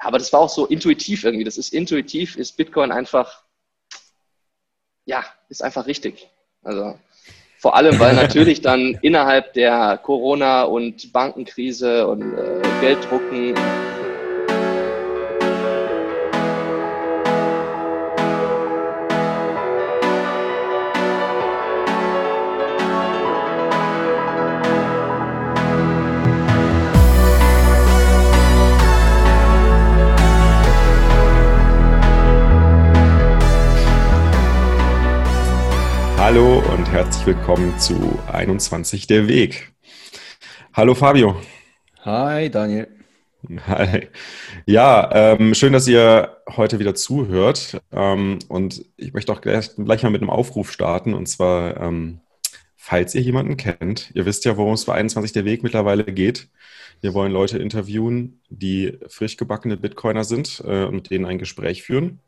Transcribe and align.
aber 0.00 0.18
das 0.18 0.32
war 0.32 0.40
auch 0.40 0.48
so 0.48 0.66
intuitiv 0.66 1.24
irgendwie. 1.24 1.44
Das 1.44 1.58
ist 1.58 1.72
intuitiv, 1.72 2.36
ist 2.36 2.56
Bitcoin 2.56 2.92
einfach, 2.92 3.42
ja, 5.04 5.24
ist 5.48 5.62
einfach 5.62 5.86
richtig. 5.86 6.28
Also 6.62 6.98
vor 7.58 7.76
allem, 7.76 7.98
weil 7.98 8.14
natürlich 8.16 8.60
dann 8.60 8.98
innerhalb 9.02 9.52
der 9.54 9.98
Corona- 9.98 10.64
und 10.64 11.12
Bankenkrise 11.12 12.06
und 12.06 12.22
äh, 12.34 12.62
Gelddrucken 12.80 13.54
herzlich 37.06 37.36
willkommen 37.36 37.78
zu 37.78 38.18
21 38.32 39.06
der 39.06 39.28
Weg. 39.28 39.72
Hallo 40.72 40.92
Fabio. 40.92 41.40
Hi 42.00 42.50
Daniel. 42.50 42.88
Hi. 43.68 44.08
Ja, 44.66 45.08
ähm, 45.14 45.54
schön, 45.54 45.72
dass 45.72 45.86
ihr 45.86 46.36
heute 46.48 46.80
wieder 46.80 46.96
zuhört. 46.96 47.80
Ähm, 47.92 48.40
und 48.48 48.84
ich 48.96 49.12
möchte 49.12 49.32
auch 49.32 49.40
gleich, 49.40 49.70
gleich, 49.76 50.02
mal 50.02 50.10
mit 50.10 50.20
einem 50.20 50.30
Aufruf 50.30 50.72
starten. 50.72 51.14
Und 51.14 51.26
zwar, 51.26 51.80
ähm, 51.80 52.22
falls 52.74 53.14
ihr 53.14 53.22
jemanden 53.22 53.56
kennt, 53.56 54.10
ihr 54.14 54.26
wisst 54.26 54.44
ja, 54.44 54.56
worum 54.56 54.72
es 54.72 54.84
bei 54.84 54.94
21 54.94 55.30
der 55.30 55.44
Weg 55.44 55.62
mittlerweile 55.62 56.02
geht. 56.06 56.48
Wir 57.02 57.14
wollen 57.14 57.30
Leute 57.30 57.58
interviewen, 57.58 58.40
die 58.48 58.98
frisch 59.06 59.36
gebackene 59.36 59.76
Bitcoiner 59.76 60.24
sind 60.24 60.60
äh, 60.66 60.82
und 60.82 60.94
mit 60.96 61.10
denen 61.10 61.24
ein 61.24 61.38
Gespräch 61.38 61.84
führen. 61.84 62.18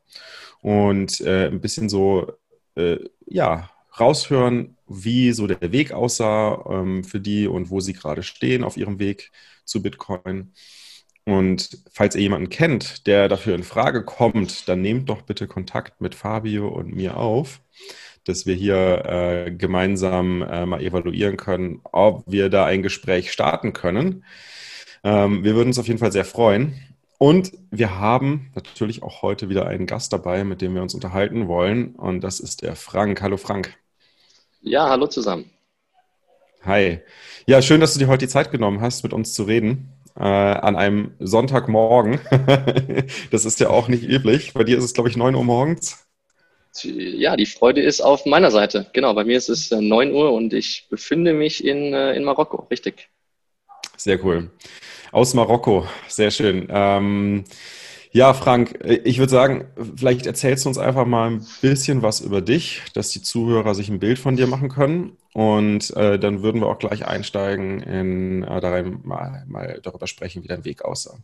Und 0.61 1.21
äh, 1.23 1.49
ein 1.49 1.61
bisschen 1.61 1.89
so, 1.89 2.33
äh, 2.77 2.99
ja, 3.27 3.71
raushören, 4.01 4.77
wie 4.87 5.33
so 5.33 5.47
der 5.47 5.73
Weg 5.73 5.93
aussah 5.93 6.65
ähm, 6.69 7.05
für 7.05 7.21
die 7.21 7.47
und 7.47 7.71
wo 7.71 7.81
sie 7.81 7.93
gerade 7.93 8.23
stehen 8.23 8.65
auf 8.65 8.77
ihrem 8.77 8.99
Weg 8.99 9.31
zu 9.65 9.83
Bitcoin. 9.83 10.53
Und 11.25 11.83
falls 11.93 12.15
ihr 12.15 12.23
jemanden 12.23 12.49
kennt, 12.49 13.07
der 13.07 13.29
dafür 13.29 13.55
in 13.55 13.63
Frage 13.63 14.03
kommt, 14.05 14.67
dann 14.69 14.81
nehmt 14.81 15.11
doch 15.11 15.23
bitte 15.23 15.47
Kontakt 15.47 16.01
mit 16.01 16.15
Fabio 16.15 16.69
und 16.69 16.95
mir 16.95 17.19
auf, 17.19 17.61
dass 18.25 18.47
wir 18.47 18.55
hier 18.55 19.05
äh, 19.05 19.51
gemeinsam 19.51 20.43
äh, 20.43 20.65
mal 20.65 20.81
evaluieren 20.81 21.37
können, 21.37 21.81
ob 21.85 22.25
wir 22.27 22.49
da 22.49 22.65
ein 22.65 22.83
Gespräch 22.83 23.31
starten 23.31 23.75
können. 23.75 24.25
Ähm, 25.05 25.45
wir 25.45 25.55
würden 25.55 25.69
uns 25.69 25.79
auf 25.79 25.87
jeden 25.87 25.99
Fall 25.99 26.13
sehr 26.13 26.25
freuen. 26.25 26.81
Und 27.19 27.53
wir 27.71 27.99
haben 27.99 28.51
natürlich 28.55 29.03
auch 29.03 29.23
heute 29.23 29.49
wieder 29.49 29.67
einen 29.67 29.87
Gast 29.87 30.13
dabei, 30.13 30.45
mit 30.45 30.63
dem 30.63 30.75
wir 30.75 30.83
uns 30.83 30.95
unterhalten 30.95 31.49
wollen. 31.49 31.95
Und 31.97 32.23
das 32.23 32.41
ist 32.41 32.63
der 32.63 32.77
Frank. 32.77 33.21
Hallo 33.21 33.37
Frank. 33.37 33.77
Ja, 34.61 34.89
hallo 34.89 35.07
zusammen. 35.07 35.51
Hi. 36.63 37.01
Ja, 37.47 37.63
schön, 37.63 37.81
dass 37.81 37.93
du 37.93 37.99
dir 37.99 38.09
heute 38.09 38.27
die 38.27 38.31
Zeit 38.31 38.51
genommen 38.51 38.81
hast, 38.81 39.05
mit 39.05 39.13
uns 39.13 39.33
zu 39.33 39.45
reden. 39.45 39.93
Äh, 40.17 40.25
an 40.25 40.75
einem 40.75 41.13
Sonntagmorgen. 41.21 42.19
das 43.31 43.45
ist 43.45 43.61
ja 43.61 43.71
auch 43.71 43.87
nicht 43.89 44.03
üblich. 44.03 44.53
Bei 44.53 44.65
dir 44.65 44.77
ist 44.77 44.85
es, 44.85 44.93
glaube 44.93 45.09
ich, 45.09 45.17
9 45.17 45.35
Uhr 45.37 45.45
morgens. 45.45 46.05
Ja, 46.83 47.37
die 47.37 47.47
Freude 47.47 47.83
ist 47.83 48.01
auf 48.01 48.27
meiner 48.27 48.51
Seite. 48.51 48.91
Genau, 48.93 49.15
bei 49.15 49.25
mir 49.25 49.39
ist 49.39 49.49
es 49.49 49.71
9 49.71 50.09
äh, 50.09 50.13
Uhr 50.13 50.33
und 50.33 50.53
ich 50.53 50.89
befinde 50.91 51.33
mich 51.35 51.65
in, 51.65 51.95
äh, 51.95 52.15
in 52.15 52.25
Marokko. 52.25 52.67
Richtig. 52.71 53.09
Sehr 53.97 54.23
cool. 54.25 54.51
Aus 55.13 55.35
Marokko. 55.35 55.87
Sehr 56.09 56.33
schön. 56.33 56.67
Ähm, 56.71 57.45
ja, 58.13 58.33
Frank, 58.33 58.79
ich 59.05 59.19
würde 59.19 59.31
sagen, 59.31 59.67
vielleicht 59.97 60.27
erzählst 60.27 60.65
du 60.65 60.71
uns 60.71 60.79
einfach 60.79 61.05
mal 61.05 61.31
ein 61.31 61.47
bisschen 61.61 62.03
was 62.03 62.21
über 62.21 62.41
dich, 62.41 62.83
dass 62.95 63.11
die 63.11 63.23
Zuhörer 63.23 63.75
sich 63.75 63.89
ein 63.89 63.99
Bild 63.99 64.19
von 64.19 64.37
dir 64.37 64.47
machen 64.47 64.71
können. 64.71 65.17
Und 65.35 65.95
äh, 65.97 66.19
dann 66.19 66.43
würden 66.43 66.61
wir 66.63 66.69
auch 66.69 66.79
gleich 66.79 67.07
einsteigen 67.07 67.81
in 67.81 68.43
äh, 68.45 68.61
darin 68.61 69.01
mal, 69.05 69.45
mal 69.47 69.81
darüber 69.83 70.07
sprechen, 70.07 70.43
wie 70.43 70.49
dein 70.49 70.65
Weg 70.65 70.85
aussah. 70.85 71.19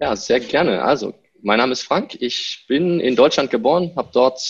Ja, 0.00 0.14
sehr 0.14 0.40
gerne. 0.40 0.82
Also, 0.82 1.14
mein 1.42 1.58
Name 1.58 1.72
ist 1.72 1.82
Frank. 1.82 2.16
Ich 2.20 2.64
bin 2.68 3.00
in 3.00 3.16
Deutschland 3.16 3.50
geboren, 3.50 3.92
habe 3.96 4.10
dort 4.12 4.40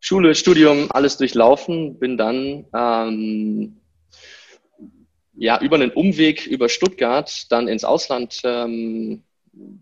Schule, 0.00 0.34
Studium, 0.34 0.88
alles 0.90 1.16
durchlaufen, 1.16 1.98
bin 1.98 2.16
dann 2.16 2.66
ähm, 2.74 3.80
ja 5.34 5.60
über 5.60 5.76
einen 5.76 5.90
Umweg 5.90 6.46
über 6.46 6.68
Stuttgart 6.68 7.46
dann 7.50 7.68
ins 7.68 7.84
Ausland 7.84 8.40
ähm, 8.44 9.22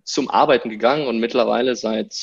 zum 0.05 0.31
Arbeiten 0.31 0.71
gegangen 0.71 1.07
und 1.07 1.19
mittlerweile 1.19 1.77
seit 1.77 2.15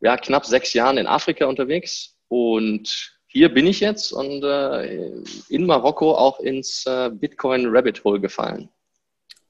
ja, 0.00 0.16
knapp 0.16 0.46
sechs 0.46 0.72
Jahren 0.72 0.98
in 0.98 1.06
Afrika 1.06 1.46
unterwegs. 1.46 2.16
Und 2.28 3.16
hier 3.26 3.52
bin 3.52 3.66
ich 3.66 3.80
jetzt 3.80 4.12
und 4.12 4.42
äh, 4.42 5.10
in 5.48 5.66
Marokko 5.66 6.14
auch 6.14 6.40
ins 6.40 6.84
äh, 6.86 7.10
Bitcoin 7.12 7.66
Rabbit 7.68 8.02
Hole 8.04 8.20
gefallen. 8.20 8.68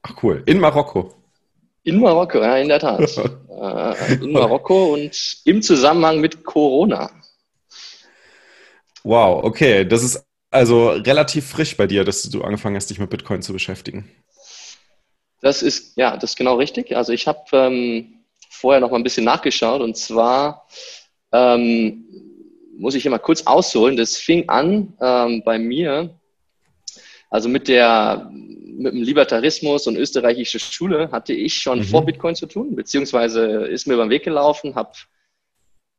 Ach 0.03 0.15
cool, 0.23 0.43
in 0.47 0.61
Marokko. 0.61 1.15
In 1.83 2.01
Marokko, 2.01 2.39
ja, 2.39 2.57
in 2.57 2.69
der 2.69 2.81
Tat. 2.81 3.01
äh, 3.49 4.15
in 4.15 4.33
Marokko 4.33 4.95
und 4.95 5.41
im 5.45 5.63
Zusammenhang 5.63 6.21
mit 6.21 6.45
Corona. 6.45 7.11
Wow, 9.05 9.45
okay. 9.45 9.85
Das 9.85 10.03
ist 10.03 10.27
also 10.51 10.91
relativ 10.91 11.47
frisch 11.47 11.77
bei 11.77 11.87
dir, 11.87 12.05
dass 12.05 12.23
du 12.23 12.43
angefangen 12.43 12.75
hast, 12.75 12.91
dich 12.91 12.99
mit 12.99 13.11
Bitcoin 13.11 13.41
zu 13.43 13.53
beschäftigen. 13.53 14.11
Das 15.41 15.63
ist, 15.63 15.97
ja, 15.97 16.17
das 16.17 16.31
ist 16.31 16.37
genau 16.37 16.57
richtig. 16.57 16.97
Also 16.97 17.13
ich 17.13 17.27
habe 17.27 17.45
ähm, 17.53 18.25
vorher 18.51 18.81
noch 18.81 18.91
mal 18.91 18.97
ein 18.97 19.05
bisschen 19.05 19.25
nachgeschaut 19.25 19.81
und 19.81 19.97
zwar 19.97 20.67
ähm, 21.33 22.05
muss 22.77 22.95
ich 22.95 23.03
hier 23.03 23.11
mal 23.11 23.19
kurz 23.19 23.47
ausholen. 23.47 23.97
Das 23.97 24.17
fing 24.17 24.49
an 24.49 24.95
ähm, 25.01 25.43
bei 25.45 25.59
mir, 25.59 26.19
also 27.31 27.49
mit 27.49 27.69
der 27.69 28.31
mit 28.33 28.93
dem 28.93 29.03
Libertarismus 29.03 29.87
und 29.87 29.97
österreichische 29.97 30.59
Schule 30.59 31.11
hatte 31.11 31.33
ich 31.33 31.55
schon 31.55 31.79
mhm. 31.79 31.85
vor 31.85 32.05
Bitcoin 32.05 32.35
zu 32.35 32.47
tun, 32.47 32.77
beziehungsweise 32.77 33.67
ist 33.67 33.87
mir 33.87 33.95
über 33.95 34.05
den 34.05 34.11
Weg 34.11 34.25
gelaufen, 34.25 34.75
habe 34.75 34.93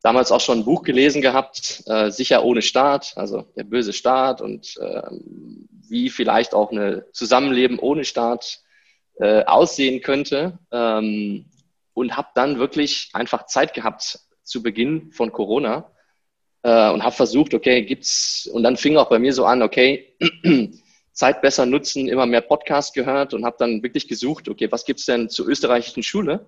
damals 0.04 0.32
auch 0.32 0.42
schon 0.42 0.60
ein 0.60 0.66
Buch 0.66 0.84
gelesen 0.84 1.22
gehabt, 1.22 1.84
äh, 1.88 2.12
Sicher 2.12 2.44
ohne 2.44 2.62
Staat, 2.62 3.14
also 3.16 3.46
der 3.56 3.64
böse 3.64 3.94
Staat 3.94 4.42
und 4.42 4.78
äh, 4.78 5.02
wie 5.90 6.10
vielleicht 6.10 6.54
auch 6.54 6.72
ein 6.72 7.02
Zusammenleben 7.14 7.80
ohne 7.80 8.06
Staat 8.06 8.60
äh, 9.20 9.44
aussehen 9.46 10.02
könnte. 10.02 10.60
Ähm, 10.72 11.46
und 11.98 12.16
habe 12.16 12.28
dann 12.36 12.60
wirklich 12.60 13.10
einfach 13.14 13.48
Zeit 13.48 13.74
gehabt 13.74 14.20
zu 14.44 14.62
Beginn 14.62 15.12
von 15.12 15.32
Corona 15.32 15.92
äh, 16.62 16.92
und 16.92 17.04
habe 17.04 17.16
versucht, 17.16 17.56
okay, 17.56 17.82
gibt's 17.82 18.48
und 18.54 18.62
dann 18.62 18.78
fing 18.78 18.98
auch 18.98 19.10
bei 19.10 19.18
mir 19.18 19.34
so 19.34 19.46
an, 19.46 19.64
okay, 19.64 20.16
Zeit 21.12 21.42
besser 21.42 21.66
nutzen, 21.66 22.08
immer 22.08 22.28
mehr 22.28 22.42
Podcasts 22.42 22.94
gehört 22.94 23.34
und 23.34 23.46
habe 23.46 23.56
dann 23.58 23.82
wirklich 23.82 24.08
gesucht, 24.08 24.48
okay, 24.48 24.72
was 24.72 24.86
gibt's 24.86 25.06
denn 25.06 25.28
zur 25.30 25.48
österreichischen 25.48 26.04
Schule? 26.04 26.48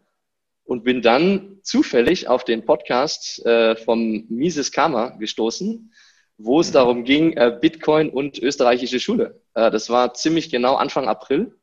Und 0.66 0.84
bin 0.84 1.02
dann 1.02 1.58
zufällig 1.64 2.28
auf 2.28 2.44
den 2.44 2.64
Podcast 2.64 3.44
äh, 3.44 3.76
vom 3.76 4.26
Mises 4.30 4.72
Karma 4.72 5.18
gestoßen, 5.18 5.92
wo 6.38 6.60
es 6.60 6.72
darum 6.72 7.06
ging, 7.06 7.34
äh, 7.34 7.58
Bitcoin 7.60 8.12
und 8.12 8.38
österreichische 8.38 9.00
Schule. 9.00 9.42
Äh, 9.56 9.72
das 9.72 9.90
war 9.90 10.14
ziemlich 10.14 10.52
genau 10.52 10.76
Anfang 10.76 11.08
April. 11.08 11.56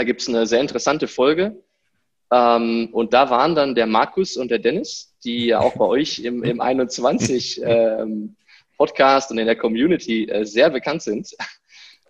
Da 0.00 0.04
gibt 0.04 0.22
es 0.22 0.28
eine 0.28 0.46
sehr 0.46 0.62
interessante 0.62 1.06
Folge. 1.06 1.62
Ähm, 2.32 2.88
und 2.92 3.12
da 3.12 3.28
waren 3.28 3.54
dann 3.54 3.74
der 3.74 3.86
Markus 3.86 4.38
und 4.38 4.50
der 4.50 4.58
Dennis, 4.58 5.14
die 5.22 5.48
ja 5.48 5.60
auch 5.60 5.74
bei 5.74 5.84
euch 5.84 6.20
im, 6.20 6.42
im 6.42 6.58
21 6.62 7.60
ähm, 7.62 8.34
Podcast 8.78 9.30
und 9.30 9.36
in 9.36 9.44
der 9.44 9.56
Community 9.56 10.24
äh, 10.24 10.46
sehr 10.46 10.70
bekannt 10.70 11.02
sind. 11.02 11.36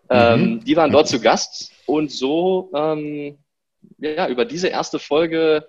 Ähm, 0.09 0.41
mhm. 0.41 0.65
Die 0.65 0.77
waren 0.77 0.93
dort 0.93 1.09
zu 1.09 1.21
Gast 1.21 1.73
und 1.87 2.13
so 2.13 2.71
ähm, 2.77 3.39
ja, 3.99 4.29
über 4.29 4.45
diese 4.45 4.69
erste 4.69 5.01
Folge, 5.01 5.67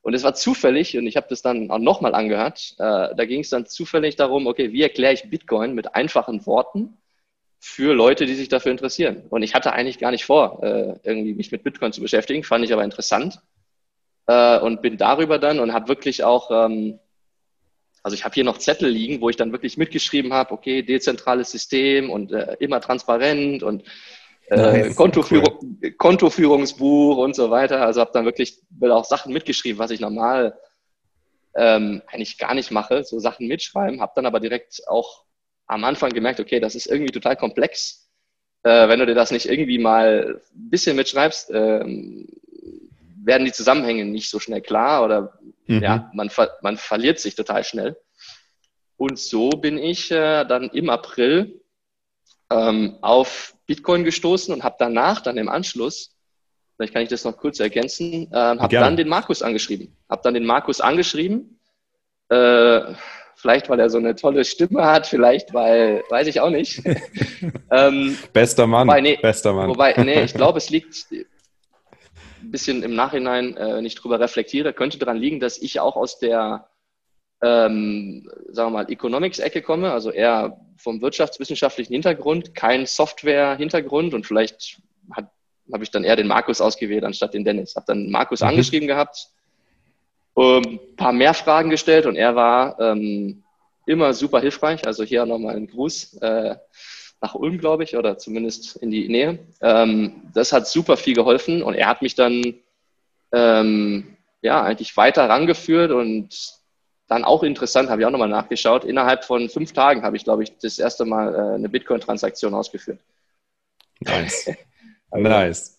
und 0.00 0.14
es 0.14 0.22
war 0.22 0.34
zufällig, 0.34 0.96
und 0.96 1.06
ich 1.06 1.16
habe 1.16 1.26
das 1.28 1.42
dann 1.42 1.70
auch 1.70 1.78
nochmal 1.78 2.14
angehört, 2.14 2.74
äh, 2.78 3.14
da 3.14 3.24
ging 3.26 3.40
es 3.40 3.50
dann 3.50 3.66
zufällig 3.66 4.16
darum, 4.16 4.46
okay, 4.46 4.72
wie 4.72 4.82
erkläre 4.82 5.12
ich 5.12 5.28
Bitcoin 5.28 5.74
mit 5.74 5.94
einfachen 5.94 6.46
Worten 6.46 6.96
für 7.60 7.94
Leute, 7.94 8.24
die 8.24 8.34
sich 8.34 8.48
dafür 8.48 8.72
interessieren. 8.72 9.24
Und 9.28 9.42
ich 9.42 9.54
hatte 9.54 9.72
eigentlich 9.72 9.98
gar 9.98 10.10
nicht 10.10 10.24
vor, 10.24 10.62
äh, 10.62 10.98
irgendwie 11.02 11.34
mich 11.34 11.52
mit 11.52 11.62
Bitcoin 11.62 11.92
zu 11.92 12.00
beschäftigen, 12.00 12.42
fand 12.42 12.64
ich 12.64 12.72
aber 12.72 12.82
interessant 12.82 13.38
äh, 14.26 14.58
und 14.58 14.80
bin 14.80 14.96
darüber 14.96 15.38
dann 15.38 15.60
und 15.60 15.74
habe 15.74 15.88
wirklich 15.88 16.24
auch, 16.24 16.50
ähm, 16.50 16.98
also 18.02 18.14
ich 18.14 18.24
habe 18.24 18.34
hier 18.34 18.44
noch 18.44 18.56
Zettel 18.56 18.88
liegen, 18.88 19.20
wo 19.20 19.28
ich 19.28 19.36
dann 19.36 19.52
wirklich 19.52 19.76
mitgeschrieben 19.76 20.32
habe, 20.32 20.52
okay, 20.52 20.82
dezentrales 20.82 21.50
System 21.50 22.08
und 22.08 22.32
äh, 22.32 22.56
immer 22.60 22.80
transparent 22.80 23.62
und 23.62 23.84
äh, 24.46 24.56
nice, 24.56 24.96
Kontoführung, 24.96 25.58
cool. 25.60 25.90
Kontoführungsbuch 25.92 27.18
und 27.18 27.36
so 27.36 27.50
weiter. 27.50 27.84
Also 27.84 28.00
habe 28.00 28.12
dann 28.14 28.24
wirklich 28.24 28.58
auch 28.80 29.04
Sachen 29.04 29.34
mitgeschrieben, 29.34 29.78
was 29.78 29.90
ich 29.90 30.00
normal 30.00 30.58
ähm, 31.54 32.00
eigentlich 32.06 32.38
gar 32.38 32.54
nicht 32.54 32.70
mache, 32.70 33.04
so 33.04 33.18
Sachen 33.18 33.48
mitschreiben, 33.48 34.00
habe 34.00 34.12
dann 34.14 34.24
aber 34.24 34.40
direkt 34.40 34.80
auch 34.88 35.24
am 35.70 35.84
Anfang 35.84 36.10
gemerkt, 36.10 36.40
okay, 36.40 36.60
das 36.60 36.74
ist 36.74 36.86
irgendwie 36.86 37.12
total 37.12 37.36
komplex. 37.36 38.10
Äh, 38.62 38.88
wenn 38.88 38.98
du 38.98 39.06
dir 39.06 39.14
das 39.14 39.30
nicht 39.30 39.46
irgendwie 39.46 39.78
mal 39.78 40.40
ein 40.54 40.70
bisschen 40.70 40.96
mitschreibst, 40.96 41.50
ähm, 41.52 42.26
werden 43.22 43.44
die 43.44 43.52
Zusammenhänge 43.52 44.04
nicht 44.04 44.30
so 44.30 44.40
schnell 44.40 44.60
klar 44.60 45.04
oder 45.04 45.38
mhm. 45.66 45.82
ja, 45.82 46.10
man, 46.12 46.28
ver 46.28 46.50
man 46.62 46.76
verliert 46.76 47.20
sich 47.20 47.36
total 47.36 47.64
schnell. 47.64 47.96
Und 48.96 49.18
so 49.18 49.50
bin 49.50 49.78
ich 49.78 50.10
äh, 50.10 50.44
dann 50.44 50.70
im 50.70 50.90
April 50.90 51.60
ähm, 52.50 52.98
auf 53.00 53.54
Bitcoin 53.66 54.04
gestoßen 54.04 54.52
und 54.52 54.64
habe 54.64 54.76
danach, 54.78 55.20
dann 55.20 55.38
im 55.38 55.48
Anschluss, 55.48 56.16
vielleicht 56.76 56.92
kann 56.92 57.02
ich 57.02 57.08
das 57.08 57.24
noch 57.24 57.36
kurz 57.36 57.60
ergänzen, 57.60 58.30
äh, 58.32 58.36
habe 58.36 58.74
dann 58.74 58.96
den 58.96 59.08
Markus 59.08 59.42
angeschrieben. 59.42 59.96
Habe 60.08 60.22
dann 60.24 60.34
den 60.34 60.44
Markus 60.44 60.80
angeschrieben, 60.80 61.60
äh, 62.28 62.94
vielleicht 63.40 63.68
weil 63.68 63.80
er 63.80 63.90
so 63.90 63.98
eine 63.98 64.14
tolle 64.14 64.44
Stimme 64.44 64.84
hat, 64.84 65.06
vielleicht 65.06 65.52
weil, 65.54 66.02
weiß 66.10 66.26
ich 66.26 66.40
auch 66.40 66.50
nicht. 66.50 66.82
ähm, 67.70 68.16
bester 68.32 68.66
Mann, 68.66 68.86
wobei, 68.86 69.00
nee, 69.00 69.18
bester 69.20 69.52
Mann. 69.52 69.68
Wobei, 69.68 69.94
nee, 69.94 70.22
ich 70.22 70.34
glaube, 70.34 70.58
es 70.58 70.70
liegt 70.70 71.06
ein 71.10 72.50
bisschen 72.50 72.82
im 72.82 72.94
Nachhinein, 72.94 73.56
äh, 73.56 73.74
wenn 73.76 73.86
ich 73.86 73.94
drüber 73.94 74.20
reflektiere, 74.20 74.72
könnte 74.72 74.98
daran 74.98 75.16
liegen, 75.16 75.40
dass 75.40 75.58
ich 75.58 75.80
auch 75.80 75.96
aus 75.96 76.18
der 76.18 76.66
ähm, 77.42 78.30
sagen 78.48 78.72
wir 78.72 78.82
mal, 78.82 78.90
Economics-Ecke 78.90 79.62
komme, 79.62 79.92
also 79.92 80.10
eher 80.10 80.60
vom 80.76 81.00
wirtschaftswissenschaftlichen 81.00 81.92
Hintergrund, 81.92 82.54
kein 82.54 82.84
Software-Hintergrund 82.86 84.12
und 84.12 84.26
vielleicht 84.26 84.80
habe 85.72 85.84
ich 85.84 85.90
dann 85.90 86.04
eher 86.04 86.16
den 86.16 86.26
Markus 86.26 86.60
ausgewählt 86.60 87.04
anstatt 87.04 87.34
den 87.34 87.44
Dennis. 87.44 87.76
Habe 87.76 87.86
dann 87.86 88.10
Markus 88.10 88.40
mhm. 88.40 88.48
angeschrieben 88.48 88.88
gehabt, 88.88 89.28
ein 90.40 90.64
ähm, 90.64 90.80
paar 90.96 91.12
mehr 91.12 91.34
Fragen 91.34 91.70
gestellt 91.70 92.06
und 92.06 92.16
er 92.16 92.34
war 92.34 92.78
ähm, 92.80 93.42
immer 93.86 94.14
super 94.14 94.40
hilfreich. 94.40 94.86
Also 94.86 95.04
hier 95.04 95.26
nochmal 95.26 95.56
ein 95.56 95.66
Gruß 95.66 96.14
äh, 96.22 96.56
nach 97.20 97.34
Ulm, 97.34 97.58
glaube 97.58 97.84
ich, 97.84 97.96
oder 97.96 98.18
zumindest 98.18 98.76
in 98.76 98.90
die 98.90 99.08
Nähe. 99.08 99.38
Ähm, 99.60 100.22
das 100.32 100.52
hat 100.52 100.66
super 100.66 100.96
viel 100.96 101.14
geholfen 101.14 101.62
und 101.62 101.74
er 101.74 101.88
hat 101.88 102.02
mich 102.02 102.14
dann 102.14 102.54
ähm, 103.32 104.16
ja 104.42 104.62
eigentlich 104.62 104.96
weiter 104.96 105.28
rangeführt 105.28 105.90
und 105.90 106.58
dann 107.08 107.24
auch 107.24 107.42
interessant, 107.42 107.90
habe 107.90 108.00
ich 108.00 108.06
auch 108.06 108.12
nochmal 108.12 108.28
nachgeschaut. 108.28 108.84
Innerhalb 108.84 109.24
von 109.24 109.48
fünf 109.48 109.72
Tagen 109.72 110.02
habe 110.02 110.16
ich, 110.16 110.24
glaube 110.24 110.44
ich, 110.44 110.56
das 110.58 110.78
erste 110.78 111.04
Mal 111.04 111.34
äh, 111.34 111.54
eine 111.56 111.68
Bitcoin-Transaktion 111.68 112.54
ausgeführt. 112.54 113.00
Nice. 113.98 114.50
nice. 115.10 115.78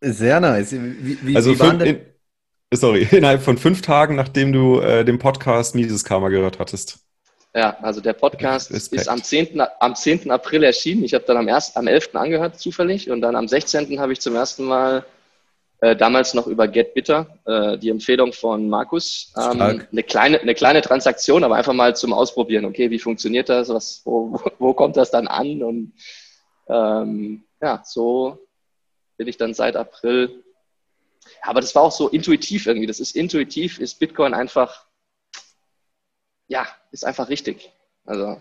Sehr 0.00 0.40
nice. 0.40 0.72
Wie, 0.72 1.18
wie, 1.22 1.36
also 1.36 1.50
wie 1.50 1.56
fünf, 1.56 1.82
in, 1.84 2.00
sorry, 2.72 3.06
innerhalb 3.10 3.42
von 3.42 3.58
fünf 3.58 3.82
Tagen, 3.82 4.16
nachdem 4.16 4.52
du 4.52 4.80
äh, 4.80 5.04
den 5.04 5.18
Podcast 5.18 5.74
Mises 5.74 6.04
Karma 6.04 6.28
gehört 6.28 6.58
hattest. 6.58 6.98
Ja, 7.54 7.76
also 7.80 8.00
der 8.00 8.12
Podcast 8.12 8.70
Respekt. 8.70 9.02
ist 9.02 9.08
am 9.08 9.22
10. 9.22 9.60
am 9.80 9.94
10. 9.94 10.30
April 10.30 10.62
erschienen. 10.64 11.02
Ich 11.04 11.14
habe 11.14 11.24
dann 11.24 11.38
am, 11.38 11.48
1., 11.48 11.76
am 11.76 11.86
11. 11.86 12.14
angehört, 12.14 12.60
zufällig. 12.60 13.10
Und 13.10 13.22
dann 13.22 13.34
am 13.34 13.48
16. 13.48 13.98
habe 13.98 14.12
ich 14.12 14.20
zum 14.20 14.36
ersten 14.36 14.64
Mal 14.64 15.04
äh, 15.80 15.96
damals 15.96 16.34
noch 16.34 16.46
über 16.46 16.68
Get 16.68 16.92
Bitter, 16.94 17.26
äh, 17.46 17.78
die 17.78 17.88
Empfehlung 17.88 18.32
von 18.32 18.68
Markus. 18.68 19.32
Ähm, 19.36 19.60
eine, 19.90 20.02
kleine, 20.02 20.40
eine 20.40 20.54
kleine 20.54 20.82
Transaktion, 20.82 21.42
aber 21.42 21.56
einfach 21.56 21.72
mal 21.72 21.96
zum 21.96 22.12
Ausprobieren. 22.12 22.64
Okay, 22.64 22.90
wie 22.90 22.98
funktioniert 22.98 23.48
das? 23.48 23.68
Was, 23.70 24.02
wo, 24.04 24.40
wo 24.58 24.74
kommt 24.74 24.96
das 24.96 25.10
dann 25.10 25.26
an? 25.26 25.62
Und 25.62 25.92
ähm, 26.68 27.44
ja, 27.62 27.82
so 27.84 28.46
bin 29.16 29.26
ich 29.26 29.36
dann 29.36 29.54
seit 29.54 29.74
April. 29.74 30.44
Aber 31.42 31.60
das 31.60 31.74
war 31.74 31.82
auch 31.82 31.92
so 31.92 32.08
intuitiv 32.08 32.66
irgendwie. 32.66 32.86
Das 32.86 33.00
ist 33.00 33.16
intuitiv, 33.16 33.78
ist 33.78 33.98
Bitcoin 33.98 34.34
einfach, 34.34 34.84
ja, 36.48 36.66
ist 36.90 37.04
einfach 37.04 37.28
richtig. 37.28 37.70
Also 38.04 38.40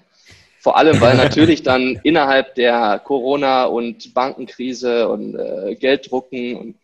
vor 0.60 0.78
allem, 0.78 1.00
weil 1.02 1.16
natürlich 1.18 1.64
dann 1.64 2.00
innerhalb 2.04 2.56
der 2.56 3.00
Corona- 3.00 3.66
und 3.66 4.14
Bankenkrise 4.14 5.08
und 5.10 5.36
äh, 5.36 5.76
Gelddrucken 5.76 6.56
und 6.58 6.76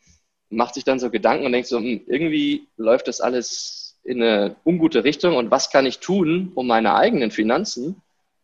macht 0.49 0.75
sich 0.75 0.83
dann 0.83 0.99
so 0.99 1.09
Gedanken 1.09 1.45
und 1.45 1.51
denkt 1.51 1.67
so, 1.67 1.77
hm, 1.77 2.01
irgendwie 2.07 2.67
läuft 2.77 3.07
das 3.07 3.21
alles 3.21 3.99
in 4.03 4.21
eine 4.21 4.55
ungute 4.65 5.03
Richtung 5.03 5.35
und 5.35 5.49
was 5.49 5.69
kann 5.69 5.85
ich 5.85 5.99
tun, 5.99 6.51
um 6.55 6.67
meine 6.67 6.95
eigenen 6.95 7.31
Finanzen 7.31 8.01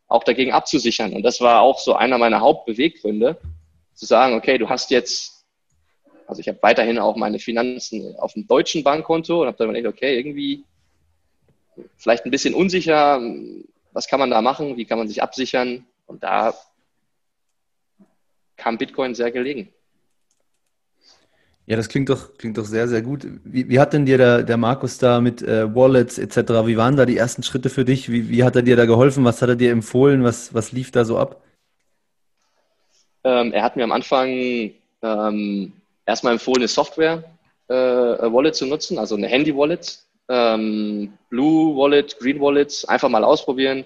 auch 0.08 0.24
dagegen 0.24 0.52
abzusichern? 0.52 1.14
Und 1.14 1.24
das 1.24 1.42
war 1.42 1.62
auch 1.62 1.80
so 1.80 1.94
einer 1.94 2.18
meiner 2.18 2.40
Hauptbeweggründe, 2.40 3.38
zu 3.94 4.06
sagen, 4.06 4.36
okay, 4.36 4.58
du 4.58 4.70
hast 4.70 4.92
jetzt, 4.92 5.39
also 6.30 6.42
ich 6.42 6.48
habe 6.48 6.60
weiterhin 6.62 7.00
auch 7.00 7.16
meine 7.16 7.40
Finanzen 7.40 8.16
auf 8.18 8.34
dem 8.34 8.48
deutschen 8.48 8.84
Bankkonto 8.84 9.42
und 9.42 9.48
habe 9.48 9.58
dann 9.58 9.66
überlegt, 9.66 9.88
okay, 9.88 10.16
irgendwie 10.16 10.64
vielleicht 11.98 12.24
ein 12.24 12.32
bisschen 12.32 12.54
unsicher, 12.54 13.20
was 13.94 14.08
kann 14.08 14.20
man 14.20 14.30
da 14.30 14.40
machen, 14.42 14.78
wie 14.78 14.86
kann 14.86 15.00
man 15.00 15.08
sich 15.08 15.24
absichern? 15.24 15.86
Und 16.06 16.22
da 16.22 16.54
kam 18.58 18.78
Bitcoin 18.78 19.16
sehr 19.16 19.32
gelegen. 19.32 19.70
Ja, 21.66 21.78
das 21.78 21.90
klingt 21.90 22.10
doch, 22.10 22.38
klingt 22.38 22.60
doch 22.60 22.66
sehr, 22.66 22.88
sehr 22.88 23.02
gut. 23.02 23.26
Wie, 23.44 23.68
wie 23.68 23.80
hat 23.80 23.94
denn 23.94 24.06
dir 24.06 24.20
der, 24.20 24.44
der 24.44 24.58
Markus 24.58 25.00
da 25.00 25.22
mit 25.22 25.42
äh, 25.42 25.74
Wallets 25.74 26.20
etc., 26.20 26.38
wie 26.66 26.78
waren 26.78 26.96
da 26.96 27.08
die 27.08 27.18
ersten 27.18 27.42
Schritte 27.42 27.70
für 27.70 27.86
dich? 27.86 28.12
Wie, 28.12 28.30
wie 28.30 28.44
hat 28.44 28.56
er 28.56 28.62
dir 28.62 28.76
da 28.76 28.86
geholfen? 28.86 29.26
Was 29.26 29.42
hat 29.42 29.50
er 29.50 29.56
dir 29.56 29.72
empfohlen? 29.72 30.24
Was, 30.24 30.54
was 30.54 30.72
lief 30.72 30.92
da 30.92 31.06
so 31.06 31.18
ab? 31.18 31.42
Ähm, 33.24 33.52
er 33.52 33.64
hat 33.64 33.76
mir 33.76 33.84
am 33.84 33.92
Anfang 33.92 34.30
ähm, 35.02 35.74
erstmal 36.10 36.34
empfohlen, 36.34 36.62
eine 36.62 36.68
Software-Wallet 36.68 38.54
äh, 38.54 38.58
zu 38.58 38.66
nutzen, 38.66 38.98
also 38.98 39.16
eine 39.16 39.28
Handy-Wallet. 39.28 40.00
Ähm, 40.28 41.14
Blue 41.30 41.76
Wallet, 41.76 42.20
Green 42.20 42.40
Wallet, 42.40 42.86
einfach 42.88 43.10
mal 43.10 43.24
ausprobieren. 43.24 43.86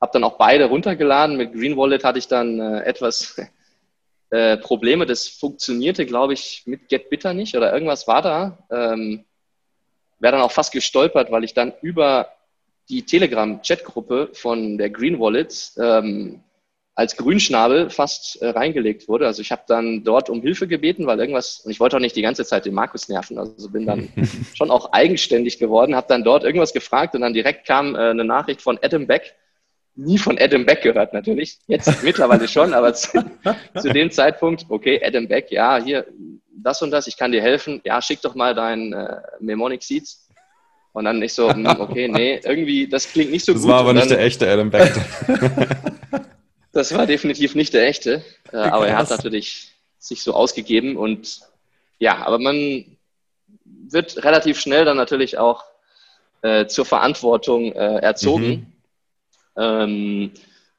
Habe 0.00 0.12
dann 0.12 0.24
auch 0.24 0.38
beide 0.38 0.66
runtergeladen. 0.66 1.36
Mit 1.36 1.52
Green 1.52 1.76
Wallet 1.76 2.04
hatte 2.04 2.18
ich 2.18 2.28
dann 2.28 2.60
äh, 2.60 2.82
etwas 2.82 3.40
äh, 4.30 4.56
Probleme. 4.58 5.06
Das 5.06 5.28
funktionierte, 5.28 6.06
glaube 6.06 6.34
ich, 6.34 6.62
mit 6.66 6.88
GetBitter 6.88 7.34
nicht 7.34 7.56
oder 7.56 7.72
irgendwas 7.72 8.06
war 8.06 8.22
da. 8.22 8.58
Ähm, 8.70 9.24
Wäre 10.18 10.32
dann 10.32 10.42
auch 10.42 10.52
fast 10.52 10.72
gestolpert, 10.72 11.32
weil 11.32 11.42
ich 11.42 11.54
dann 11.54 11.72
über 11.82 12.28
die 12.88 13.04
Telegram-Chatgruppe 13.04 14.30
von 14.34 14.78
der 14.78 14.90
Green 14.90 15.18
Wallet 15.18 15.72
ähm, 15.78 16.42
als 16.94 17.16
Grünschnabel 17.16 17.88
fast 17.88 18.40
äh, 18.42 18.48
reingelegt 18.48 19.08
wurde. 19.08 19.26
Also 19.26 19.40
ich 19.40 19.50
habe 19.50 19.62
dann 19.66 20.04
dort 20.04 20.28
um 20.28 20.42
Hilfe 20.42 20.68
gebeten, 20.68 21.06
weil 21.06 21.18
irgendwas, 21.18 21.60
und 21.60 21.70
ich 21.70 21.80
wollte 21.80 21.96
auch 21.96 22.00
nicht 22.00 22.16
die 22.16 22.22
ganze 22.22 22.44
Zeit 22.44 22.66
den 22.66 22.74
Markus 22.74 23.08
nerven, 23.08 23.38
also 23.38 23.70
bin 23.70 23.86
dann 23.86 24.08
schon 24.54 24.70
auch 24.70 24.92
eigenständig 24.92 25.58
geworden, 25.58 25.96
habe 25.96 26.08
dann 26.08 26.22
dort 26.22 26.44
irgendwas 26.44 26.72
gefragt 26.72 27.14
und 27.14 27.22
dann 27.22 27.32
direkt 27.32 27.66
kam 27.66 27.94
äh, 27.94 28.10
eine 28.10 28.24
Nachricht 28.24 28.60
von 28.60 28.78
Adam 28.82 29.06
Beck, 29.06 29.34
nie 29.94 30.18
von 30.18 30.38
Adam 30.38 30.66
Beck 30.66 30.82
gehört 30.82 31.14
natürlich. 31.14 31.58
Jetzt 31.66 31.90
mittlerweile 32.02 32.46
schon, 32.46 32.74
aber 32.74 32.92
zu, 32.92 33.24
zu, 33.80 33.88
dem 33.90 34.10
Zeitpunkt, 34.10 34.66
okay, 34.68 35.00
Adam 35.02 35.28
Beck, 35.28 35.50
ja, 35.50 35.82
hier, 35.82 36.06
das 36.54 36.82
und 36.82 36.90
das, 36.90 37.06
ich 37.06 37.16
kann 37.16 37.32
dir 37.32 37.42
helfen. 37.42 37.80
Ja, 37.84 38.02
schick 38.02 38.20
doch 38.20 38.34
mal 38.34 38.54
dein 38.54 38.92
äh, 38.92 39.16
Mnemonic 39.40 39.82
Seeds. 39.82 40.28
Und 40.94 41.06
dann 41.06 41.20
nicht 41.20 41.32
so, 41.32 41.50
hm, 41.50 41.66
okay, 41.66 42.06
nee, 42.06 42.38
irgendwie, 42.44 42.86
das 42.86 43.10
klingt 43.10 43.30
nicht 43.30 43.46
so 43.46 43.54
das 43.54 43.62
gut. 43.62 43.70
Das 43.70 43.74
war 43.74 43.80
aber 43.80 43.94
nicht 43.94 44.10
der 44.10 44.20
echte 44.20 44.46
Adam 44.46 44.70
Beck. 44.70 44.92
das 46.72 46.94
war 46.94 47.06
definitiv 47.06 47.54
nicht 47.54 47.74
der 47.74 47.86
echte, 47.86 48.24
äh, 48.52 48.56
aber 48.56 48.88
er 48.88 48.96
hat 48.96 49.10
natürlich 49.10 49.72
sich 49.98 50.22
so 50.22 50.34
ausgegeben 50.34 50.96
und 50.96 51.40
ja, 51.98 52.26
aber 52.26 52.38
man 52.38 52.96
wird 53.64 54.24
relativ 54.24 54.58
schnell 54.58 54.84
dann 54.84 54.96
natürlich 54.96 55.38
auch 55.38 55.64
äh, 56.42 56.66
zur 56.66 56.84
Verantwortung 56.84 57.72
äh, 57.72 57.98
erzogen. 57.98 58.74
Mhm. 59.56 59.62
Ähm, 59.62 60.30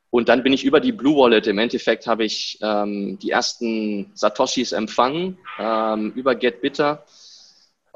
und 0.09 0.29
dann 0.29 0.43
bin 0.43 0.53
ich 0.53 0.63
über 0.63 0.79
die 0.79 0.91
Blue 0.91 1.17
Wallet, 1.17 1.47
im 1.47 1.57
Endeffekt 1.57 2.05
habe 2.05 2.23
ich 2.25 2.59
ähm, 2.62 3.17
die 3.19 3.31
ersten 3.31 4.12
Satoshis 4.13 4.71
empfangen 4.71 5.38
ähm, 5.57 6.12
über 6.15 6.35
GetBitter. 6.35 7.03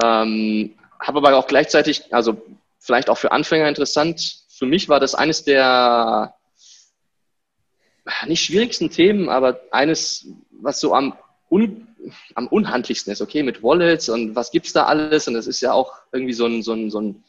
Ähm, 0.02 0.76
habe 1.00 1.18
aber 1.18 1.36
auch 1.36 1.48
gleichzeitig, 1.48 2.14
also 2.14 2.42
vielleicht 2.80 3.10
auch 3.10 3.18
für 3.18 3.32
Anfänger 3.32 3.68
interessant, 3.68 4.46
für 4.50 4.66
mich 4.66 4.90
war 4.90 5.00
das 5.00 5.14
eines 5.14 5.44
der 5.44 6.34
nicht 8.28 8.44
schwierigsten 8.44 8.90
Themen, 8.90 9.30
aber 9.30 9.62
eines, 9.72 10.28
was 10.52 10.80
so 10.80 10.94
am, 10.94 11.14
un, 11.50 11.88
am 12.36 12.48
unhandlichsten 12.48 13.12
ist, 13.12 13.22
okay, 13.22 13.44
mit 13.44 13.64
Wallets 13.64 14.10
und 14.10 14.36
was 14.36 14.52
gibt's 14.52 14.74
da 14.74 14.86
alles 14.86 15.28
und 15.28 15.34
das 15.34 15.48
ist 15.48 15.62
ja 15.62 15.74
auch 15.74 15.94
irgendwie 16.12 16.34
so 16.34 16.46
ein, 16.46 16.62
so 16.62 16.74
ein, 16.74 16.90
so 16.90 17.02
ein 17.02 17.24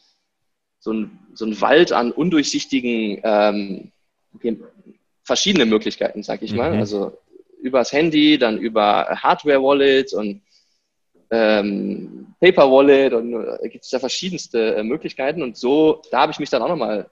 so 0.79 0.93
ein, 0.93 1.19
so 1.33 1.45
ein 1.45 1.59
Wald 1.61 1.91
an 1.91 2.11
undurchsichtigen, 2.11 3.21
ähm, 3.23 3.91
verschiedene 5.23 5.65
Möglichkeiten, 5.65 6.23
sag 6.23 6.41
ich 6.41 6.53
mal. 6.53 6.73
Mhm. 6.73 6.79
Also 6.79 7.17
übers 7.61 7.91
Handy, 7.91 8.37
dann 8.37 8.57
über 8.57 9.05
Hardware-Wallet 9.07 10.13
und 10.13 10.41
ähm, 11.31 12.33
Paper-Wallet 12.39 13.13
und 13.13 13.33
äh, 13.33 13.69
gibt 13.69 13.83
es 13.83 13.91
da 13.91 13.99
verschiedenste 13.99 14.75
äh, 14.75 14.83
Möglichkeiten. 14.83 15.43
Und 15.43 15.57
so, 15.57 16.01
da 16.11 16.21
habe 16.21 16.31
ich 16.31 16.39
mich 16.39 16.49
dann 16.49 16.61
auch 16.61 16.69
nochmal 16.69 17.09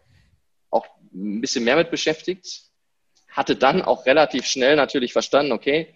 auch 0.72 0.88
ein 1.14 1.42
bisschen 1.42 1.64
mehr 1.64 1.76
mit 1.76 1.92
beschäftigt. 1.92 2.64
Hatte 3.38 3.56
dann 3.56 3.84
auch 3.84 4.08
relativ 4.08 4.48
schnell 4.48 4.76
natürlich 4.76 5.14
verstanden, 5.14 5.52
okay, 5.52 5.94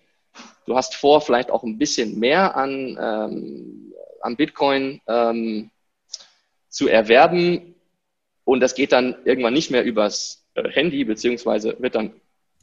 du 0.68 0.76
hast 0.76 0.96
vor, 0.96 1.22
vielleicht 1.22 1.50
auch 1.50 1.64
ein 1.64 1.80
bisschen 1.80 2.20
mehr 2.20 2.56
an, 2.56 2.98
ähm, 3.02 3.94
an 4.22 4.36
Bitcoin 4.36 5.02
ähm, 5.08 5.72
zu 6.70 6.88
erwerben. 6.88 7.74
Und 8.44 8.60
das 8.60 8.76
geht 8.76 8.92
dann 8.92 9.16
irgendwann 9.26 9.54
nicht 9.54 9.72
mehr 9.72 9.84
übers 9.84 10.46
äh, 10.54 10.70
Handy, 10.70 11.04
beziehungsweise 11.04 11.76
wird 11.80 11.96
dann 11.96 12.14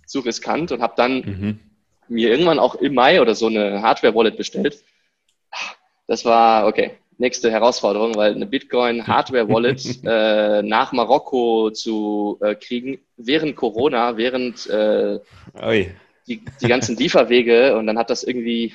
zu 0.06 0.20
riskant 0.20 0.70
und 0.70 0.80
habe 0.80 0.94
dann 0.96 1.14
mhm. 1.16 1.60
mir 2.06 2.30
irgendwann 2.30 2.60
auch 2.60 2.76
im 2.76 2.94
Mai 2.94 3.20
oder 3.20 3.34
so 3.34 3.48
eine 3.48 3.82
Hardware-Wallet 3.82 4.36
bestellt. 4.36 4.84
das 6.06 6.24
war, 6.24 6.68
okay, 6.68 6.92
nächste 7.18 7.50
Herausforderung, 7.50 8.14
weil 8.14 8.34
eine 8.34 8.46
Bitcoin-Hardware-Wallet 8.46 10.00
äh, 10.04 10.62
nach 10.62 10.92
Marokko 10.92 11.70
zu 11.70 12.38
äh, 12.40 12.54
kriegen, 12.54 12.98
während 13.16 13.56
Corona, 13.56 14.16
während 14.16 14.66
äh, 14.68 15.18
die, 16.26 16.42
die 16.62 16.68
ganzen 16.68 16.96
Lieferwege 16.96 17.76
und 17.76 17.86
dann 17.86 17.98
hat 17.98 18.10
das 18.10 18.22
irgendwie 18.22 18.74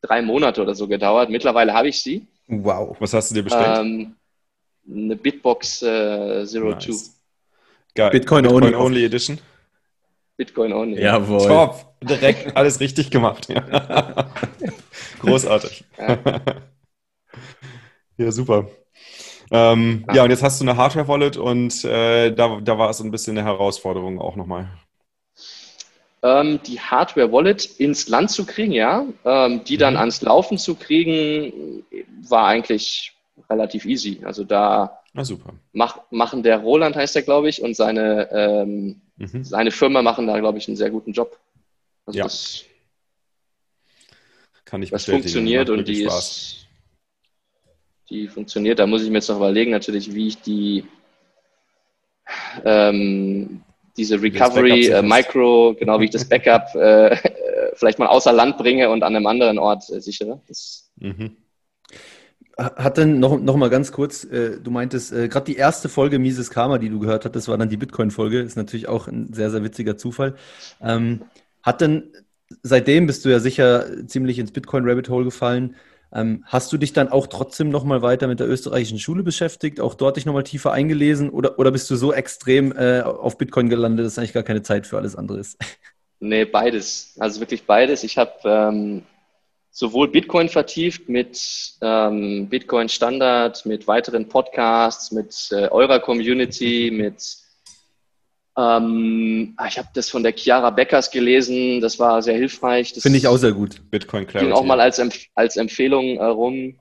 drei 0.00 0.22
Monate 0.22 0.62
oder 0.62 0.74
so 0.74 0.88
gedauert. 0.88 1.30
Mittlerweile 1.30 1.74
habe 1.74 1.88
ich 1.88 2.02
sie. 2.02 2.26
Wow. 2.48 2.96
Was 2.98 3.12
hast 3.12 3.30
du 3.30 3.34
dir 3.36 3.42
bestellt? 3.42 3.78
Ähm, 3.78 4.16
eine 4.88 5.16
Bitbox 5.16 5.82
äh, 5.82 6.46
Zero 6.46 6.70
nice. 6.70 6.84
Two. 6.84 6.94
Geil. 7.94 8.10
Bitcoin, 8.10 8.42
Bitcoin 8.42 8.64
Only, 8.64 8.74
Only 8.74 9.04
Edition. 9.04 9.38
Bitcoin 10.36 10.72
Only. 10.72 11.02
Jawohl. 11.02 11.46
Top. 11.46 11.94
Direkt 12.02 12.56
alles 12.56 12.80
richtig 12.80 13.10
gemacht. 13.10 13.48
Großartig. 15.20 15.84
Ja. 15.98 16.18
Ja, 18.20 18.30
super. 18.30 18.68
Ähm, 19.50 20.04
ja. 20.08 20.16
ja. 20.16 20.24
und 20.24 20.30
jetzt 20.30 20.42
hast 20.42 20.60
du 20.60 20.64
eine 20.64 20.76
Hardware-Wallet 20.76 21.36
und 21.38 21.84
äh, 21.84 22.32
da, 22.32 22.60
da 22.60 22.78
war 22.78 22.90
es 22.90 23.00
ein 23.00 23.10
bisschen 23.10 23.36
eine 23.36 23.46
Herausforderung 23.46 24.20
auch 24.20 24.36
nochmal. 24.36 24.68
Ähm, 26.22 26.60
die 26.66 26.78
Hardware-Wallet 26.78 27.64
ins 27.78 28.08
Land 28.08 28.30
zu 28.30 28.44
kriegen, 28.44 28.72
ja. 28.72 29.06
Ähm, 29.24 29.64
die 29.64 29.78
dann 29.78 29.94
mhm. 29.94 30.00
ans 30.00 30.20
Laufen 30.20 30.58
zu 30.58 30.74
kriegen, 30.74 31.82
war 32.28 32.46
eigentlich 32.46 33.14
relativ 33.48 33.86
easy. 33.86 34.20
Also 34.24 34.44
da 34.44 35.00
super. 35.22 35.54
Mach, 35.72 35.98
machen 36.10 36.42
der 36.42 36.58
Roland 36.58 36.94
heißt 36.94 37.16
er, 37.16 37.22
glaube 37.22 37.48
ich, 37.48 37.62
und 37.62 37.74
seine, 37.74 38.30
ähm, 38.32 39.00
mhm. 39.16 39.44
seine 39.44 39.70
Firma 39.70 40.02
machen 40.02 40.26
da, 40.26 40.38
glaube 40.38 40.58
ich, 40.58 40.68
einen 40.68 40.76
sehr 40.76 40.90
guten 40.90 41.12
Job. 41.12 41.38
Also 42.04 42.18
ja. 42.18 42.24
das, 42.24 42.64
kann 44.66 44.82
ich 44.82 44.90
das 44.90 45.06
funktioniert 45.06 45.70
und 45.70 45.88
die 45.88 46.04
Spaß. 46.04 46.18
ist 46.18 46.60
die 48.10 48.28
funktioniert. 48.28 48.78
Da 48.78 48.86
muss 48.86 49.02
ich 49.02 49.08
mir 49.08 49.18
jetzt 49.18 49.28
noch 49.28 49.36
überlegen, 49.36 49.70
natürlich, 49.70 50.14
wie 50.14 50.28
ich 50.28 50.40
die 50.42 50.84
ähm, 52.64 53.62
diese 53.96 54.20
Recovery 54.20 54.86
äh, 54.86 55.02
Micro, 55.02 55.74
genau 55.78 56.00
wie 56.00 56.04
ich 56.04 56.10
das 56.10 56.28
Backup 56.28 56.74
äh, 56.74 57.16
vielleicht 57.74 57.98
mal 57.98 58.06
außer 58.06 58.32
Land 58.32 58.58
bringe 58.58 58.90
und 58.90 59.02
an 59.02 59.16
einem 59.16 59.26
anderen 59.26 59.58
Ort 59.58 59.88
äh, 59.90 60.00
sichere. 60.00 60.40
Das, 60.48 60.90
mhm. 60.96 61.36
Hat 62.56 62.98
denn 62.98 63.20
noch, 63.20 63.40
noch 63.40 63.56
mal 63.56 63.70
ganz 63.70 63.90
kurz, 63.90 64.24
äh, 64.24 64.60
du 64.60 64.70
meintest, 64.70 65.12
äh, 65.12 65.28
gerade 65.28 65.46
die 65.46 65.56
erste 65.56 65.88
Folge 65.88 66.18
Mises 66.18 66.50
Karma, 66.50 66.76
die 66.76 66.90
du 66.90 66.98
gehört 66.98 67.24
hattest, 67.24 67.48
war 67.48 67.56
dann 67.56 67.70
die 67.70 67.78
Bitcoin-Folge, 67.78 68.40
ist 68.40 68.56
natürlich 68.56 68.86
auch 68.86 69.08
ein 69.08 69.32
sehr, 69.32 69.50
sehr 69.50 69.64
witziger 69.64 69.96
Zufall. 69.96 70.34
Ähm, 70.82 71.22
hat 71.62 71.80
denn, 71.80 72.12
seitdem 72.62 73.06
bist 73.06 73.24
du 73.24 73.30
ja 73.30 73.38
sicher 73.38 74.06
ziemlich 74.06 74.38
ins 74.38 74.52
Bitcoin-Rabbit 74.52 75.08
Hole 75.08 75.24
gefallen, 75.24 75.76
hast 76.12 76.72
du 76.72 76.76
dich 76.76 76.92
dann 76.92 77.08
auch 77.08 77.28
trotzdem 77.28 77.68
noch 77.68 77.84
mal 77.84 78.02
weiter 78.02 78.26
mit 78.26 78.40
der 78.40 78.48
österreichischen 78.48 78.98
Schule 78.98 79.22
beschäftigt, 79.22 79.80
auch 79.80 79.94
dort 79.94 80.16
dich 80.16 80.26
noch 80.26 80.34
mal 80.34 80.42
tiefer 80.42 80.72
eingelesen 80.72 81.30
oder, 81.30 81.58
oder 81.58 81.70
bist 81.70 81.88
du 81.88 81.96
so 81.96 82.12
extrem 82.12 82.72
äh, 82.76 83.02
auf 83.02 83.38
Bitcoin 83.38 83.68
gelandet, 83.68 84.06
dass 84.06 84.18
eigentlich 84.18 84.32
gar 84.32 84.42
keine 84.42 84.62
Zeit 84.62 84.86
für 84.86 84.96
alles 84.96 85.16
andere 85.16 85.38
ist? 85.38 85.58
Nee, 86.22 86.44
beides. 86.44 87.16
Also 87.18 87.40
wirklich 87.40 87.64
beides. 87.64 88.04
Ich 88.04 88.18
habe 88.18 88.32
ähm, 88.44 89.02
sowohl 89.70 90.08
Bitcoin 90.08 90.50
vertieft 90.50 91.08
mit 91.08 91.72
ähm, 91.80 92.46
Bitcoin 92.46 92.90
Standard, 92.90 93.64
mit 93.64 93.86
weiteren 93.88 94.28
Podcasts, 94.28 95.12
mit 95.12 95.48
äh, 95.50 95.68
eurer 95.68 95.98
Community, 95.98 96.90
mit 96.92 97.38
ähm, 98.60 99.54
ah, 99.56 99.66
ich 99.66 99.78
habe 99.78 99.88
das 99.94 100.10
von 100.10 100.22
der 100.22 100.36
Chiara 100.36 100.70
Beckers 100.70 101.10
gelesen, 101.10 101.80
das 101.80 101.98
war 101.98 102.22
sehr 102.22 102.36
hilfreich. 102.36 102.92
Finde 102.98 103.18
ich 103.18 103.26
auch 103.26 103.36
sehr 103.36 103.52
gut. 103.52 103.80
Bitcoin 103.90 104.26
Clarity. 104.26 104.50
Ging 104.50 104.58
auch 104.58 104.64
mal 104.64 104.80
als, 104.80 104.98
Empf 104.98 105.26
als 105.34 105.56
Empfehlung 105.56 106.16
äh, 106.16 106.24
rum. 106.24 106.78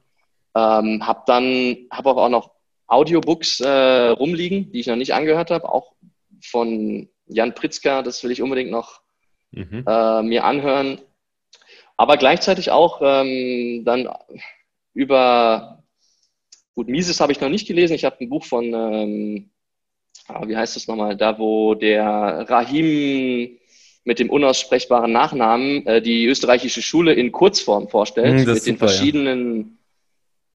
Ähm, 0.56 1.06
habe 1.06 1.24
dann, 1.28 1.78
habe 1.92 2.10
auch 2.10 2.30
noch 2.30 2.52
Audiobooks 2.88 3.60
äh, 3.60 3.70
rumliegen, 4.10 4.72
die 4.72 4.80
ich 4.80 4.88
noch 4.88 4.96
nicht 4.96 5.14
angehört 5.14 5.52
habe, 5.52 5.70
auch 5.70 5.94
von 6.42 7.08
Jan 7.28 7.54
Pritzker, 7.54 8.02
das 8.04 8.24
will 8.24 8.32
ich 8.32 8.42
unbedingt 8.42 8.72
noch 8.72 9.02
mhm. 9.52 9.84
äh, 9.88 10.24
mir 10.24 10.44
anhören. 10.44 11.00
Aber 11.98 12.18
gleichzeitig 12.18 12.72
auch 12.72 13.02
ähm, 13.04 13.84
dann 13.86 14.10
über, 14.94 15.84
gut, 16.74 16.88
Mises 16.88 17.22
habe 17.22 17.32
ich 17.32 17.42
noch 17.42 17.50
nicht 17.50 17.68
gelesen. 17.68 17.94
Ich 17.94 18.06
habe 18.06 18.18
ein 18.22 18.30
Buch 18.30 18.46
von, 18.46 18.74
ähm, 18.74 19.52
ah, 20.30 20.48
wie 20.48 20.56
heißt 20.56 20.76
das 20.76 20.88
nochmal, 20.88 21.18
da 21.18 21.38
wo 21.38 21.76
der 21.76 22.46
Rahim 22.50 23.58
mit 24.04 24.20
dem 24.20 24.30
unaussprechbaren 24.30 25.12
Nachnamen 25.12 25.86
äh, 25.86 26.02
die 26.02 26.26
österreichische 26.26 26.82
Schule 26.82 27.14
in 27.14 27.32
Kurzform 27.32 27.90
vorstellt, 27.90 28.48
mm, 28.48 28.52
mit 28.54 28.66
den 28.66 28.78
verschiedenen 28.78 29.80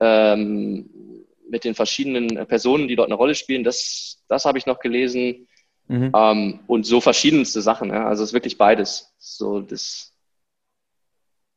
ja. 0.00 0.32
ähm, 0.32 0.90
mit 1.48 1.64
den 1.64 1.74
verschiedenen 1.74 2.46
Personen, 2.46 2.88
die 2.88 2.96
dort 2.96 3.08
eine 3.08 3.14
Rolle 3.14 3.34
spielen. 3.34 3.64
Das, 3.64 4.24
das 4.28 4.44
habe 4.44 4.58
ich 4.58 4.66
noch 4.66 4.80
gelesen. 4.80 5.46
Mhm. 5.86 6.12
Ähm, 6.14 6.60
und 6.66 6.86
so 6.86 7.00
verschiedenste 7.00 7.60
Sachen. 7.60 7.90
Ja. 7.90 8.06
Also 8.08 8.22
es 8.22 8.30
ist 8.30 8.34
wirklich 8.34 8.58
beides. 8.58 9.14
So 9.18 9.60
das 9.60 10.14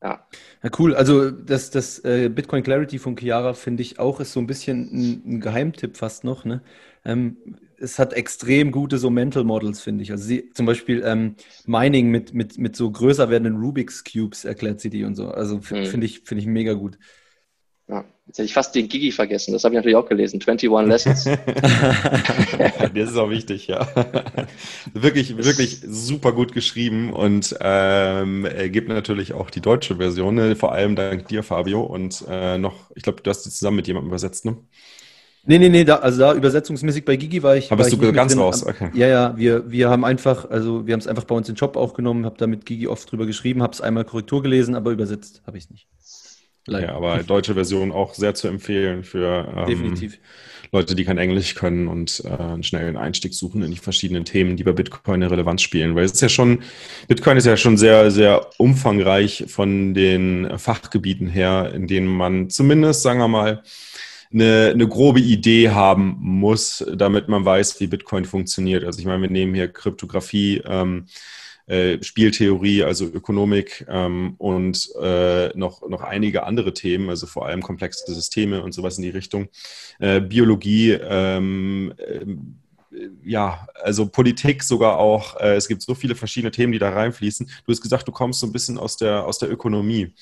ja. 0.03 0.27
ja, 0.61 0.69
cool. 0.77 0.93
Also 0.93 1.31
das, 1.31 1.71
das 1.71 1.99
äh, 2.05 2.29
Bitcoin 2.29 2.61
Clarity 2.61 2.99
von 2.99 3.17
Chiara 3.17 3.53
finde 3.53 3.81
ich 3.81 3.97
auch 3.97 4.19
ist 4.19 4.33
so 4.33 4.39
ein 4.39 4.45
bisschen 4.45 4.89
ein, 4.91 5.23
ein 5.25 5.41
Geheimtipp 5.41 5.97
fast 5.97 6.23
noch. 6.23 6.45
Ne? 6.45 6.61
Ähm, 7.07 7.37
es 7.79 7.99
hat 7.99 8.13
extrem 8.13 8.71
gute 8.71 8.97
so 8.97 9.09
Mental 9.09 9.43
Models, 9.43 9.81
finde 9.81 10.03
ich. 10.03 10.11
Also 10.11 10.23
sie 10.23 10.49
zum 10.53 10.65
Beispiel 10.65 11.03
ähm, 11.05 11.35
Mining 11.65 12.09
mit, 12.09 12.33
mit, 12.33 12.57
mit 12.57 12.75
so 12.75 12.91
größer 12.91 13.29
werdenden 13.29 13.61
Rubik's 13.61 14.03
Cubes 14.03 14.45
erklärt 14.45 14.81
sie 14.81 14.89
die 14.89 15.03
und 15.03 15.15
so. 15.15 15.29
Also 15.29 15.57
mhm. 15.57 15.85
finde 15.85 16.05
ich, 16.05 16.21
finde 16.21 16.41
ich 16.41 16.47
mega 16.47 16.73
gut. 16.73 16.97
Ja, 17.89 18.03
jetzt 18.25 18.39
hätte 18.39 18.47
ich 18.47 18.53
fast 18.53 18.75
den 18.75 18.89
Gigi 18.89 19.13
vergessen. 19.13 19.53
Das 19.53 19.63
habe 19.63 19.73
ich 19.73 19.77
natürlich 19.77 19.95
auch 19.95 20.09
gelesen. 20.09 20.41
21 20.41 20.69
Lessons. 20.87 21.23
das 22.93 23.09
ist 23.09 23.15
auch 23.15 23.29
wichtig, 23.29 23.67
ja. 23.67 23.87
wirklich, 24.93 25.37
wirklich 25.37 25.79
super 25.87 26.33
gut 26.33 26.51
geschrieben 26.51 27.13
und 27.13 27.55
ähm, 27.61 28.45
gibt 28.71 28.89
natürlich 28.89 29.31
auch 29.31 29.49
die 29.49 29.61
deutsche 29.61 29.95
Version, 29.95 30.35
ne? 30.35 30.57
vor 30.57 30.73
allem 30.73 30.97
dank 30.97 31.29
dir, 31.29 31.43
Fabio. 31.43 31.81
Und 31.81 32.25
äh, 32.27 32.57
noch, 32.57 32.91
ich 32.95 33.03
glaube, 33.03 33.21
du 33.21 33.29
hast 33.29 33.43
die 33.43 33.51
zusammen 33.51 33.77
mit 33.77 33.87
jemandem 33.87 34.09
übersetzt, 34.09 34.43
ne? 34.43 34.57
Nee, 35.47 35.59
nee, 35.59 35.69
nee, 35.69 35.85
da, 35.85 35.95
also 35.95 36.19
da 36.19 36.33
übersetzungsmäßig 36.33 37.05
bei 37.05 37.15
Gigi 37.15 37.41
war 37.41 37.55
ich. 37.55 37.71
Aber 37.71 37.83
bist 37.83 37.93
du 37.93 38.11
ganz 38.11 38.35
raus, 38.37 38.65
okay. 38.65 38.89
Ja, 38.93 39.07
ja, 39.07 39.37
wir, 39.37 39.71
wir 39.71 39.89
haben 39.89 40.03
einfach, 40.03 40.49
also 40.49 40.85
wir 40.85 40.93
haben 40.93 40.99
es 40.99 41.07
einfach 41.07 41.23
bei 41.23 41.35
uns 41.35 41.47
in 41.47 41.55
den 41.55 41.59
Job 41.59 41.77
aufgenommen, 41.77 42.25
habe 42.25 42.37
da 42.37 42.47
mit 42.47 42.65
Gigi 42.65 42.87
oft 42.87 43.09
drüber 43.09 43.25
geschrieben, 43.25 43.63
habe 43.63 43.71
es 43.71 43.79
einmal 43.79 44.03
Korrektur 44.03 44.43
gelesen, 44.43 44.75
aber 44.75 44.91
übersetzt 44.91 45.41
habe 45.47 45.57
ich 45.57 45.63
es 45.63 45.69
nicht. 45.69 45.87
Ja, 46.67 46.95
aber 46.95 47.23
deutsche 47.23 47.53
Version 47.53 47.93
auch 47.93 48.13
sehr 48.13 48.35
zu 48.35 48.49
empfehlen 48.49 49.05
für 49.05 49.65
ähm, 49.69 49.95
Leute, 50.73 50.95
die 50.95 51.05
kein 51.05 51.17
Englisch 51.17 51.55
können 51.55 51.87
und 51.87 52.23
äh, 52.25 52.29
einen 52.29 52.63
schnellen 52.63 52.97
Einstieg 52.97 53.33
suchen 53.33 53.61
in 53.63 53.71
die 53.71 53.77
verschiedenen 53.77 54.25
Themen, 54.25 54.57
die 54.57 54.65
bei 54.65 54.73
Bitcoin 54.73 55.23
eine 55.23 55.31
Relevanz 55.31 55.61
spielen. 55.61 55.95
Weil 55.95 56.03
es 56.03 56.11
ist 56.11 56.21
ja 56.21 56.27
schon, 56.27 56.59
Bitcoin 57.07 57.37
ist 57.37 57.45
ja 57.45 57.55
schon 57.55 57.77
sehr, 57.77 58.11
sehr 58.11 58.49
umfangreich 58.57 59.45
von 59.47 59.93
den 59.93 60.57
Fachgebieten 60.57 61.27
her, 61.27 61.71
in 61.73 61.87
denen 61.87 62.07
man 62.07 62.49
zumindest, 62.49 63.01
sagen 63.01 63.19
wir 63.19 63.29
mal, 63.29 63.63
eine, 64.31 64.71
eine 64.73 64.87
grobe 64.87 65.19
Idee 65.19 65.69
haben 65.69 66.17
muss, 66.19 66.85
damit 66.95 67.27
man 67.27 67.45
weiß, 67.45 67.79
wie 67.79 67.87
Bitcoin 67.87 68.25
funktioniert. 68.25 68.83
Also 68.83 68.99
ich 68.99 69.05
meine, 69.05 69.21
wir 69.21 69.29
nehmen 69.29 69.53
hier 69.53 69.67
Kryptographie, 69.67 70.61
ähm, 70.65 71.05
äh, 71.67 72.01
Spieltheorie, 72.01 72.83
also 72.83 73.05
Ökonomik 73.05 73.85
ähm, 73.89 74.35
und 74.37 74.89
äh, 75.01 75.49
noch, 75.57 75.87
noch 75.87 76.01
einige 76.01 76.43
andere 76.43 76.73
Themen, 76.73 77.09
also 77.09 77.27
vor 77.27 77.45
allem 77.45 77.61
komplexe 77.61 78.13
Systeme 78.13 78.63
und 78.63 78.73
sowas 78.73 78.97
in 78.97 79.03
die 79.03 79.09
Richtung. 79.09 79.49
Äh, 79.99 80.21
Biologie, 80.21 80.91
ähm, 80.91 81.93
äh, 81.97 82.25
ja, 83.23 83.67
also 83.83 84.07
Politik 84.07 84.63
sogar 84.63 84.97
auch. 84.97 85.39
Äh, 85.41 85.55
es 85.55 85.67
gibt 85.67 85.81
so 85.81 85.93
viele 85.93 86.15
verschiedene 86.15 86.51
Themen, 86.51 86.71
die 86.71 86.79
da 86.79 86.89
reinfließen. 86.89 87.45
Du 87.65 87.71
hast 87.71 87.81
gesagt, 87.81 88.07
du 88.07 88.11
kommst 88.11 88.39
so 88.39 88.47
ein 88.47 88.53
bisschen 88.53 88.77
aus 88.77 88.97
der, 88.97 89.25
aus 89.25 89.37
der 89.37 89.51
Ökonomie. 89.51 90.13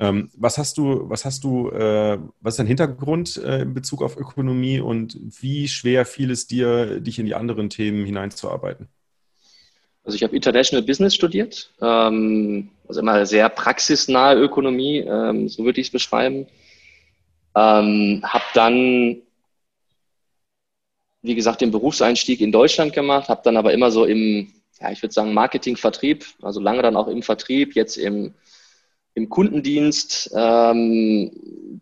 Ähm, 0.00 0.30
was 0.36 0.58
hast 0.58 0.76
du, 0.78 1.08
was 1.08 1.24
hast 1.24 1.44
du, 1.44 1.70
äh, 1.70 2.18
was 2.40 2.54
ist 2.54 2.58
dein 2.58 2.66
Hintergrund 2.66 3.36
äh, 3.36 3.62
in 3.62 3.74
Bezug 3.74 4.02
auf 4.02 4.16
Ökonomie 4.16 4.80
und 4.80 5.18
wie 5.40 5.68
schwer 5.68 6.04
fiel 6.04 6.30
es 6.30 6.46
dir, 6.46 7.00
dich 7.00 7.18
in 7.18 7.26
die 7.26 7.34
anderen 7.34 7.70
Themen 7.70 8.04
hineinzuarbeiten? 8.04 8.88
Also 10.04 10.16
ich 10.16 10.22
habe 10.22 10.36
International 10.36 10.84
Business 10.84 11.14
studiert, 11.14 11.70
ähm, 11.80 12.68
also 12.86 13.00
immer 13.00 13.24
sehr 13.24 13.48
praxisnahe 13.48 14.36
Ökonomie, 14.36 14.98
ähm, 14.98 15.48
so 15.48 15.64
würde 15.64 15.80
ich 15.80 15.86
es 15.86 15.92
beschreiben. 15.92 16.46
Ähm, 17.56 18.20
habe 18.22 18.44
dann, 18.52 19.22
wie 21.22 21.34
gesagt, 21.34 21.62
den 21.62 21.70
Berufseinstieg 21.70 22.40
in 22.40 22.52
Deutschland 22.52 22.92
gemacht, 22.92 23.28
habe 23.28 23.40
dann 23.44 23.56
aber 23.56 23.72
immer 23.72 23.90
so 23.90 24.04
im, 24.04 24.52
ja, 24.78 24.90
ich 24.90 25.02
würde 25.02 25.14
sagen, 25.14 25.32
Marketing, 25.32 25.76
Vertrieb, 25.76 26.26
also 26.42 26.60
lange 26.60 26.82
dann 26.82 26.96
auch 26.96 27.08
im 27.08 27.22
Vertrieb, 27.22 27.74
jetzt 27.74 27.96
im, 27.96 28.34
im 29.14 29.28
Kundendienst, 29.28 30.32
ähm, 30.34 31.30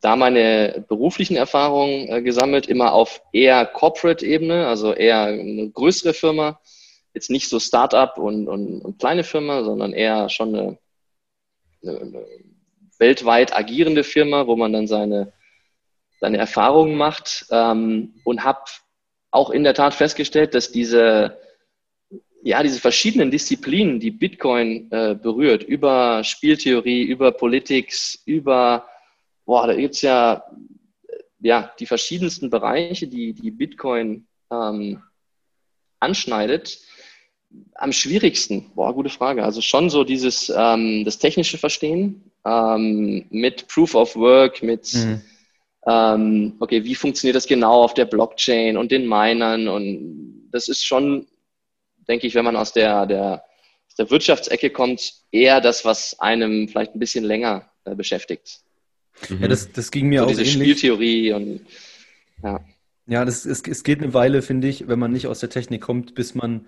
da 0.00 0.16
meine 0.16 0.84
beruflichen 0.88 1.36
Erfahrungen 1.36 2.08
äh, 2.08 2.22
gesammelt, 2.22 2.66
immer 2.66 2.92
auf 2.92 3.22
eher 3.32 3.64
Corporate-Ebene, 3.64 4.66
also 4.66 4.92
eher 4.92 5.22
eine 5.22 5.70
größere 5.70 6.12
Firma. 6.12 6.60
Jetzt 7.14 7.30
nicht 7.30 7.48
so 7.48 7.58
Start-up 7.58 8.18
und, 8.18 8.48
und, 8.48 8.80
und, 8.82 8.98
kleine 8.98 9.24
Firma, 9.24 9.64
sondern 9.64 9.92
eher 9.92 10.28
schon 10.28 10.54
eine, 10.54 10.78
eine, 11.82 12.00
eine 12.00 12.26
weltweit 12.98 13.56
agierende 13.56 14.04
Firma, 14.04 14.46
wo 14.46 14.56
man 14.56 14.72
dann 14.72 14.86
seine, 14.86 15.32
seine 16.20 16.38
Erfahrungen 16.38 16.96
macht. 16.96 17.46
Ähm, 17.50 18.14
und 18.24 18.44
habe 18.44 18.64
auch 19.30 19.50
in 19.50 19.64
der 19.64 19.74
Tat 19.74 19.94
festgestellt, 19.94 20.54
dass 20.54 20.70
diese, 20.70 21.38
ja, 22.42 22.62
diese 22.62 22.80
verschiedenen 22.80 23.30
Disziplinen, 23.30 24.00
die 24.00 24.11
Bitcoin 24.11 24.90
äh, 24.90 25.14
berührt, 25.14 25.62
über 25.62 26.25
Spieltheorie, 26.25 27.02
über 27.02 27.32
Politics, 27.32 28.20
über, 28.26 28.87
boah, 29.44 29.66
da 29.66 29.75
gibt's 29.75 30.02
ja, 30.02 30.44
ja 31.40 31.72
die 31.78 31.87
verschiedensten 31.87 32.50
Bereiche, 32.50 33.06
die, 33.06 33.32
die 33.32 33.50
Bitcoin 33.50 34.26
ähm, 34.50 35.02
anschneidet. 36.00 36.80
Am 37.75 37.92
schwierigsten, 37.92 38.72
boah, 38.75 38.94
gute 38.94 39.11
Frage. 39.11 39.44
Also 39.44 39.61
schon 39.61 39.88
so 39.88 40.04
dieses, 40.04 40.52
ähm, 40.54 41.04
das 41.04 41.18
technische 41.18 41.58
Verstehen 41.58 42.32
ähm, 42.44 43.26
mit 43.30 43.68
Proof 43.68 43.94
of 43.94 44.16
Work, 44.16 44.62
mit 44.62 44.92
mhm 44.94 45.22
ähm, 45.87 46.54
okay, 46.61 46.84
wie 46.84 46.94
funktioniert 46.94 47.37
das 47.37 47.46
genau 47.46 47.82
auf 47.82 47.94
der 47.94 48.04
Blockchain 48.04 48.76
und 48.76 48.92
den 48.92 49.08
Minern 49.08 49.68
und 49.68 50.49
das 50.52 50.68
ist 50.68 50.84
schon, 50.84 51.26
denke 52.09 52.26
ich, 52.26 52.35
wenn 52.35 52.44
man 52.44 52.56
aus 52.56 52.73
der, 52.73 53.06
der, 53.06 53.44
aus 53.88 53.94
der 53.97 54.11
Wirtschaftsecke 54.11 54.71
kommt, 54.71 55.12
eher 55.30 55.61
das, 55.61 55.85
was 55.85 56.18
einem 56.21 56.68
vielleicht 56.68 56.94
ein 56.94 56.99
bisschen 56.99 57.25
länger 57.25 57.71
äh, 57.85 57.94
beschäftigt. 57.94 58.61
Ja, 59.40 59.49
das, 59.49 59.71
das 59.73 59.90
ging 59.90 60.09
mir 60.09 60.21
so 60.21 60.25
auch 60.25 60.28
diese 60.28 60.42
ähnlich. 60.42 60.54
Spieltheorie 60.54 61.32
und 61.32 61.66
ja. 62.42 62.61
Ja, 63.06 63.25
das, 63.25 63.44
es, 63.44 63.62
es 63.66 63.82
geht 63.82 64.00
eine 64.00 64.14
Weile, 64.14 64.42
finde 64.42 64.68
ich, 64.68 64.87
wenn 64.88 64.99
man 64.99 65.12
nicht 65.12 65.26
aus 65.26 65.40
der 65.40 65.50
Technik 65.50 65.82
kommt, 65.82 66.14
bis 66.14 66.35
man 66.35 66.66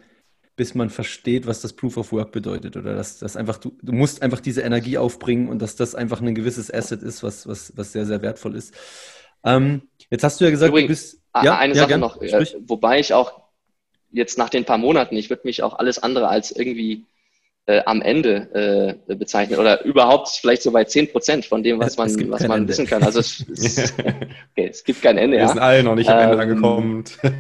bis 0.57 0.75
man 0.75 0.89
versteht, 0.89 1.47
was 1.47 1.61
das 1.61 1.73
Proof 1.73 1.97
of 1.97 2.13
Work 2.13 2.31
bedeutet 2.31 2.77
oder 2.77 2.95
dass 2.95 3.19
das 3.19 3.37
einfach 3.37 3.59
du, 3.59 3.77
du 3.83 3.93
musst 3.93 4.23
einfach 4.23 4.41
diese 4.41 4.63
Energie 4.63 4.99
aufbringen 4.99 5.49
und 5.49 5.61
dass 5.61 5.75
das 5.77 5.95
einfach 5.95 6.21
ein 6.21 6.35
gewisses 6.35 6.73
Asset 6.73 7.03
ist, 7.03 7.23
was, 7.23 7.49
was, 7.49 7.77
was 7.77 7.93
sehr, 7.93 8.07
sehr 8.07 8.23
wertvoll 8.23 8.55
ist. 8.55 8.73
Ähm, 9.43 9.89
jetzt 10.11 10.23
hast 10.23 10.41
du 10.41 10.45
ja 10.45 10.51
gesagt, 10.51 10.71
Übrigens, 10.71 11.11
du 11.11 11.17
bist. 11.17 11.23
Ja, 11.43 11.59
eine 11.59 11.75
ja, 11.75 11.81
Sache 11.81 11.89
gern. 11.89 12.01
noch, 12.01 12.23
äh, 12.23 12.47
wobei 12.61 13.01
ich 13.01 13.13
auch 13.13 13.44
jetzt 14.15 14.39
nach 14.39 14.49
den 14.49 14.65
paar 14.65 14.79
Monaten, 14.79 15.17
ich 15.17 15.29
würde 15.29 15.43
mich 15.45 15.63
auch 15.63 15.79
alles 15.79 16.03
andere 16.03 16.29
als 16.29 16.51
irgendwie 16.51 17.05
äh, 17.67 17.83
am 17.85 18.03
Ende 18.03 18.99
äh, 19.09 19.15
bezeichnen 19.15 19.59
oder 19.59 19.85
überhaupt 19.85 20.29
vielleicht 20.41 20.63
so 20.63 20.71
bei 20.71 20.85
10 20.85 21.13
Prozent 21.13 21.47
von 21.47 21.63
dem, 21.63 21.79
was 21.79 21.97
man, 21.97 22.31
was 22.31 22.47
man 22.47 22.69
wissen 22.69 22.87
kann. 22.87 23.03
Also 23.03 23.21
es, 23.21 23.45
es, 23.53 23.93
okay, 24.53 24.69
es 24.71 24.85
gibt 24.85 25.03
kein 25.03 25.19
Ende. 25.19 25.37
Wir 25.37 25.45
ja. 25.45 25.49
sind 25.49 25.61
alle 25.61 25.83
noch 25.83 25.95
nicht 25.95 26.09
am 26.09 26.19
Ende 26.19 26.35
ähm, 26.35 26.41
angekommen. 26.41 27.05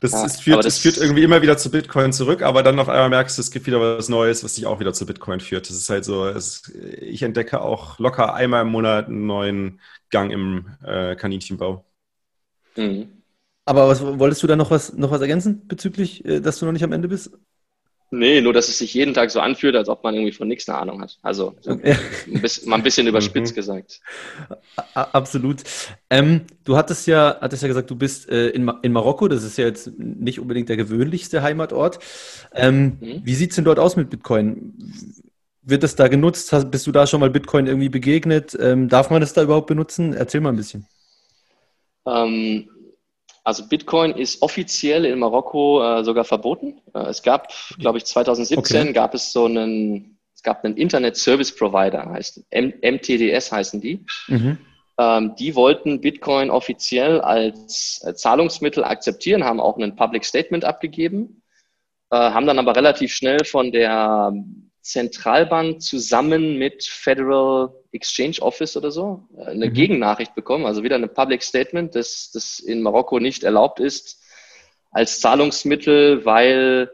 Das, 0.00 0.12
ja, 0.12 0.26
es, 0.26 0.40
führt, 0.40 0.58
das, 0.58 0.74
es 0.74 0.78
führt 0.80 0.98
irgendwie 0.98 1.22
immer 1.22 1.40
wieder 1.40 1.56
zu 1.56 1.70
Bitcoin 1.70 2.12
zurück, 2.12 2.42
aber 2.42 2.62
dann 2.62 2.78
auf 2.78 2.90
einmal 2.90 3.08
merkst 3.08 3.38
du, 3.38 3.40
es 3.40 3.50
gibt 3.50 3.66
wieder 3.66 3.80
was 3.80 4.10
Neues, 4.10 4.44
was 4.44 4.52
dich 4.52 4.66
auch 4.66 4.78
wieder 4.78 4.92
zu 4.92 5.06
Bitcoin 5.06 5.40
führt. 5.40 5.70
Das 5.70 5.78
ist 5.78 5.88
halt 5.88 6.04
so, 6.04 6.26
es, 6.26 6.70
ich 7.00 7.22
entdecke 7.22 7.62
auch 7.62 7.98
locker 7.98 8.34
einmal 8.34 8.60
im 8.62 8.68
Monat 8.68 9.06
einen 9.06 9.24
neuen 9.24 9.80
Gang 10.10 10.30
im 10.30 10.66
äh, 10.84 11.16
Kaninchenbau. 11.16 11.86
Mhm. 12.76 13.23
Aber 13.64 13.88
was, 13.88 14.02
wolltest 14.02 14.42
du 14.42 14.46
da 14.46 14.56
noch 14.56 14.70
was, 14.70 14.92
noch 14.94 15.10
was 15.10 15.20
ergänzen 15.20 15.66
bezüglich, 15.66 16.24
äh, 16.24 16.40
dass 16.40 16.58
du 16.58 16.66
noch 16.66 16.72
nicht 16.72 16.84
am 16.84 16.92
Ende 16.92 17.08
bist? 17.08 17.30
Nee, 18.10 18.40
nur 18.40 18.52
dass 18.52 18.68
es 18.68 18.78
sich 18.78 18.94
jeden 18.94 19.12
Tag 19.12 19.30
so 19.30 19.40
anfühlt, 19.40 19.74
als 19.74 19.88
ob 19.88 20.04
man 20.04 20.14
irgendwie 20.14 20.32
von 20.32 20.46
nichts 20.46 20.68
eine 20.68 20.78
Ahnung 20.78 21.00
hat. 21.00 21.18
Also 21.22 21.56
so 21.60 21.70
ein 21.72 21.80
bisschen, 22.40 22.68
mal 22.68 22.76
ein 22.76 22.82
bisschen 22.82 23.06
überspitzt 23.08 23.52
mhm. 23.52 23.56
gesagt. 23.56 24.00
Absolut. 24.94 25.62
Ähm, 26.10 26.42
du 26.64 26.76
hattest 26.76 27.06
ja, 27.06 27.38
hattest 27.40 27.62
ja 27.62 27.68
gesagt, 27.68 27.90
du 27.90 27.96
bist 27.96 28.28
äh, 28.28 28.50
in, 28.50 28.70
in 28.82 28.92
Marokko, 28.92 29.26
das 29.26 29.42
ist 29.42 29.58
ja 29.58 29.64
jetzt 29.64 29.98
nicht 29.98 30.38
unbedingt 30.38 30.68
der 30.68 30.76
gewöhnlichste 30.76 31.42
Heimatort. 31.42 31.98
Ähm, 32.54 32.98
mhm. 33.00 33.20
Wie 33.24 33.34
sieht 33.34 33.50
es 33.50 33.56
denn 33.56 33.64
dort 33.64 33.80
aus 33.80 33.96
mit 33.96 34.10
Bitcoin? 34.10 34.74
Wird 35.62 35.82
das 35.82 35.96
da 35.96 36.08
genutzt? 36.08 36.52
Hast, 36.52 36.70
bist 36.70 36.86
du 36.86 36.92
da 36.92 37.06
schon 37.06 37.20
mal 37.20 37.30
Bitcoin 37.30 37.66
irgendwie 37.66 37.88
begegnet? 37.88 38.56
Ähm, 38.60 38.88
darf 38.88 39.10
man 39.10 39.22
das 39.22 39.32
da 39.32 39.42
überhaupt 39.42 39.66
benutzen? 39.66 40.12
Erzähl 40.12 40.40
mal 40.40 40.50
ein 40.50 40.56
bisschen. 40.56 40.86
Ähm, 42.06 42.68
also 43.44 43.68
Bitcoin 43.68 44.12
ist 44.12 44.40
offiziell 44.40 45.04
in 45.04 45.18
Marokko 45.18 45.82
äh, 45.82 46.04
sogar 46.04 46.24
verboten. 46.24 46.80
Äh, 46.94 47.08
es 47.08 47.22
gab, 47.22 47.52
glaube 47.78 47.98
ich, 47.98 48.06
2017 48.06 48.80
okay. 48.80 48.92
gab 48.92 49.14
es 49.14 49.32
so 49.32 49.44
einen, 49.44 50.18
es 50.34 50.42
gab 50.42 50.64
einen 50.64 50.76
Internet 50.78 51.16
Service 51.18 51.54
Provider, 51.54 52.08
heißt 52.10 52.42
M 52.50 52.72
MTDS 52.80 53.52
heißen 53.52 53.82
die. 53.82 54.04
Mhm. 54.28 54.58
Ähm, 54.98 55.34
die 55.38 55.54
wollten 55.56 56.00
Bitcoin 56.00 56.50
offiziell 56.50 57.20
als 57.20 58.02
äh, 58.06 58.14
Zahlungsmittel 58.14 58.82
akzeptieren, 58.82 59.44
haben 59.44 59.60
auch 59.60 59.76
ein 59.76 59.94
Public 59.94 60.24
Statement 60.24 60.64
abgegeben, 60.64 61.42
äh, 62.10 62.16
haben 62.16 62.46
dann 62.46 62.58
aber 62.58 62.74
relativ 62.74 63.12
schnell 63.12 63.44
von 63.44 63.72
der 63.72 64.32
Zentralbank 64.84 65.80
zusammen 65.80 66.58
mit 66.58 66.84
Federal 66.84 67.72
Exchange 67.92 68.36
Office 68.40 68.76
oder 68.76 68.90
so 68.90 69.26
äh, 69.36 69.46
eine 69.46 69.70
mhm. 69.70 69.72
Gegennachricht 69.72 70.34
bekommen, 70.34 70.66
also 70.66 70.82
wieder 70.82 70.96
eine 70.96 71.08
Public 71.08 71.42
Statement, 71.42 71.94
dass 71.94 72.30
das 72.32 72.58
in 72.58 72.82
Marokko 72.82 73.18
nicht 73.18 73.44
erlaubt 73.44 73.80
ist 73.80 74.22
als 74.90 75.20
Zahlungsmittel, 75.20 76.24
weil 76.24 76.90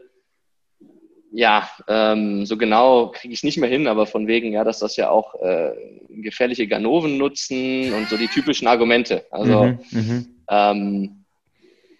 ja, 1.33 1.69
ähm, 1.87 2.45
so 2.45 2.57
genau 2.57 3.11
kriege 3.11 3.33
ich 3.33 3.39
es 3.39 3.43
nicht 3.43 3.57
mehr 3.57 3.69
hin, 3.69 3.87
aber 3.87 4.05
von 4.05 4.27
wegen, 4.27 4.51
ja, 4.53 4.63
dass 4.63 4.79
das 4.79 4.95
ja 4.95 5.09
auch 5.09 5.35
äh, 5.41 5.73
gefährliche 6.09 6.67
Ganoven 6.67 7.17
nutzen 7.17 7.93
und 7.93 8.09
so 8.09 8.17
die 8.17 8.27
typischen 8.27 8.67
Argumente. 8.67 9.25
Also 9.31 9.63
mhm, 9.63 9.79
mhm. 9.91 10.27
ähm, 10.49 11.25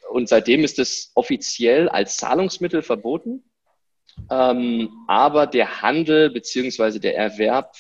und 0.09 0.27
seitdem 0.27 0.63
ist 0.63 0.79
es 0.79 1.11
offiziell 1.15 1.87
als 1.89 2.17
Zahlungsmittel 2.17 2.81
verboten. 2.81 3.43
Ähm, 4.29 4.89
aber 5.07 5.47
der 5.47 5.81
Handel 5.81 6.29
beziehungsweise 6.29 6.99
der 6.99 7.17
Erwerb 7.17 7.75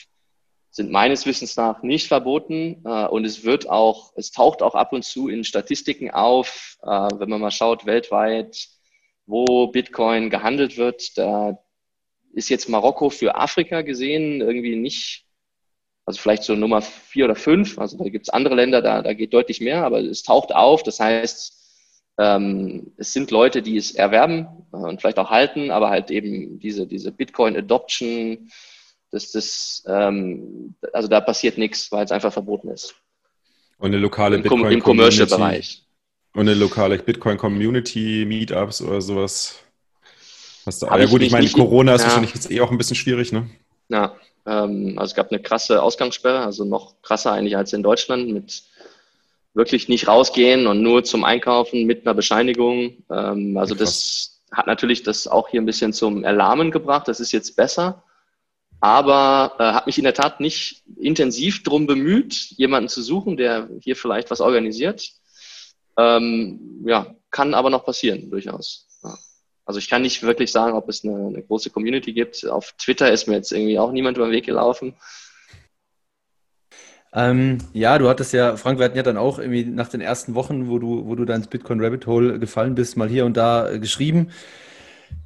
sind 0.71 0.89
meines 0.89 1.25
Wissens 1.25 1.57
nach 1.57 1.83
nicht 1.83 2.07
verboten 2.07 2.81
äh, 2.85 3.05
und 3.07 3.25
es 3.25 3.43
wird 3.43 3.69
auch, 3.69 4.13
es 4.15 4.31
taucht 4.31 4.61
auch 4.61 4.73
ab 4.73 4.93
und 4.93 5.03
zu 5.03 5.27
in 5.27 5.43
Statistiken 5.43 6.11
auf, 6.11 6.77
äh, 6.83 6.87
wenn 6.87 7.29
man 7.29 7.41
mal 7.41 7.51
schaut 7.51 7.85
weltweit, 7.85 8.69
wo 9.25 9.67
Bitcoin 9.67 10.29
gehandelt 10.29 10.77
wird. 10.77 11.17
Da 11.17 11.57
ist 12.33 12.49
jetzt 12.49 12.69
Marokko 12.69 13.09
für 13.09 13.35
Afrika 13.35 13.81
gesehen 13.81 14.39
irgendwie 14.39 14.77
nicht, 14.77 15.25
also 16.05 16.19
vielleicht 16.19 16.43
so 16.43 16.55
Nummer 16.55 16.81
vier 16.81 17.25
oder 17.25 17.35
fünf. 17.35 17.77
Also 17.77 17.97
da 17.97 18.05
gibt 18.05 18.27
es 18.27 18.33
andere 18.33 18.55
Länder, 18.55 18.81
da, 18.81 19.01
da 19.01 19.13
geht 19.13 19.33
deutlich 19.33 19.59
mehr, 19.59 19.83
aber 19.83 19.99
es 19.99 20.23
taucht 20.23 20.55
auf. 20.55 20.83
Das 20.83 21.01
heißt, 21.01 21.60
ähm, 22.17 22.91
es 22.97 23.13
sind 23.13 23.31
Leute, 23.31 23.61
die 23.61 23.77
es 23.77 23.91
erwerben 23.91 24.47
äh, 24.73 24.77
und 24.77 25.01
vielleicht 25.01 25.19
auch 25.19 25.29
halten, 25.29 25.71
aber 25.71 25.89
halt 25.89 26.11
eben 26.11 26.59
diese, 26.59 26.87
diese 26.87 27.11
Bitcoin-Adoption, 27.11 28.49
das, 29.11 29.31
das, 29.31 29.83
ähm, 29.87 30.75
also 30.93 31.07
da 31.07 31.21
passiert 31.21 31.57
nichts, 31.57 31.91
weil 31.91 32.05
es 32.05 32.11
einfach 32.11 32.33
verboten 32.33 32.69
ist. 32.69 32.95
Und 33.77 33.87
eine 33.87 33.97
lokale 33.97 34.37
Im, 34.37 34.43
Bitcoin 34.43 34.71
Im 34.71 34.83
Commercial-Bereich. 34.83 35.83
Und 36.33 36.41
eine 36.41 36.53
lokale 36.53 36.97
Bitcoin-Community, 36.97 38.25
Meetups 38.27 38.81
oder 38.81 39.01
sowas. 39.01 39.59
Hast 40.65 40.81
du, 40.81 40.85
ja 40.85 41.05
gut, 41.05 41.21
ich 41.21 41.31
meine, 41.31 41.43
nicht, 41.43 41.55
Corona 41.55 41.95
ist 41.95 42.01
ja. 42.01 42.07
wahrscheinlich 42.07 42.33
jetzt 42.33 42.51
eh 42.51 42.61
auch 42.61 42.71
ein 42.71 42.77
bisschen 42.77 42.95
schwierig, 42.95 43.31
ne? 43.31 43.49
Ja, 43.89 44.15
ähm, 44.45 44.93
also 44.97 45.11
es 45.11 45.15
gab 45.15 45.31
eine 45.31 45.41
krasse 45.41 45.81
Ausgangssperre, 45.81 46.45
also 46.45 46.63
noch 46.63 47.01
krasser 47.01 47.31
eigentlich 47.31 47.57
als 47.57 47.73
in 47.73 47.83
Deutschland 47.83 48.29
mit 48.29 48.63
wirklich 49.53 49.89
nicht 49.89 50.07
rausgehen 50.07 50.67
und 50.67 50.81
nur 50.81 51.03
zum 51.03 51.23
Einkaufen 51.23 51.85
mit 51.85 52.05
einer 52.05 52.13
Bescheinigung. 52.13 53.03
Ähm, 53.09 53.57
also 53.57 53.75
das 53.75 54.41
hat 54.51 54.67
natürlich 54.67 55.03
das 55.03 55.27
auch 55.27 55.49
hier 55.49 55.61
ein 55.61 55.65
bisschen 55.65 55.93
zum 55.93 56.23
Erlahmen 56.23 56.71
gebracht. 56.71 57.07
Das 57.07 57.19
ist 57.19 57.31
jetzt 57.31 57.55
besser 57.55 58.03
aber 58.81 59.55
äh, 59.59 59.63
habe 59.63 59.85
mich 59.85 59.99
in 59.99 60.03
der 60.03 60.15
Tat 60.15 60.39
nicht 60.39 60.83
intensiv 60.99 61.61
darum 61.61 61.85
bemüht, 61.85 62.33
jemanden 62.57 62.89
zu 62.89 63.03
suchen, 63.03 63.37
der 63.37 63.69
hier 63.79 63.95
vielleicht 63.95 64.31
was 64.31 64.41
organisiert. 64.41 65.07
Ähm, 65.97 66.83
ja, 66.85 67.15
kann 67.29 67.53
aber 67.53 67.69
noch 67.69 67.85
passieren, 67.85 68.31
durchaus. 68.31 68.87
Ja. 69.03 69.15
Also 69.65 69.77
ich 69.77 69.87
kann 69.87 70.01
nicht 70.01 70.23
wirklich 70.23 70.51
sagen, 70.51 70.75
ob 70.75 70.89
es 70.89 71.05
eine, 71.05 71.27
eine, 71.27 71.43
große 71.43 71.69
Community 71.69 72.11
gibt. 72.11 72.45
Auf 72.47 72.73
Twitter 72.73 73.11
ist 73.11 73.27
mir 73.27 73.35
jetzt 73.35 73.51
irgendwie 73.51 73.77
auch 73.77 73.91
niemand 73.91 74.17
über 74.17 74.25
den 74.25 74.33
Weg 74.33 74.47
gelaufen. 74.47 74.95
Ähm, 77.13 77.57
ja, 77.73 77.97
du 77.97 78.07
hattest 78.07 78.31
ja, 78.31 78.55
Frank, 78.55 78.79
wir 78.79 78.85
hatten 78.85 78.95
ja 78.95 79.03
dann 79.03 79.17
auch 79.17 79.37
irgendwie 79.37 79.65
nach 79.65 79.89
den 79.89 79.99
ersten 79.99 80.33
Wochen, 80.33 80.69
wo 80.69 80.79
du, 80.79 81.05
wo 81.05 81.15
du 81.15 81.25
da 81.25 81.35
ins 81.35 81.47
Bitcoin 81.47 81.83
Rabbit 81.83 82.07
Hole 82.07 82.39
gefallen 82.39 82.75
bist, 82.75 82.95
mal 82.95 83.09
hier 83.09 83.25
und 83.25 83.35
da 83.35 83.69
äh, 83.69 83.79
geschrieben. 83.79 84.29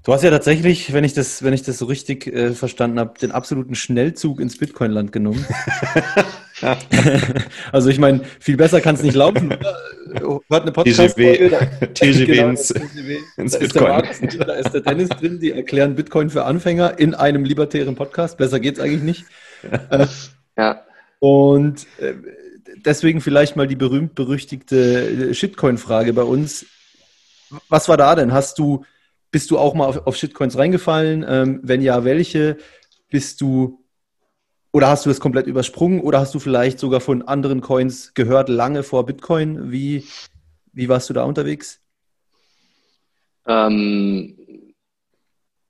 Du 0.03 0.13
hast 0.13 0.23
ja 0.23 0.31
tatsächlich, 0.31 0.93
wenn 0.93 1.03
ich 1.03 1.13
das, 1.13 1.43
wenn 1.43 1.53
ich 1.53 1.61
das 1.61 1.77
so 1.77 1.85
richtig 1.85 2.25
äh, 2.27 2.53
verstanden 2.53 2.99
habe, 2.99 3.19
den 3.19 3.31
absoluten 3.31 3.75
Schnellzug 3.75 4.39
ins 4.39 4.57
Bitcoin-Land 4.57 5.11
genommen. 5.11 5.45
also 7.71 7.89
ich 7.89 7.99
meine, 7.99 8.21
viel 8.39 8.57
besser 8.57 8.81
kann 8.81 8.95
es 8.95 9.03
nicht 9.03 9.15
laufen. 9.15 9.51
Hört 10.49 10.61
eine 10.63 10.71
Podcast-Folge. 10.71 11.69
TGW, 11.93 12.25
genau, 12.25 12.49
ins, 12.49 12.67
TGW. 12.67 13.17
ins 13.37 13.51
da 13.53 13.59
Bitcoin. 13.59 14.03
Ist 14.05 14.39
da 14.39 14.53
ist 14.53 14.73
der 14.73 14.81
Dennis 14.81 15.09
drin, 15.09 15.39
die 15.39 15.51
erklären 15.51 15.95
Bitcoin 15.95 16.29
für 16.31 16.45
Anfänger 16.45 16.97
in 16.97 17.13
einem 17.13 17.43
libertären 17.43 17.95
Podcast. 17.95 18.37
Besser 18.37 18.59
geht 18.59 18.75
es 18.75 18.79
eigentlich 18.79 19.03
nicht. 19.03 19.25
ja. 20.57 20.85
Und 21.25 21.88
äh, 21.97 22.13
deswegen 22.85 23.19
vielleicht 23.19 23.55
mal 23.55 23.65
die 23.65 23.75
berühmt-berüchtigte 23.75 25.33
Shitcoin-Frage 25.33 26.13
bei 26.13 26.21
uns. 26.21 26.67
Was 27.67 27.89
war 27.89 27.97
da 27.97 28.13
denn? 28.13 28.31
Hast 28.31 28.59
du 28.59 28.85
bist 29.31 29.49
du 29.49 29.57
auch 29.57 29.73
mal 29.73 29.88
auf, 29.88 30.05
auf 30.05 30.15
Shitcoins 30.15 30.55
reingefallen? 30.55 31.25
Ähm, 31.27 31.59
wenn 31.63 31.81
ja, 31.81 32.03
welche? 32.03 32.57
Bist 33.09 33.41
du 33.41 33.83
Oder 34.71 34.89
hast 34.89 35.05
du 35.05 35.09
es 35.09 35.21
komplett 35.21 35.47
übersprungen 35.47 36.01
oder 36.01 36.19
hast 36.19 36.35
du 36.35 36.39
vielleicht 36.39 36.79
sogar 36.79 36.99
von 36.99 37.21
anderen 37.21 37.61
Coins 37.61 38.13
gehört, 38.13 38.49
lange 38.49 38.83
vor 38.83 39.05
Bitcoin? 39.05 39.71
Wie, 39.71 40.05
wie 40.73 40.89
warst 40.89 41.09
du 41.09 41.13
da 41.13 41.23
unterwegs? 41.23 41.79
Ähm, 43.47 44.35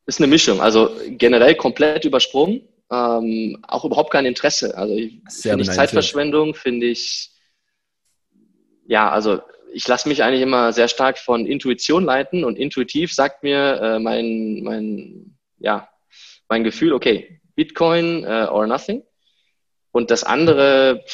ist 0.07 0.19
eine 0.19 0.27
Mischung. 0.27 0.59
Also 0.59 0.89
generell 1.07 1.53
komplett 1.53 2.03
übersprungen. 2.03 2.61
Ähm, 2.91 3.57
auch 3.67 3.83
überhaupt 3.85 4.11
kein 4.11 4.25
Interesse. 4.25 4.77
Also 4.77 4.95
finde 4.95 5.63
ich 5.63 5.71
Zeitverschwendung, 5.71 6.53
finde 6.53 6.87
ich, 6.87 7.31
ja, 8.85 9.09
also 9.09 9.41
ich 9.73 9.87
lasse 9.87 10.07
mich 10.07 10.23
eigentlich 10.23 10.41
immer 10.41 10.71
sehr 10.71 10.87
stark 10.87 11.17
von 11.17 11.45
Intuition 11.45 12.05
leiten 12.05 12.43
und 12.43 12.57
intuitiv 12.57 13.13
sagt 13.13 13.43
mir 13.43 13.81
äh, 13.81 13.99
mein, 13.99 14.61
mein, 14.63 15.37
ja, 15.57 15.89
mein 16.47 16.63
Gefühl, 16.63 16.93
okay, 16.93 17.41
Bitcoin 17.55 18.23
äh, 18.23 18.47
or 18.49 18.67
nothing. 18.67 19.03
Und 19.91 20.11
das 20.11 20.23
andere, 20.23 21.05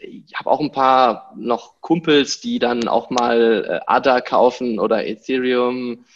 ich 0.00 0.34
habe 0.34 0.50
auch 0.50 0.60
ein 0.60 0.72
paar 0.72 1.34
noch 1.36 1.80
Kumpels, 1.80 2.40
die 2.40 2.58
dann 2.58 2.88
auch 2.88 3.10
mal 3.10 3.66
äh, 3.68 3.80
ADA 3.86 4.22
kaufen 4.22 4.78
oder 4.78 5.06
Ethereum. 5.06 6.06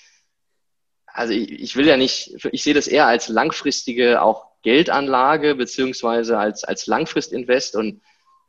Also 1.07 1.35
ich, 1.35 1.50
ich 1.53 1.77
will 1.77 1.87
ja 1.87 1.96
nicht, 1.96 2.35
ich 2.50 2.62
sehe 2.62 2.74
das 2.74 2.87
eher 2.87 3.07
als 3.07 3.29
langfristige 3.29 4.22
auch 4.22 4.54
Geldanlage 4.64 5.55
beziehungsweise 5.55 6.38
als, 6.38 6.64
als 6.64 6.87
Langfristinvest 6.87 7.77
und 7.77 8.03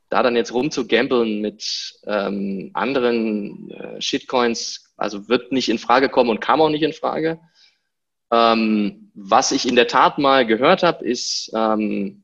da 0.10 0.24
dann 0.24 0.36
jetzt 0.36 0.54
rumzugambeln 0.54 1.42
mit 1.42 2.00
ähm, 2.08 2.72
anderen 2.74 3.70
äh, 3.72 4.02
Shitcoins, 4.02 4.94
also 4.98 5.28
wird 5.30 5.52
nicht 5.52 5.70
in 5.70 5.78
Frage 5.78 6.10
kommen 6.10 6.30
und 6.30 6.42
kam 6.42 6.62
auch 6.62 6.70
nicht 6.70 6.84
in 6.84 6.94
Frage. 6.94 7.40
Ähm, 8.32 9.12
was 9.14 9.52
ich 9.52 9.68
in 9.68 9.76
der 9.76 9.88
Tat 9.88 10.18
mal 10.18 10.46
gehört 10.46 10.84
habe, 10.84 11.06
ähm, 11.06 12.24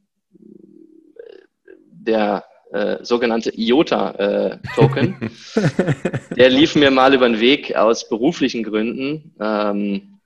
der 1.92 2.46
äh, 2.72 3.04
sogenannte 3.04 3.52
IOTA-Token. 3.54 5.30
Äh, 5.56 6.36
der 6.38 6.50
lief 6.50 6.76
mir 6.76 6.90
mal 6.90 7.14
über 7.14 7.28
den 7.28 7.42
Weg 7.42 7.76
aus 7.76 8.08
beruflichen 8.08 8.64
Gründen, 8.64 9.36
ähm, 9.40 10.20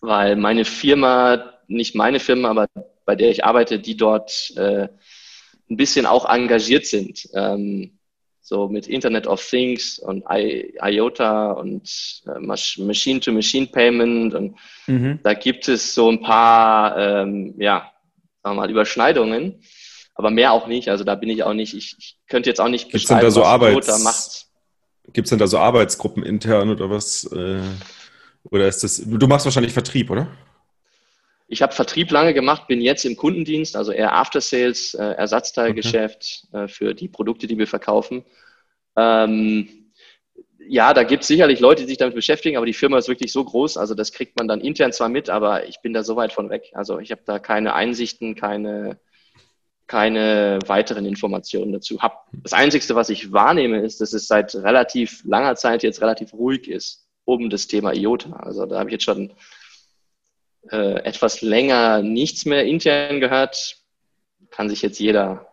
weil 0.00 0.36
meine 0.36 0.64
Firma, 0.64 1.55
nicht 1.68 1.94
meine 1.94 2.20
Firma, 2.20 2.50
aber 2.50 2.68
bei 3.04 3.14
der 3.14 3.30
ich 3.30 3.44
arbeite, 3.44 3.78
die 3.78 3.96
dort 3.96 4.52
äh, 4.56 4.88
ein 5.68 5.76
bisschen 5.76 6.06
auch 6.06 6.28
engagiert 6.28 6.86
sind. 6.86 7.28
Ähm, 7.34 7.92
so 8.40 8.68
mit 8.68 8.86
Internet 8.86 9.26
of 9.26 9.44
Things 9.44 9.98
und 9.98 10.24
I 10.30 10.78
IOTA 10.80 11.52
und 11.52 12.22
äh, 12.26 12.38
Machine-to-Machine-Payment 12.38 14.34
und 14.34 14.56
mhm. 14.86 15.18
da 15.24 15.34
gibt 15.34 15.66
es 15.66 15.94
so 15.94 16.08
ein 16.08 16.20
paar, 16.20 16.96
ähm, 16.96 17.54
ja, 17.58 17.90
sagen 18.42 18.56
wir 18.56 18.60
mal, 18.62 18.70
Überschneidungen 18.70 19.60
aber 20.16 20.30
mehr 20.30 20.52
auch 20.52 20.66
nicht. 20.66 20.88
Also 20.88 21.04
da 21.04 21.14
bin 21.14 21.28
ich 21.28 21.44
auch 21.44 21.52
nicht, 21.52 21.74
ich, 21.74 21.94
ich 21.98 22.16
könnte 22.28 22.48
jetzt 22.48 22.60
auch 22.60 22.68
nicht 22.68 22.90
Gibt's 22.90 23.04
beschreiben, 23.04 23.26
da 23.26 23.30
so 23.30 23.42
was 23.42 23.48
Arbeits 23.48 23.86
da 23.86 23.98
macht. 23.98 24.46
Gibt 25.12 25.26
es 25.26 25.30
denn 25.30 25.38
da 25.38 25.46
so 25.46 25.58
Arbeitsgruppen 25.58 26.24
intern 26.24 26.70
oder 26.70 26.90
was? 26.90 27.24
Äh, 27.32 27.60
oder 28.44 28.66
ist 28.66 28.82
das, 28.82 29.02
du 29.04 29.26
machst 29.26 29.44
wahrscheinlich 29.44 29.72
Vertrieb, 29.72 30.10
oder? 30.10 30.28
Ich 31.48 31.62
habe 31.62 31.72
Vertrieb 31.72 32.10
lange 32.10 32.34
gemacht, 32.34 32.66
bin 32.66 32.80
jetzt 32.80 33.04
im 33.04 33.16
Kundendienst, 33.16 33.76
also 33.76 33.92
eher 33.92 34.12
After 34.12 34.40
Sales, 34.40 34.94
äh, 34.94 35.02
Ersatzteilgeschäft 35.02 36.44
okay. 36.50 36.64
äh, 36.64 36.68
für 36.68 36.94
die 36.94 37.08
Produkte, 37.08 37.46
die 37.46 37.56
wir 37.56 37.68
verkaufen. 37.68 38.24
Ähm, 38.96 39.92
ja, 40.68 40.92
da 40.92 41.04
gibt 41.04 41.22
es 41.22 41.28
sicherlich 41.28 41.60
Leute, 41.60 41.82
die 41.82 41.88
sich 41.88 41.98
damit 41.98 42.16
beschäftigen, 42.16 42.56
aber 42.56 42.66
die 42.66 42.72
Firma 42.72 42.98
ist 42.98 43.08
wirklich 43.08 43.32
so 43.32 43.44
groß, 43.44 43.76
also 43.76 43.94
das 43.94 44.12
kriegt 44.12 44.36
man 44.36 44.48
dann 44.48 44.60
intern 44.60 44.92
zwar 44.92 45.08
mit, 45.08 45.30
aber 45.30 45.68
ich 45.68 45.80
bin 45.80 45.92
da 45.92 46.02
so 46.02 46.16
weit 46.16 46.32
von 46.32 46.50
weg. 46.50 46.72
Also 46.74 46.98
ich 46.98 47.12
habe 47.12 47.22
da 47.24 47.38
keine 47.38 47.74
Einsichten, 47.74 48.34
keine, 48.34 48.98
keine 49.86 50.58
weiteren 50.66 51.06
Informationen 51.06 51.72
dazu 51.72 52.02
habe. 52.02 52.16
Das 52.32 52.52
Einzige, 52.52 52.96
was 52.96 53.08
ich 53.08 53.32
wahrnehme, 53.32 53.80
ist, 53.82 54.00
dass 54.00 54.12
es 54.12 54.26
seit 54.26 54.56
relativ 54.56 55.22
langer 55.24 55.54
Zeit 55.54 55.84
jetzt 55.84 56.00
relativ 56.00 56.32
ruhig 56.32 56.68
ist 56.68 57.06
um 57.26 57.50
das 57.50 57.66
Thema 57.66 57.92
IOTA. 57.92 58.36
Also 58.36 58.66
da 58.66 58.78
habe 58.78 58.88
ich 58.88 58.94
jetzt 58.94 59.04
schon 59.04 59.32
äh, 60.70 61.04
etwas 61.04 61.42
länger 61.42 62.02
nichts 62.02 62.44
mehr 62.44 62.64
intern 62.64 63.20
gehört. 63.20 63.76
Kann 64.50 64.68
sich 64.68 64.82
jetzt 64.82 64.98
jeder. 64.98 65.46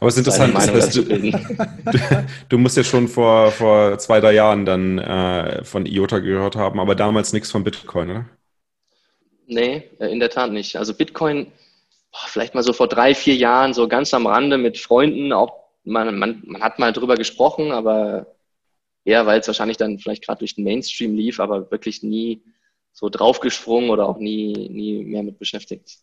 Aber 0.00 0.08
es 0.08 0.16
ist 0.16 0.26
interessant, 0.26 0.54
dass 0.54 0.90
du, 0.90 1.02
du, 1.02 1.32
du, 2.48 2.58
musst 2.58 2.76
ja 2.76 2.84
schon 2.84 3.08
vor, 3.08 3.50
vor 3.50 3.98
zwei, 3.98 4.20
drei 4.20 4.32
Jahren 4.32 4.64
dann 4.64 4.98
äh, 4.98 5.64
von 5.64 5.86
IOTA 5.86 6.20
gehört 6.20 6.56
haben, 6.56 6.78
aber 6.78 6.94
damals 6.94 7.32
nichts 7.32 7.50
von 7.50 7.64
Bitcoin, 7.64 8.10
oder? 8.10 8.24
Nee, 9.46 9.90
äh, 9.98 10.06
in 10.06 10.20
der 10.20 10.30
Tat 10.30 10.52
nicht. 10.52 10.76
Also 10.76 10.94
Bitcoin 10.94 11.50
vielleicht 12.26 12.54
mal 12.54 12.62
so 12.62 12.72
vor 12.72 12.88
drei, 12.88 13.14
vier 13.14 13.34
Jahren 13.34 13.74
so 13.74 13.88
ganz 13.88 14.14
am 14.14 14.26
Rande 14.26 14.58
mit 14.58 14.78
Freunden 14.78 15.32
auch, 15.32 15.64
man, 15.84 16.18
man, 16.18 16.42
man 16.46 16.62
hat 16.62 16.78
mal 16.78 16.92
drüber 16.92 17.16
gesprochen, 17.16 17.72
aber 17.72 18.26
eher, 19.04 19.26
weil 19.26 19.40
es 19.40 19.46
wahrscheinlich 19.46 19.76
dann 19.76 19.98
vielleicht 19.98 20.24
gerade 20.24 20.40
durch 20.40 20.54
den 20.54 20.64
Mainstream 20.64 21.14
lief, 21.14 21.40
aber 21.40 21.70
wirklich 21.70 22.02
nie 22.02 22.42
so 22.98 23.08
draufgesprungen 23.08 23.90
oder 23.90 24.08
auch 24.08 24.18
nie, 24.18 24.68
nie 24.70 25.04
mehr 25.04 25.22
mit 25.22 25.38
beschäftigt. 25.38 25.98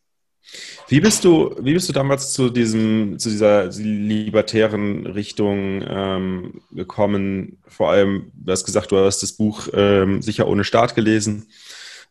Wie 0.87 1.01
bist 1.01 1.25
du, 1.25 1.53
wie 1.59 1.73
bist 1.73 1.89
du 1.89 1.93
damals 1.93 2.31
zu 2.31 2.49
diesem, 2.49 3.19
zu 3.19 3.29
dieser 3.29 3.65
libertären 3.65 5.05
Richtung 5.05 5.83
ähm, 5.85 6.61
gekommen? 6.71 7.57
Vor 7.67 7.89
allem, 7.89 8.31
du 8.33 8.49
hast 8.49 8.63
gesagt, 8.63 8.91
du 8.91 8.97
hast 8.97 9.21
das 9.23 9.33
Buch 9.33 9.67
ähm, 9.73 10.21
sicher 10.21 10.47
ohne 10.47 10.63
Start 10.63 10.95
gelesen. 10.95 11.47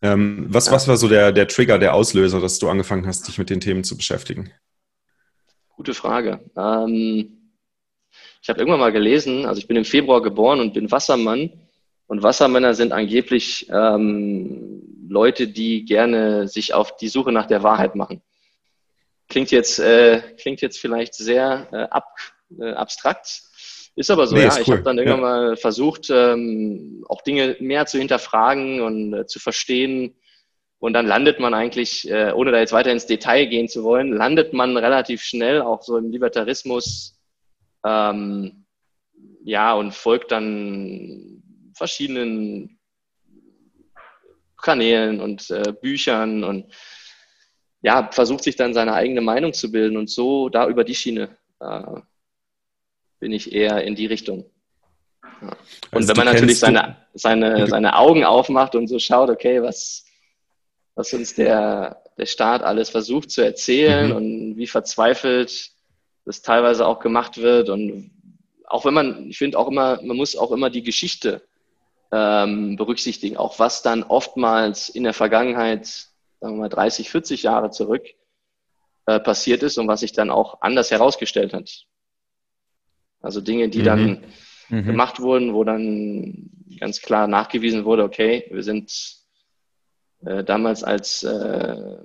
Ähm, 0.03 0.45
was, 0.49 0.67
ja. 0.67 0.73
was 0.73 0.87
war 0.87 0.97
so 0.97 1.07
der, 1.07 1.31
der 1.31 1.47
Trigger, 1.47 1.79
der 1.79 1.95
Auslöser, 1.95 2.39
dass 2.39 2.59
du 2.59 2.69
angefangen 2.69 3.07
hast, 3.07 3.27
dich 3.27 3.39
mit 3.39 3.49
den 3.49 3.61
Themen 3.61 3.83
zu 3.83 3.97
beschäftigen? 3.97 4.51
Gute 5.75 5.95
Frage. 5.95 6.41
Ähm, 6.55 7.51
ich 8.39 8.49
habe 8.49 8.59
irgendwann 8.59 8.81
mal 8.81 8.91
gelesen, 8.91 9.47
also 9.47 9.57
ich 9.57 9.67
bin 9.67 9.77
im 9.77 9.85
Februar 9.85 10.21
geboren 10.21 10.59
und 10.59 10.75
bin 10.75 10.91
Wassermann. 10.91 11.49
Und 12.07 12.21
Wassermänner 12.21 12.75
sind 12.75 12.91
angeblich 12.91 13.67
ähm, 13.71 14.74
Leute, 15.07 15.47
die 15.47 15.85
gerne 15.85 16.47
sich 16.47 16.73
auf 16.73 16.97
die 16.97 17.07
Suche 17.07 17.31
nach 17.31 17.45
der 17.45 17.63
Wahrheit 17.63 17.95
machen. 17.95 18.21
Klingt 19.27 19.51
jetzt, 19.51 19.79
äh, 19.79 20.21
klingt 20.37 20.61
jetzt 20.61 20.79
vielleicht 20.79 21.15
sehr 21.15 21.67
äh, 21.71 21.83
ab, 21.91 22.05
äh, 22.59 22.71
abstrakt, 22.71 23.41
ist 23.95 24.11
aber 24.11 24.27
so, 24.27 24.35
nee, 24.35 24.43
ja. 24.43 24.59
Ich 24.59 24.69
habe 24.69 24.83
dann 24.83 24.97
irgendwann 24.97 25.21
ja. 25.21 25.25
mal 25.25 25.57
versucht, 25.57 26.09
ähm, 26.09 27.05
auch 27.07 27.21
Dinge 27.21 27.55
mehr 27.59 27.85
zu 27.85 27.97
hinterfragen 27.97 28.81
und 28.81 29.13
äh, 29.13 29.25
zu 29.25 29.39
verstehen. 29.39 30.15
Und 30.79 30.93
dann 30.93 31.07
landet 31.07 31.39
man 31.39 31.53
eigentlich, 31.53 32.09
äh, 32.09 32.33
ohne 32.33 32.51
da 32.51 32.59
jetzt 32.59 32.73
weiter 32.73 32.91
ins 32.91 33.05
Detail 33.05 33.45
gehen 33.45 33.69
zu 33.69 33.83
wollen, 33.83 34.11
landet 34.11 34.53
man 34.53 34.75
relativ 34.75 35.21
schnell 35.23 35.61
auch 35.61 35.81
so 35.81 35.97
im 35.97 36.11
Libertarismus, 36.11 37.17
ähm, 37.85 38.65
ja, 39.43 39.73
und 39.73 39.93
folgt 39.93 40.31
dann 40.31 41.41
verschiedenen 41.73 42.74
Kanälen 44.65 45.21
und 45.21 45.51
äh, 45.51 45.73
Büchern 45.79 46.43
und 46.43 46.73
ja, 47.83 48.09
versucht 48.11 48.43
sich 48.43 48.55
dann 48.55 48.73
seine 48.73 48.93
eigene 48.93 49.21
Meinung 49.21 49.53
zu 49.53 49.71
bilden 49.71 49.95
und 49.95 50.09
so 50.09 50.49
da 50.49 50.67
über 50.67 50.83
die 50.83 50.95
Schiene 50.95 51.29
äh, 51.59 52.01
bin 53.19 53.31
ich 53.31 53.53
eher 53.53 53.83
in 53.83 53.93
die 53.93 54.07
Richtung. 54.07 54.49
Ja. 55.21 55.49
Und 55.49 55.57
also 55.91 56.07
wenn 56.09 56.25
man 56.25 56.33
natürlich 56.33 56.57
seine, 56.59 56.97
seine, 57.13 57.67
seine 57.67 57.95
Augen 57.95 58.25
aufmacht 58.25 58.73
und 58.73 58.87
so 58.87 58.97
schaut, 58.97 59.29
okay, 59.29 59.61
was, 59.61 60.05
was 60.95 61.13
uns 61.13 61.35
der, 61.35 62.01
der 62.17 62.25
Staat 62.25 62.63
alles 62.63 62.89
versucht 62.89 63.29
zu 63.29 63.45
erzählen 63.45 64.09
mhm. 64.09 64.15
und 64.15 64.57
wie 64.57 64.67
verzweifelt 64.67 65.69
das 66.25 66.41
teilweise 66.41 66.87
auch 66.87 66.99
gemacht 66.99 67.37
wird 67.37 67.69
und 67.69 68.09
auch 68.65 68.83
wenn 68.83 68.95
man, 68.95 69.29
ich 69.29 69.37
finde 69.37 69.59
auch 69.59 69.67
immer, 69.67 70.01
man 70.01 70.17
muss 70.17 70.35
auch 70.35 70.51
immer 70.51 70.71
die 70.71 70.81
Geschichte 70.81 71.43
ähm, 72.15 72.77
berücksichtigen, 72.77 73.35
auch 73.35 73.59
was 73.59 73.81
dann 73.81 74.03
oftmals 74.03 74.87
in 74.87 75.03
der 75.03 75.13
Vergangenheit, 75.13 75.85
sagen 76.39 76.55
wir 76.55 76.61
mal 76.61 76.69
30, 76.69 77.09
40 77.09 77.43
Jahre 77.43 77.71
zurück 77.71 78.05
äh, 79.05 79.19
passiert 79.19 79.63
ist 79.63 79.77
und 79.77 79.89
was 79.89 79.99
sich 79.99 80.13
dann 80.13 80.29
auch 80.29 80.61
anders 80.61 80.91
herausgestellt 80.91 81.53
hat. 81.53 81.85
Also 83.19 83.41
Dinge, 83.41 83.67
die 83.67 83.79
mhm. 83.79 83.83
dann 83.83 84.23
mhm. 84.69 84.85
gemacht 84.85 85.19
wurden, 85.19 85.53
wo 85.53 85.65
dann 85.65 86.49
ganz 86.79 87.01
klar 87.01 87.27
nachgewiesen 87.27 87.83
wurde, 87.83 88.03
okay, 88.03 88.47
wir 88.49 88.63
sind 88.63 89.17
äh, 90.25 90.43
damals 90.45 90.85
als 90.85 91.23
äh, 91.23 91.97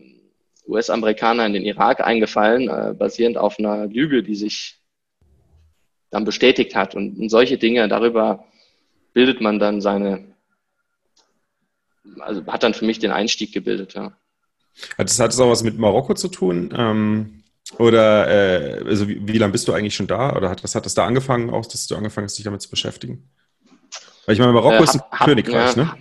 US-Amerikaner 0.66 1.46
in 1.46 1.52
den 1.52 1.64
Irak 1.64 2.00
eingefallen, 2.00 2.68
äh, 2.68 2.94
basierend 2.94 3.38
auf 3.38 3.60
einer 3.60 3.86
Lüge, 3.86 4.24
die 4.24 4.34
sich 4.34 4.80
dann 6.10 6.24
bestätigt 6.24 6.74
hat. 6.74 6.96
Und, 6.96 7.16
und 7.16 7.28
solche 7.28 7.58
Dinge, 7.58 7.86
darüber 7.86 8.44
bildet 9.12 9.40
man 9.40 9.58
dann 9.58 9.80
seine, 9.80 10.34
also 12.18 12.46
hat 12.46 12.62
dann 12.62 12.74
für 12.74 12.84
mich 12.84 12.98
den 12.98 13.10
Einstieg 13.10 13.52
gebildet, 13.52 13.94
ja. 13.94 14.16
Hat 14.96 15.08
das, 15.08 15.18
hat 15.18 15.32
das 15.32 15.40
auch 15.40 15.50
was 15.50 15.62
mit 15.62 15.78
Marokko 15.78 16.14
zu 16.14 16.28
tun? 16.28 16.72
Ähm, 16.76 17.42
oder 17.78 18.28
äh, 18.28 18.84
also 18.84 19.08
wie, 19.08 19.26
wie 19.26 19.38
lange 19.38 19.52
bist 19.52 19.68
du 19.68 19.72
eigentlich 19.72 19.94
schon 19.94 20.06
da? 20.06 20.34
Oder 20.36 20.50
hat, 20.50 20.64
was 20.64 20.74
hat 20.74 20.86
das 20.86 20.94
da 20.94 21.06
angefangen, 21.06 21.50
auch 21.50 21.66
dass 21.66 21.86
du 21.86 21.96
angefangen 21.96 22.26
hast, 22.26 22.38
dich 22.38 22.44
damit 22.44 22.62
zu 22.62 22.70
beschäftigen? 22.70 23.30
Weil 24.26 24.34
ich 24.34 24.40
meine, 24.40 24.52
Marokko 24.52 24.76
äh, 24.76 24.84
ist 24.84 24.94
ein 24.94 25.02
hat, 25.10 25.26
Königreich, 25.26 25.76
ja, 25.76 25.84
ne? 25.84 25.94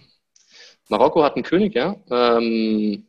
Marokko 0.87 1.23
hat 1.23 1.35
einen 1.35 1.43
König, 1.43 1.75
ja. 1.75 1.95
Ähm, 2.09 3.05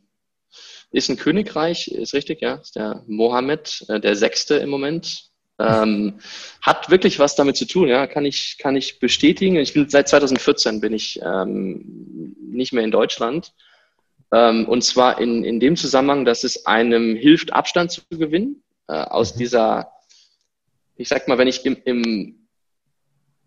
ist 0.93 1.09
ein 1.09 1.17
Königreich, 1.17 1.89
ist 1.89 2.15
richtig, 2.15 2.43
ja, 2.43 2.57
ist 2.57 2.77
der 2.77 3.05
Mohammed, 3.07 3.85
äh, 3.89 4.01
der 4.01 4.17
Sechste 4.17 4.57
im 4.57 4.71
Moment. 4.71 5.30
Ähm, 5.61 6.21
hat 6.63 6.91
wirklich 6.91 7.19
was 7.19 7.35
damit 7.35 7.57
zu 7.57 7.67
tun, 7.67 7.89
ja, 7.89 8.07
kann 8.07 8.25
ich, 8.25 8.57
kann 8.59 8.77
ich 8.77 8.99
bestätigen. 8.99 9.57
Ich 9.57 9.75
bin 9.75 9.89
seit 9.89 10.09
2014 10.09 10.81
bin 10.81 10.95
ich 10.95 11.21
ähm, 11.23 12.35
nicht 12.41 12.73
mehr 12.73 12.85
in 12.85 12.91
Deutschland. 12.91 13.53
Ähm, 14.33 14.67
und 14.67 14.83
zwar 14.83 15.21
in, 15.21 15.45
in 15.45 15.61
dem 15.61 15.77
Zusammenhang, 15.77 16.25
dass 16.25 16.45
es 16.45 16.67
einem 16.67 17.17
hilft, 17.17 17.53
Abstand 17.53 17.91
zu 17.91 18.01
gewinnen 18.09 18.63
äh, 18.89 18.93
aus 18.93 19.35
mhm. 19.35 19.39
dieser, 19.39 19.93
ich 20.97 21.09
sag 21.09 21.29
mal, 21.29 21.39
wenn 21.39 21.49
ich 21.49 21.67
im, 21.67 21.77
im 21.85 22.49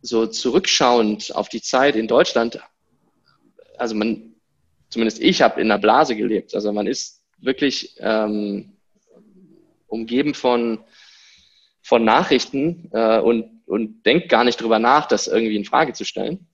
so 0.02 0.28
zurückschauend 0.28 1.34
auf 1.36 1.49
die 1.49 1.62
Zeit 1.62 1.95
in 1.95 2.08
Deutschland, 2.08 2.60
also 3.78 3.95
man, 3.95 4.36
zumindest 4.89 5.21
ich 5.21 5.41
habe 5.41 5.62
in 5.62 5.71
einer 5.71 5.80
Blase 5.80 6.15
gelebt. 6.15 6.54
Also 6.54 6.73
man 6.73 6.86
ist 6.86 7.23
wirklich 7.39 7.95
ähm, 7.99 8.73
umgeben 9.88 10.34
von, 10.34 10.84
von 11.83 12.03
Nachrichten 12.03 12.89
äh, 12.93 13.19
und, 13.19 13.61
und 13.67 14.03
denkt 14.05 14.29
gar 14.29 14.43
nicht 14.43 14.59
drüber 14.59 14.79
nach, 14.79 15.05
das 15.05 15.27
irgendwie 15.27 15.57
in 15.57 15.65
Frage 15.65 15.93
zu 15.93 16.05
stellen. 16.05 16.47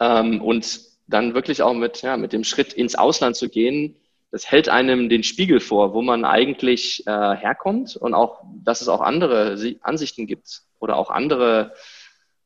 Ähm, 0.00 0.42
und 0.42 0.80
dann 1.06 1.34
wirklich 1.34 1.62
auch 1.62 1.72
mit, 1.72 2.02
ja, 2.02 2.16
mit 2.16 2.32
dem 2.32 2.44
Schritt 2.44 2.72
ins 2.72 2.96
Ausland 2.96 3.36
zu 3.36 3.48
gehen, 3.48 3.96
das 4.32 4.50
hält 4.50 4.68
einem 4.68 5.08
den 5.08 5.22
Spiegel 5.22 5.60
vor, 5.60 5.94
wo 5.94 6.02
man 6.02 6.24
eigentlich 6.24 7.06
äh, 7.06 7.36
herkommt 7.36 7.96
und 7.96 8.12
auch, 8.12 8.42
dass 8.64 8.80
es 8.80 8.88
auch 8.88 9.00
andere 9.00 9.56
Ansichten 9.80 10.26
gibt 10.26 10.62
oder 10.80 10.96
auch 10.96 11.10
andere 11.10 11.72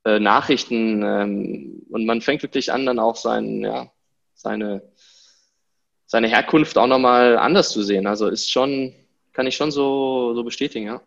äh, 0.05 0.21
Nachrichten 0.21 1.03
ähm, 1.03 1.83
und 1.91 2.05
man 2.05 2.21
fängt 2.21 2.43
wirklich 2.43 2.71
an, 2.73 2.87
dann 2.87 2.99
auch 2.99 3.17
sein, 3.17 3.63
ja, 3.63 3.91
seine, 4.35 4.83
seine 6.07 6.29
Herkunft 6.29 6.77
auch 6.77 6.87
nochmal 6.87 7.39
anders 7.39 7.71
zu 7.71 7.83
sehen. 7.83 8.07
Also 8.07 8.29
ist 8.29 8.51
schon, 8.51 8.95
kann 9.33 9.47
ich 9.47 9.57
schon 9.57 9.71
so, 9.71 10.35
so 10.35 10.45
bestätigen, 10.45 10.87
ja. 10.87 11.01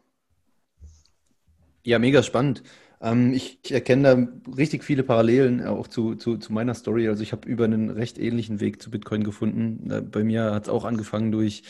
Ja, 1.83 1.99
mega 1.99 2.23
spannend. 2.23 2.63
Ähm, 3.01 3.33
ich, 3.33 3.59
erkenne 3.69 4.03
da 4.03 4.53
richtig 4.55 4.83
viele 4.83 5.03
Parallelen 5.03 5.65
auch 5.65 5.87
zu, 5.87 6.15
zu, 6.15 6.37
zu 6.37 6.53
meiner 6.53 6.73
Story. 6.73 7.07
Also 7.09 7.23
ich 7.23 7.33
habe 7.33 7.47
über 7.47 7.65
einen 7.65 7.89
recht 7.89 8.17
ähnlichen 8.17 8.59
Weg 8.61 8.81
zu 8.81 8.89
Bitcoin 8.89 9.23
gefunden. 9.23 10.09
Bei 10.11 10.23
mir 10.23 10.53
hat 10.53 10.63
es 10.63 10.69
auch 10.69 10.85
angefangen 10.85 11.31
durch 11.31 11.63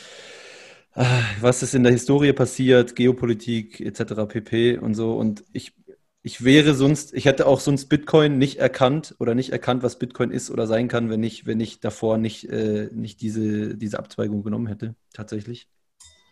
äh, 0.94 1.04
was 1.40 1.62
ist 1.62 1.74
in 1.74 1.82
der 1.82 1.92
Historie 1.92 2.32
passiert, 2.32 2.94
Geopolitik 2.96 3.80
etc. 3.80 4.26
pp. 4.28 4.78
und 4.78 4.94
so. 4.94 5.14
Und 5.16 5.44
ich, 5.52 5.74
ich 6.22 6.44
wäre 6.44 6.74
sonst, 6.74 7.12
ich 7.14 7.24
hätte 7.24 7.46
auch 7.46 7.60
sonst 7.60 7.86
Bitcoin 7.86 8.38
nicht 8.38 8.58
erkannt 8.58 9.16
oder 9.18 9.34
nicht 9.34 9.50
erkannt, 9.50 9.82
was 9.82 9.98
Bitcoin 9.98 10.30
ist 10.30 10.50
oder 10.50 10.66
sein 10.66 10.88
kann, 10.88 11.10
wenn 11.10 11.22
ich, 11.22 11.46
wenn 11.46 11.60
ich 11.60 11.80
davor 11.80 12.18
nicht, 12.18 12.48
äh, 12.48 12.88
nicht 12.92 13.20
diese, 13.20 13.76
diese 13.76 13.98
Abzweigung 13.98 14.44
genommen 14.44 14.68
hätte, 14.68 14.94
tatsächlich. 15.12 15.68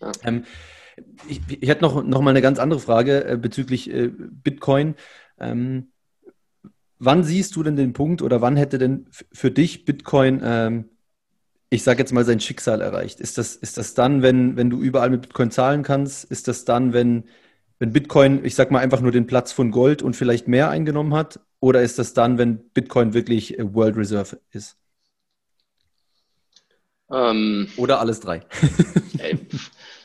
Ja. 0.00 0.12
Ähm, 0.22 0.44
ich, 1.28 1.40
ich 1.48 1.68
hätte 1.68 1.82
noch, 1.82 2.02
noch 2.02 2.20
mal 2.20 2.30
eine 2.30 2.42
ganz 2.42 2.58
andere 2.58 2.80
Frage 2.80 3.24
äh, 3.24 3.36
bezüglich 3.36 3.90
äh, 3.90 4.08
Bitcoin. 4.08 4.94
Ähm, 5.38 5.92
wann 6.98 7.24
siehst 7.24 7.56
du 7.56 7.62
denn 7.62 7.76
den 7.76 7.92
Punkt 7.92 8.22
oder 8.22 8.40
wann 8.40 8.56
hätte 8.56 8.78
denn 8.78 9.06
für 9.32 9.50
dich 9.50 9.84
Bitcoin, 9.84 10.40
ähm, 10.44 10.88
ich 11.70 11.82
sage 11.82 12.00
jetzt 12.00 12.12
mal, 12.12 12.24
sein 12.24 12.40
Schicksal 12.40 12.80
erreicht? 12.80 13.20
Ist 13.20 13.38
das, 13.38 13.56
ist 13.56 13.78
das 13.78 13.94
dann, 13.94 14.22
wenn, 14.22 14.56
wenn 14.56 14.70
du 14.70 14.80
überall 14.80 15.10
mit 15.10 15.22
Bitcoin 15.22 15.50
zahlen 15.50 15.82
kannst? 15.82 16.24
Ist 16.24 16.48
das 16.48 16.64
dann, 16.64 16.92
wenn, 16.92 17.24
wenn 17.78 17.92
Bitcoin, 17.92 18.44
ich 18.44 18.54
sag 18.54 18.70
mal, 18.70 18.80
einfach 18.80 19.00
nur 19.00 19.12
den 19.12 19.26
Platz 19.26 19.52
von 19.52 19.70
Gold 19.70 20.02
und 20.02 20.14
vielleicht 20.14 20.48
mehr 20.48 20.70
eingenommen 20.70 21.14
hat? 21.14 21.40
Oder 21.60 21.82
ist 21.82 21.98
das 21.98 22.14
dann, 22.14 22.38
wenn 22.38 22.70
Bitcoin 22.70 23.14
wirklich 23.14 23.58
äh, 23.58 23.74
World 23.74 23.96
Reserve 23.96 24.40
ist? 24.50 24.76
Ähm, 27.10 27.68
Oder 27.76 28.00
alles 28.00 28.20
drei? 28.20 28.40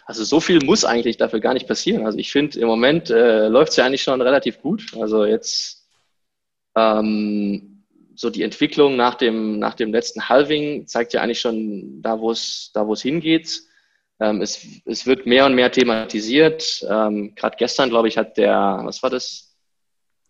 Also 0.07 0.23
so 0.23 0.39
viel 0.39 0.63
muss 0.63 0.85
eigentlich 0.85 1.17
dafür 1.17 1.41
gar 1.41 1.53
nicht 1.53 1.67
passieren. 1.67 2.05
Also 2.05 2.17
ich 2.17 2.31
finde, 2.31 2.57
im 2.59 2.67
Moment 2.67 3.09
äh, 3.09 3.49
läuft 3.49 3.71
es 3.71 3.75
ja 3.75 3.85
eigentlich 3.85 4.03
schon 4.03 4.21
relativ 4.21 4.61
gut. 4.61 4.95
Also 4.97 5.25
jetzt 5.25 5.85
ähm, 6.77 7.83
so 8.15 8.29
die 8.29 8.43
Entwicklung 8.43 8.95
nach 8.95 9.15
dem, 9.15 9.59
nach 9.59 9.73
dem 9.73 9.91
letzten 9.91 10.29
Halving 10.29 10.87
zeigt 10.87 11.11
ja 11.11 11.21
eigentlich 11.21 11.41
schon 11.41 12.01
da, 12.01 12.21
wo 12.21 12.31
es 12.31 12.71
da, 12.73 12.87
hingeht. 12.95 13.63
Ähm, 14.21 14.41
es, 14.41 14.65
es 14.85 15.05
wird 15.05 15.25
mehr 15.25 15.45
und 15.45 15.55
mehr 15.55 15.73
thematisiert. 15.73 16.85
Ähm, 16.89 17.35
Gerade 17.35 17.57
gestern, 17.57 17.89
glaube 17.89 18.07
ich, 18.07 18.17
hat 18.17 18.37
der, 18.37 18.79
was 18.85 19.03
war 19.03 19.09
das? 19.09 19.57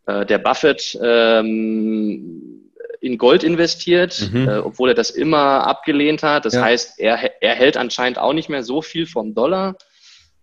Äh, 0.08 0.26
der 0.26 0.40
Buffett 0.40 0.98
ähm, 1.04 2.67
in 3.02 3.18
Gold 3.18 3.44
investiert, 3.44 4.30
mhm. 4.32 4.48
äh, 4.48 4.58
obwohl 4.58 4.90
er 4.90 4.96
das 4.96 5.10
immer 5.10 5.66
abgelehnt 5.68 6.24
hat. 6.24 6.46
Das 6.46 6.54
ja. 6.54 6.64
heißt, 6.64 7.00
er, 7.00 7.42
er 7.42 7.56
hält 7.56 7.78
anscheinend 7.78 8.20
auch 8.20 8.34
nicht 8.34 8.50
mehr 8.50 8.64
so 8.64 8.82
viel 8.82 9.06
vom 9.06 9.34
Dollar. 9.34 9.78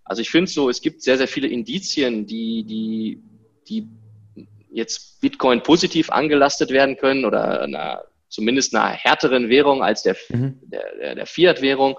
Also 0.05 0.23
ich 0.23 0.31
finde 0.31 0.51
so, 0.51 0.69
es 0.69 0.81
gibt 0.83 1.03
sehr, 1.03 1.17
sehr 1.17 1.29
viele 1.29 1.49
Indizien, 1.49 2.27
die, 2.27 2.65
die, 2.65 3.23
die 3.69 3.89
jetzt 4.71 5.21
Bitcoin 5.21 5.63
positiv 5.63 6.11
angelastet 6.11 6.71
werden 6.71 6.97
können 6.97 7.25
oder 7.25 7.63
einer, 7.63 8.05
zumindest 8.29 8.75
einer 8.75 8.89
härteren 8.89 9.49
Währung 9.49 9.83
als 9.83 10.03
der, 10.03 10.17
mhm. 10.29 10.61
der, 10.65 11.15
der, 11.15 11.27
Fiat-Währung. 11.27 11.99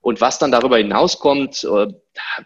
Und 0.00 0.20
was 0.20 0.38
dann 0.38 0.52
darüber 0.52 0.78
hinauskommt, 0.78 1.64
äh, 1.64 1.88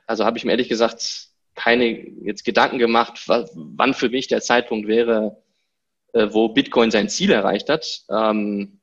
also 0.06 0.24
habe 0.24 0.38
ich 0.38 0.44
mir 0.44 0.52
ehrlich 0.52 0.68
gesagt 0.68 1.28
keine 1.54 2.08
jetzt 2.24 2.44
Gedanken 2.44 2.78
gemacht, 2.78 3.22
wann 3.26 3.94
für 3.94 4.08
mich 4.08 4.28
der 4.28 4.40
Zeitpunkt 4.40 4.88
wäre, 4.88 5.36
äh, 6.12 6.28
wo 6.30 6.48
Bitcoin 6.48 6.90
sein 6.90 7.08
Ziel 7.08 7.30
erreicht 7.30 7.68
hat. 7.68 8.02
Ähm, 8.10 8.80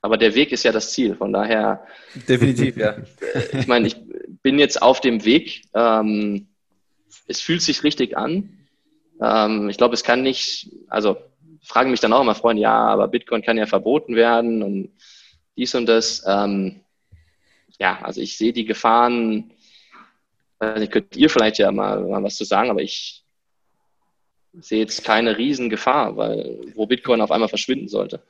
aber 0.00 0.16
der 0.16 0.34
Weg 0.34 0.52
ist 0.52 0.64
ja 0.64 0.72
das 0.72 0.92
Ziel. 0.92 1.16
Von 1.16 1.32
daher. 1.32 1.86
Definitiv, 2.28 2.76
ja. 2.76 2.96
ich 3.52 3.66
meine, 3.66 3.88
ich 3.88 3.96
bin 4.42 4.58
jetzt 4.58 4.80
auf 4.80 5.00
dem 5.00 5.24
Weg. 5.24 5.62
Ähm, 5.74 6.48
es 7.26 7.40
fühlt 7.40 7.62
sich 7.62 7.82
richtig 7.84 8.16
an. 8.16 8.58
Ähm, 9.20 9.68
ich 9.68 9.76
glaube, 9.76 9.94
es 9.94 10.04
kann 10.04 10.22
nicht, 10.22 10.70
also 10.88 11.16
fragen 11.62 11.90
mich 11.90 12.00
dann 12.00 12.12
auch 12.12 12.20
immer 12.20 12.34
Freunde, 12.34 12.62
ja, 12.62 12.76
aber 12.76 13.08
Bitcoin 13.08 13.42
kann 13.42 13.58
ja 13.58 13.66
verboten 13.66 14.14
werden 14.14 14.62
und 14.62 14.92
dies 15.56 15.74
und 15.74 15.86
das. 15.86 16.22
Ähm, 16.26 16.80
ja, 17.78 18.00
also 18.02 18.20
ich 18.20 18.36
sehe 18.36 18.52
die 18.52 18.64
Gefahren, 18.64 19.52
äh, 20.60 20.86
könnt 20.86 21.16
ihr 21.16 21.30
vielleicht 21.30 21.58
ja 21.58 21.70
mal, 21.70 22.00
mal 22.00 22.22
was 22.22 22.36
zu 22.36 22.44
sagen, 22.44 22.70
aber 22.70 22.82
ich, 22.82 23.24
sehe 24.60 24.80
jetzt 24.80 25.04
keine 25.04 25.38
Riesengefahr, 25.38 26.16
weil 26.16 26.58
wo 26.74 26.86
Bitcoin 26.86 27.20
auf 27.20 27.30
einmal 27.30 27.48
verschwinden 27.48 27.88
sollte. 27.88 28.20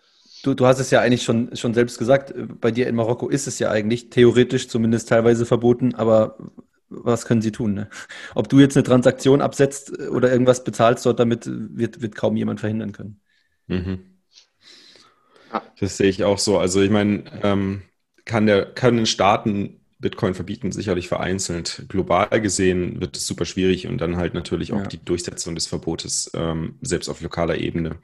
Du, 0.42 0.54
du 0.54 0.66
hast 0.66 0.78
es 0.78 0.90
ja 0.90 1.00
eigentlich 1.00 1.24
schon, 1.24 1.54
schon 1.56 1.74
selbst 1.74 1.98
gesagt, 1.98 2.32
bei 2.60 2.70
dir 2.70 2.86
in 2.86 2.94
Marokko 2.94 3.28
ist 3.28 3.46
es 3.46 3.58
ja 3.58 3.70
eigentlich 3.70 4.10
theoretisch 4.10 4.68
zumindest 4.68 5.08
teilweise 5.08 5.46
verboten, 5.46 5.94
aber 5.94 6.38
was 6.88 7.26
können 7.26 7.42
sie 7.42 7.52
tun? 7.52 7.74
Ne? 7.74 7.90
Ob 8.34 8.48
du 8.48 8.60
jetzt 8.60 8.76
eine 8.76 8.84
Transaktion 8.84 9.42
absetzt 9.42 9.98
oder 10.08 10.30
irgendwas 10.30 10.64
bezahlst 10.64 11.04
dort, 11.04 11.20
damit 11.20 11.44
wird, 11.46 12.00
wird 12.00 12.14
kaum 12.14 12.36
jemand 12.36 12.60
verhindern 12.60 12.92
können. 12.92 13.20
Mhm. 13.66 14.18
Das 15.80 15.96
sehe 15.96 16.08
ich 16.08 16.24
auch 16.24 16.38
so. 16.38 16.58
Also 16.58 16.82
ich 16.82 16.90
meine, 16.90 17.24
ähm, 17.42 17.82
kann 18.24 18.46
der, 18.46 18.66
können 18.66 19.06
Staaten 19.06 19.77
Bitcoin 20.00 20.34
verbieten, 20.34 20.70
sicherlich 20.70 21.08
vereinzelt. 21.08 21.84
Global 21.88 22.40
gesehen 22.40 23.00
wird 23.00 23.16
es 23.16 23.26
super 23.26 23.44
schwierig 23.44 23.88
und 23.88 23.98
dann 23.98 24.16
halt 24.16 24.32
natürlich 24.32 24.72
auch 24.72 24.82
ja. 24.82 24.86
die 24.86 25.04
Durchsetzung 25.04 25.54
des 25.54 25.66
Verbotes, 25.66 26.30
ähm, 26.34 26.76
selbst 26.82 27.08
auf 27.08 27.20
lokaler 27.20 27.58
Ebene, 27.58 27.96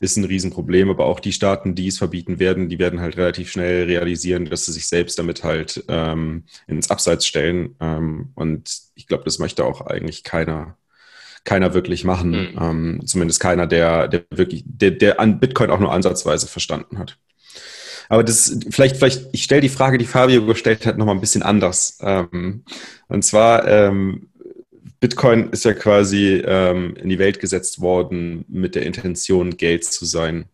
ist 0.00 0.16
ein 0.16 0.24
Riesenproblem. 0.24 0.90
Aber 0.90 1.06
auch 1.06 1.18
die 1.18 1.32
Staaten, 1.32 1.74
die 1.74 1.88
es 1.88 1.98
verbieten 1.98 2.38
werden, 2.38 2.68
die 2.68 2.78
werden 2.78 3.00
halt 3.00 3.16
relativ 3.16 3.50
schnell 3.50 3.84
realisieren, 3.84 4.44
dass 4.44 4.66
sie 4.66 4.72
sich 4.72 4.86
selbst 4.86 5.18
damit 5.18 5.42
halt 5.42 5.84
ähm, 5.88 6.44
ins 6.68 6.90
Abseits 6.90 7.26
stellen. 7.26 7.74
Ähm, 7.80 8.30
und 8.36 8.78
ich 8.94 9.08
glaube, 9.08 9.24
das 9.24 9.40
möchte 9.40 9.64
auch 9.64 9.80
eigentlich 9.80 10.22
keiner 10.22 10.76
keiner 11.42 11.74
wirklich 11.74 12.04
machen. 12.04 12.54
Mhm. 12.54 13.06
Zumindest 13.06 13.38
keiner, 13.38 13.66
der, 13.66 14.08
der 14.08 14.24
wirklich, 14.30 14.64
der, 14.66 14.92
der 14.92 15.20
an 15.20 15.40
Bitcoin 15.40 15.68
auch 15.70 15.78
nur 15.78 15.92
ansatzweise 15.92 16.46
verstanden 16.46 16.98
hat. 16.98 17.18
Aber 18.08 18.24
das 18.24 18.58
vielleicht, 18.70 18.96
vielleicht, 18.96 19.26
ich 19.32 19.42
stelle 19.42 19.60
die 19.60 19.68
Frage, 19.68 19.98
die 19.98 20.04
Fabio 20.04 20.44
gestellt 20.46 20.86
hat, 20.86 20.98
nochmal 20.98 21.14
ein 21.14 21.20
bisschen 21.20 21.42
anders. 21.42 21.98
Ähm, 22.00 22.64
und 23.08 23.24
zwar, 23.24 23.66
ähm, 23.66 24.28
Bitcoin 25.00 25.50
ist 25.50 25.64
ja 25.64 25.74
quasi 25.74 26.42
ähm, 26.46 26.96
in 26.96 27.08
die 27.08 27.18
Welt 27.18 27.38
gesetzt 27.38 27.80
worden 27.80 28.44
mit 28.48 28.74
der 28.74 28.86
Intention, 28.86 29.56
Geld 29.56 29.84
zu 29.84 30.04
sein. 30.06 30.46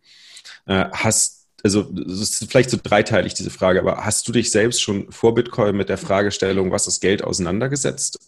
Äh, 0.65 0.85
hast, 0.91 1.47
also 1.63 1.83
das 1.83 2.19
ist 2.19 2.47
vielleicht 2.49 2.69
so 2.69 2.77
dreiteilig 2.81 3.33
diese 3.33 3.49
Frage, 3.49 3.79
aber 3.79 4.03
hast 4.03 4.27
du 4.27 4.31
dich 4.31 4.51
selbst 4.51 4.81
schon 4.81 5.11
vor 5.11 5.35
Bitcoin 5.35 5.77
mit 5.77 5.89
der 5.89 5.97
Fragestellung, 5.97 6.71
was 6.71 6.87
ist 6.87 6.99
Geld, 6.99 7.23
auseinandergesetzt? 7.23 8.19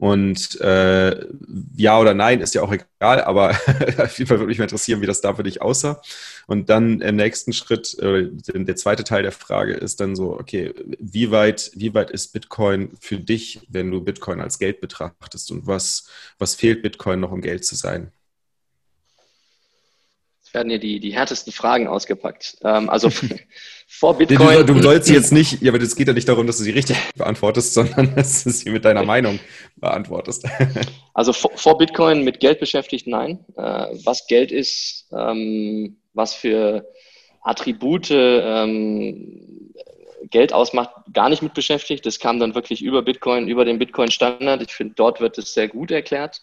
Und 0.00 0.58
äh, 0.62 1.26
ja 1.76 2.00
oder 2.00 2.14
nein 2.14 2.40
ist 2.40 2.54
ja 2.54 2.62
auch 2.62 2.72
egal, 2.72 3.22
aber 3.22 3.50
auf 3.98 4.18
jeden 4.18 4.28
Fall 4.28 4.38
würde 4.38 4.46
mich 4.46 4.56
mal 4.56 4.64
interessieren, 4.64 5.02
wie 5.02 5.06
das 5.06 5.20
da 5.20 5.34
für 5.34 5.42
dich 5.42 5.60
aussah. 5.60 6.00
Und 6.46 6.70
dann 6.70 7.02
im 7.02 7.16
nächsten 7.16 7.52
Schritt, 7.52 7.98
äh, 7.98 8.30
der 8.32 8.76
zweite 8.76 9.04
Teil 9.04 9.22
der 9.24 9.32
Frage 9.32 9.74
ist 9.74 10.00
dann 10.00 10.16
so, 10.16 10.32
okay, 10.40 10.72
wie 10.98 11.30
weit, 11.30 11.70
wie 11.74 11.92
weit 11.92 12.10
ist 12.10 12.32
Bitcoin 12.32 12.96
für 12.98 13.18
dich, 13.18 13.60
wenn 13.68 13.90
du 13.90 14.00
Bitcoin 14.00 14.40
als 14.40 14.58
Geld 14.58 14.80
betrachtest? 14.80 15.50
Und 15.52 15.66
was, 15.66 16.08
was 16.38 16.54
fehlt 16.54 16.80
Bitcoin 16.80 17.20
noch, 17.20 17.32
um 17.32 17.42
Geld 17.42 17.66
zu 17.66 17.76
sein? 17.76 18.10
Werden 20.54 20.70
hier 20.70 20.78
die, 20.78 21.00
die 21.00 21.12
härtesten 21.12 21.52
Fragen 21.52 21.86
ausgepackt. 21.86 22.58
Ähm, 22.62 22.88
also 22.90 23.10
vor 23.86 24.16
Bitcoin. 24.16 24.66
Du, 24.66 24.74
du 24.74 24.82
sollst 24.82 25.10
jetzt 25.10 25.32
nicht, 25.32 25.62
ja, 25.62 25.72
aber 25.72 25.82
es 25.82 25.96
geht 25.96 26.08
ja 26.08 26.12
nicht 26.12 26.28
darum, 26.28 26.46
dass 26.46 26.58
du 26.58 26.64
sie 26.64 26.70
richtig 26.70 26.96
beantwortest, 27.16 27.74
sondern 27.74 28.14
dass 28.16 28.44
du 28.44 28.50
sie 28.50 28.70
mit 28.70 28.84
deiner 28.84 29.04
Meinung 29.04 29.38
beantwortest. 29.76 30.46
Also 31.14 31.32
vor, 31.32 31.50
vor 31.56 31.78
Bitcoin 31.78 32.24
mit 32.24 32.40
Geld 32.40 32.60
beschäftigt, 32.60 33.06
nein. 33.06 33.44
Äh, 33.56 33.86
was 34.04 34.26
Geld 34.26 34.52
ist, 34.52 35.06
ähm, 35.12 35.98
was 36.12 36.34
für 36.34 36.86
Attribute 37.42 38.10
ähm, 38.10 39.70
Geld 40.30 40.52
ausmacht, 40.52 40.90
gar 41.12 41.28
nicht 41.28 41.42
mit 41.42 41.54
beschäftigt. 41.54 42.06
Das 42.06 42.18
kam 42.18 42.38
dann 42.38 42.54
wirklich 42.54 42.82
über 42.82 43.02
Bitcoin, 43.02 43.48
über 43.48 43.64
den 43.64 43.78
Bitcoin-Standard. 43.78 44.62
Ich 44.62 44.72
finde, 44.72 44.94
dort 44.96 45.20
wird 45.20 45.38
es 45.38 45.54
sehr 45.54 45.68
gut 45.68 45.90
erklärt. 45.90 46.42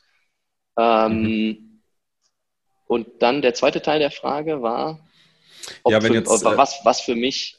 Ähm, 0.78 1.22
mhm. 1.22 1.67
Und 2.88 3.08
dann 3.20 3.42
der 3.42 3.54
zweite 3.54 3.82
Teil 3.82 4.00
der 4.00 4.12
Frage 4.12 4.62
war, 4.62 5.00
ja, 5.86 6.02
wenn 6.02 6.14
für, 6.14 6.20
jetzt, 6.20 6.44
äh, 6.44 6.58
was, 6.58 6.80
was 6.84 7.02
für 7.02 7.16
mich. 7.16 7.58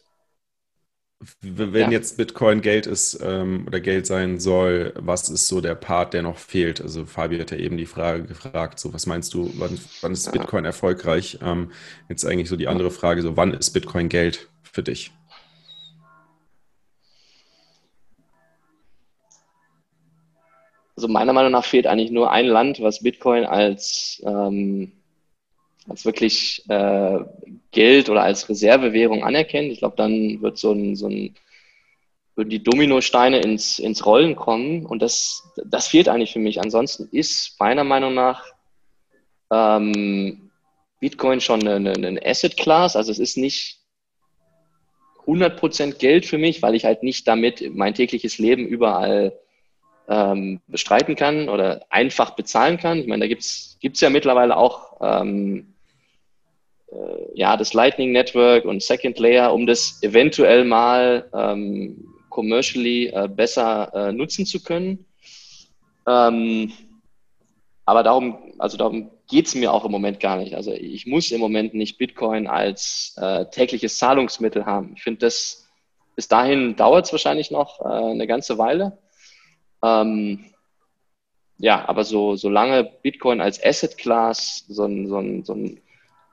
Wenn 1.41 1.75
ja. 1.75 1.91
jetzt 1.91 2.17
Bitcoin 2.17 2.61
Geld 2.61 2.87
ist 2.87 3.19
ähm, 3.23 3.65
oder 3.67 3.81
Geld 3.81 4.07
sein 4.07 4.39
soll, 4.39 4.95
was 4.97 5.29
ist 5.29 5.49
so 5.49 5.61
der 5.61 5.75
Part, 5.75 6.15
der 6.15 6.23
noch 6.23 6.39
fehlt? 6.39 6.81
Also 6.81 7.07
Fabi 7.07 7.39
hat 7.39 7.51
ja 7.51 7.57
eben 7.57 7.77
die 7.77 7.87
Frage 7.87 8.23
gefragt, 8.23 8.79
so 8.79 8.95
was 8.95 9.07
meinst 9.07 9.35
du, 9.35 9.51
wann, 9.57 9.79
wann 10.01 10.13
ist 10.13 10.31
Bitcoin 10.31 10.63
ja. 10.63 10.69
erfolgreich? 10.69 11.39
Ähm, 11.43 11.73
jetzt 12.09 12.25
eigentlich 12.25 12.49
so 12.49 12.57
die 12.57 12.69
andere 12.69 12.93
Frage, 12.93 13.23
so 13.23 13.37
wann 13.37 13.53
ist 13.53 13.71
Bitcoin 13.73 14.09
Geld 14.09 14.49
für 14.63 14.85
dich? 14.85 15.11
Also 20.95 21.09
meiner 21.09 21.33
Meinung 21.33 21.53
nach 21.53 21.65
fehlt 21.65 21.87
eigentlich 21.87 22.11
nur 22.13 22.31
ein 22.31 22.47
Land, 22.47 22.81
was 22.81 23.03
Bitcoin 23.03 23.45
als 23.45 24.23
ähm, 24.25 24.98
als 25.89 26.05
wirklich 26.05 26.65
äh, 26.69 27.19
Geld 27.71 28.09
oder 28.09 28.23
als 28.23 28.49
Reservewährung 28.49 29.25
anerkennt. 29.25 29.73
Ich 29.73 29.79
glaube, 29.79 29.97
dann 29.97 30.41
wird 30.43 30.59
so 30.59 30.73
ein, 30.73 30.97
so 30.97 31.09
ein 31.09 31.35
würden 32.39 32.51
die 32.51 32.63
Dominosteine 32.63 33.41
ins, 33.41 33.81
ins 33.81 34.07
Rollen 34.07 34.37
kommen 34.37 34.87
und 34.87 35.03
das, 35.03 35.43
das 35.65 35.89
fehlt 35.89 36.09
eigentlich 36.09 36.33
für 36.33 36.39
mich. 36.39 36.61
Ansonsten 36.61 37.09
ist 37.11 37.59
meiner 37.59 37.83
Meinung 37.83 38.15
nach 38.15 38.45
ähm, 39.51 40.51
Bitcoin 41.01 41.41
schon 41.41 41.67
eine, 41.67 41.91
eine 41.91 42.25
Asset 42.25 42.57
Class, 42.57 42.95
also 42.95 43.11
es 43.11 43.19
ist 43.19 43.37
nicht 43.39 43.81
100% 45.27 45.99
Geld 45.99 46.27
für 46.27 46.39
mich, 46.39 46.63
weil 46.63 46.77
ich 46.77 46.85
halt 46.85 47.03
nicht 47.03 47.27
damit 47.27 47.75
mein 47.75 47.95
tägliches 47.95 48.39
Leben 48.39 48.67
überall 48.67 49.37
ähm, 50.09 50.61
bestreiten 50.69 51.17
kann 51.17 51.49
oder 51.49 51.85
einfach 51.91 52.37
bezahlen 52.37 52.79
kann. 52.79 52.99
Ich 52.99 53.09
meine, 53.09 53.25
da 53.25 53.29
gibt 53.29 53.43
es 53.43 54.01
ja 54.01 54.11
mittlerweile 54.11 54.57
auch 54.57 54.97
ähm, 55.01 55.75
äh, 55.75 55.78
ja, 57.35 57.57
das 57.57 57.75
Lightning 57.75 58.13
Network 58.13 58.65
und 58.65 58.83
Second 58.83 59.19
Layer, 59.19 59.53
um 59.53 59.67
das 59.67 60.03
eventuell 60.03 60.65
mal 60.65 61.29
ähm, 61.35 62.15
commercially 62.31 63.09
äh, 63.09 63.29
besser 63.29 63.93
äh, 63.95 64.13
nutzen 64.13 64.47
zu 64.47 64.63
können. 64.63 65.05
Ähm, 66.07 66.73
aber 67.85 68.03
darum, 68.03 68.53
also 68.59 68.77
darum 68.77 69.11
geht 69.29 69.47
es 69.47 69.55
mir 69.55 69.73
auch 69.73 69.85
im 69.85 69.91
Moment 69.91 70.21
gar 70.21 70.37
nicht. 70.37 70.55
Also 70.55 70.73
ich 70.73 71.07
muss 71.07 71.31
im 71.31 71.41
Moment 71.41 71.75
nicht 71.75 71.99
Bitcoin 71.99 72.47
als 72.47 73.15
äh, 73.19 73.47
tägliches 73.47 73.99
Zahlungsmittel 73.99 74.67
haben. 74.67 74.93
Ich 74.97 75.03
finde, 75.03 75.21
das 75.21 75.69
bis 76.17 76.29
dahin 76.29 76.77
dauert 76.77 77.07
es 77.07 77.13
wahrscheinlich 77.13 77.51
noch 77.51 77.81
äh, 77.81 77.85
eine 77.85 78.27
ganze 78.27 78.59
Weile. 78.59 78.99
Ähm, 79.83 80.47
ja, 81.59 81.89
aber 81.89 82.05
so 82.05 82.37
solange 82.37 82.85
Bitcoin 82.85 83.41
als 83.41 83.63
Asset 83.63 83.99
Class 83.99 84.65
so 84.69 84.85
ein, 84.85 85.09
so 85.09 85.19
ein, 85.19 85.45
so 85.45 85.55
ein 85.55 85.81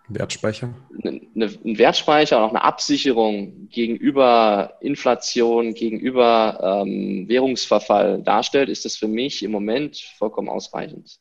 Wertspeicher? 0.08 0.74
Eine, 1.04 1.22
ein 1.36 1.78
Wertspeicher 1.78 2.38
und 2.38 2.44
auch 2.44 2.50
eine 2.50 2.63
Absicherung 2.63 3.70
gegenüber 3.70 4.76
Inflation, 4.82 5.74
gegenüber 5.74 6.84
ähm, 6.86 7.28
Währungsverfall 7.28 8.22
darstellt, 8.22 8.70
ist 8.70 8.86
das 8.86 8.96
für 8.96 9.08
mich 9.08 9.44
im 9.44 9.52
Moment 9.52 9.98
vollkommen 10.18 10.50
ausreichend. 10.50 11.20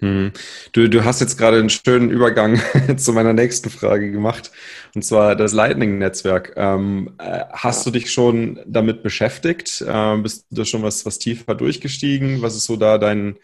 Hm. 0.00 0.32
Du, 0.72 0.88
du 0.88 1.04
hast 1.04 1.20
jetzt 1.20 1.36
gerade 1.38 1.58
einen 1.58 1.70
schönen 1.70 2.10
Übergang 2.10 2.60
zu 2.96 3.12
meiner 3.12 3.32
nächsten 3.32 3.68
Frage 3.68 4.12
gemacht, 4.12 4.52
und 4.94 5.02
zwar 5.02 5.34
das 5.34 5.52
Lightning-Netzwerk. 5.52 6.54
Ähm, 6.56 7.14
äh, 7.18 7.44
hast 7.50 7.84
du 7.84 7.90
dich 7.90 8.12
schon 8.12 8.60
damit 8.64 9.02
beschäftigt? 9.02 9.80
Äh, 9.80 10.18
bist 10.18 10.46
du 10.50 10.64
schon 10.64 10.82
was, 10.82 11.04
was 11.04 11.18
tiefer 11.18 11.54
durchgestiegen? 11.54 12.42
Was 12.42 12.54
ist 12.54 12.64
so 12.64 12.76
da 12.76 12.98
dein, 12.98 13.38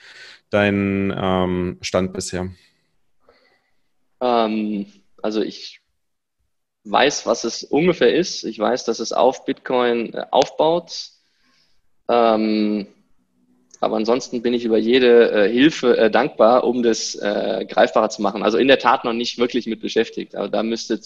dein 0.50 1.12
ähm, 1.16 1.78
Stand 1.80 2.12
bisher? 2.12 2.50
Ähm, 4.24 4.86
also 5.22 5.42
ich 5.42 5.80
weiß, 6.84 7.26
was 7.26 7.44
es 7.44 7.62
ungefähr 7.62 8.14
ist. 8.14 8.44
Ich 8.44 8.58
weiß, 8.58 8.84
dass 8.84 9.00
es 9.00 9.12
auf 9.12 9.44
Bitcoin 9.44 10.14
äh, 10.14 10.24
aufbaut. 10.30 11.10
Ähm, 12.08 12.86
aber 13.80 13.96
ansonsten 13.96 14.40
bin 14.42 14.54
ich 14.54 14.64
über 14.64 14.78
jede 14.78 15.30
äh, 15.30 15.52
Hilfe 15.52 15.96
äh, 15.96 16.10
dankbar, 16.10 16.64
um 16.64 16.82
das 16.82 17.14
äh, 17.16 17.66
greifbarer 17.68 18.08
zu 18.08 18.22
machen. 18.22 18.42
Also 18.42 18.56
in 18.56 18.68
der 18.68 18.78
Tat 18.78 19.04
noch 19.04 19.12
nicht 19.12 19.38
wirklich 19.38 19.66
mit 19.66 19.80
beschäftigt. 19.80 20.34
Aber 20.34 20.48
da 20.48 20.62
müsste 20.62 21.00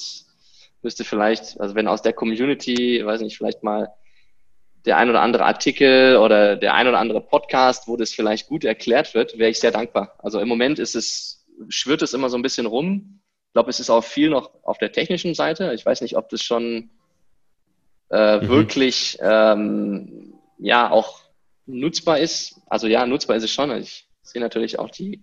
müsste 0.82 1.04
vielleicht, 1.04 1.60
also 1.60 1.74
wenn 1.74 1.88
aus 1.88 2.02
der 2.02 2.12
Community, 2.12 3.02
weiß 3.04 3.20
nicht, 3.22 3.36
vielleicht 3.36 3.64
mal 3.64 3.92
der 4.86 4.96
ein 4.96 5.10
oder 5.10 5.22
andere 5.22 5.44
Artikel 5.44 6.16
oder 6.18 6.54
der 6.54 6.74
ein 6.74 6.86
oder 6.86 7.00
andere 7.00 7.20
Podcast, 7.20 7.88
wo 7.88 7.96
das 7.96 8.12
vielleicht 8.12 8.48
gut 8.48 8.64
erklärt 8.64 9.12
wird, 9.14 9.38
wäre 9.38 9.50
ich 9.50 9.58
sehr 9.58 9.72
dankbar. 9.72 10.14
Also 10.18 10.38
im 10.38 10.46
Moment 10.46 10.78
ist 10.78 10.94
es 10.94 11.37
schwirrt 11.68 12.02
es 12.02 12.14
immer 12.14 12.30
so 12.30 12.36
ein 12.36 12.42
bisschen 12.42 12.66
rum. 12.66 13.20
Ich 13.48 13.52
glaube, 13.54 13.70
es 13.70 13.80
ist 13.80 13.90
auch 13.90 14.04
viel 14.04 14.30
noch 14.30 14.50
auf 14.62 14.78
der 14.78 14.92
technischen 14.92 15.34
Seite. 15.34 15.72
Ich 15.74 15.84
weiß 15.84 16.00
nicht, 16.00 16.16
ob 16.16 16.28
das 16.28 16.42
schon 16.42 16.90
äh, 18.10 18.38
mhm. 18.38 18.48
wirklich 18.48 19.18
ähm, 19.20 20.34
ja 20.58 20.90
auch 20.90 21.20
nutzbar 21.66 22.18
ist. 22.18 22.60
Also 22.66 22.86
ja, 22.86 23.06
nutzbar 23.06 23.36
ist 23.36 23.44
es 23.44 23.50
schon. 23.50 23.70
Ich 23.72 24.06
sehe 24.22 24.40
natürlich 24.40 24.78
auch 24.78 24.90
die, 24.90 25.22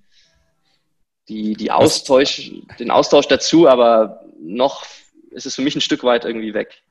die, 1.29 1.53
die 1.53 1.71
Austausch, 1.71 2.51
den 2.79 2.91
Austausch 2.91 3.27
dazu, 3.27 3.67
aber 3.67 4.25
noch 4.39 4.85
ist 5.31 5.45
es 5.45 5.55
für 5.55 5.61
mich 5.61 5.75
ein 5.75 5.81
Stück 5.81 6.03
weit 6.03 6.25
irgendwie 6.25 6.53
weg. 6.53 6.81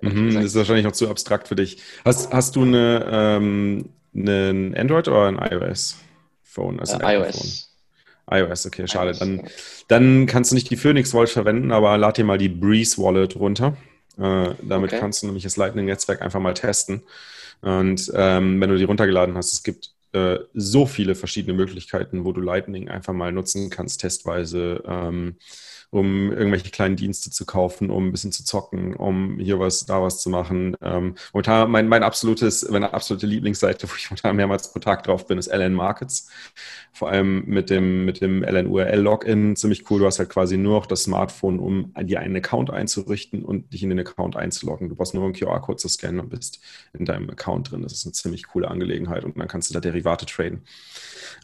Mhm, 0.00 0.34
das 0.34 0.44
ist 0.44 0.54
wahrscheinlich 0.56 0.84
noch 0.84 0.92
zu 0.92 1.08
abstrakt 1.08 1.48
für 1.48 1.56
dich. 1.56 1.80
Hast, 2.04 2.32
hast 2.32 2.56
du 2.56 2.62
eine, 2.62 3.06
ähm, 3.10 3.90
einen 4.14 4.76
Android 4.76 5.06
oder 5.08 5.26
ein 5.26 5.38
iOS-Phone? 5.38 6.80
Also 6.80 6.98
äh, 6.98 7.16
iOS 7.16 7.71
iOS, 8.32 8.66
okay, 8.66 8.86
schade. 8.86 9.12
dann, 9.18 9.42
dann 9.88 10.26
kannst 10.26 10.50
du 10.50 10.54
nicht 10.54 10.70
die 10.70 10.76
Phoenix 10.76 11.12
Wallet 11.14 11.30
verwenden, 11.30 11.72
aber 11.72 11.96
lad 11.98 12.16
dir 12.16 12.24
mal 12.24 12.38
die 12.38 12.48
Breeze 12.48 13.00
Wallet 13.00 13.36
runter. 13.36 13.76
Äh, 14.18 14.54
damit 14.62 14.92
okay. 14.92 15.00
kannst 15.00 15.22
du 15.22 15.26
nämlich 15.26 15.44
das 15.44 15.56
Lightning-Netzwerk 15.56 16.22
einfach 16.22 16.40
mal 16.40 16.54
testen. 16.54 17.02
Und 17.62 18.10
ähm, 18.14 18.60
wenn 18.60 18.70
du 18.70 18.76
die 18.76 18.84
runtergeladen 18.84 19.36
hast, 19.36 19.52
es 19.52 19.62
gibt 19.62 19.92
äh, 20.12 20.38
so 20.52 20.86
viele 20.86 21.14
verschiedene 21.14 21.56
Möglichkeiten, 21.56 22.24
wo 22.24 22.32
du 22.32 22.40
Lightning 22.40 22.88
einfach 22.88 23.14
mal 23.14 23.32
nutzen 23.32 23.70
kannst, 23.70 24.00
testweise. 24.00 24.82
Ähm, 24.86 25.36
um 25.92 26.32
irgendwelche 26.32 26.70
kleinen 26.70 26.96
Dienste 26.96 27.30
zu 27.30 27.44
kaufen, 27.44 27.90
um 27.90 28.08
ein 28.08 28.12
bisschen 28.12 28.32
zu 28.32 28.46
zocken, 28.46 28.96
um 28.96 29.38
hier 29.38 29.60
was, 29.60 29.84
da 29.84 30.00
was 30.00 30.22
zu 30.22 30.30
machen. 30.30 30.74
Ähm, 30.80 31.16
momentan 31.34 31.70
mein, 31.70 31.86
mein 31.86 32.02
absolutes, 32.02 32.66
meine 32.70 32.94
absolute 32.94 33.26
Lieblingsseite, 33.26 33.86
wo 33.90 33.92
ich 33.94 34.10
momentan 34.10 34.36
mehrmals 34.36 34.72
pro 34.72 34.78
Tag 34.78 35.02
drauf 35.02 35.26
bin, 35.26 35.36
ist 35.36 35.48
LN 35.48 35.74
Markets. 35.74 36.30
Vor 36.92 37.10
allem 37.10 37.44
mit 37.44 37.68
dem, 37.68 38.06
mit 38.06 38.22
dem 38.22 38.42
LN 38.42 38.68
URL 38.68 39.00
Login. 39.00 39.54
Ziemlich 39.54 39.90
cool. 39.90 40.00
Du 40.00 40.06
hast 40.06 40.18
halt 40.18 40.30
quasi 40.30 40.56
nur 40.56 40.78
noch 40.78 40.86
das 40.86 41.02
Smartphone, 41.02 41.58
um 41.58 41.92
dir 42.00 42.20
einen 42.20 42.36
Account 42.36 42.70
einzurichten 42.70 43.44
und 43.44 43.70
dich 43.74 43.82
in 43.82 43.90
den 43.90 44.00
Account 44.00 44.34
einzuloggen. 44.34 44.88
Du 44.88 44.94
brauchst 44.94 45.12
nur 45.12 45.24
einen 45.24 45.34
QR-Code 45.34 45.76
zu 45.76 45.88
scannen 45.88 46.20
und 46.20 46.30
bist 46.30 46.60
in 46.94 47.04
deinem 47.04 47.28
Account 47.28 47.70
drin. 47.70 47.82
Das 47.82 47.92
ist 47.92 48.06
eine 48.06 48.12
ziemlich 48.12 48.46
coole 48.46 48.68
Angelegenheit 48.68 49.24
und 49.24 49.38
dann 49.38 49.46
kannst 49.46 49.68
du 49.68 49.74
da 49.74 49.80
Derivate 49.80 50.24
traden. 50.24 50.62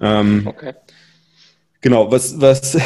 Ähm, 0.00 0.46
okay. 0.46 0.72
Genau, 1.80 2.10
was, 2.10 2.40
was, 2.40 2.76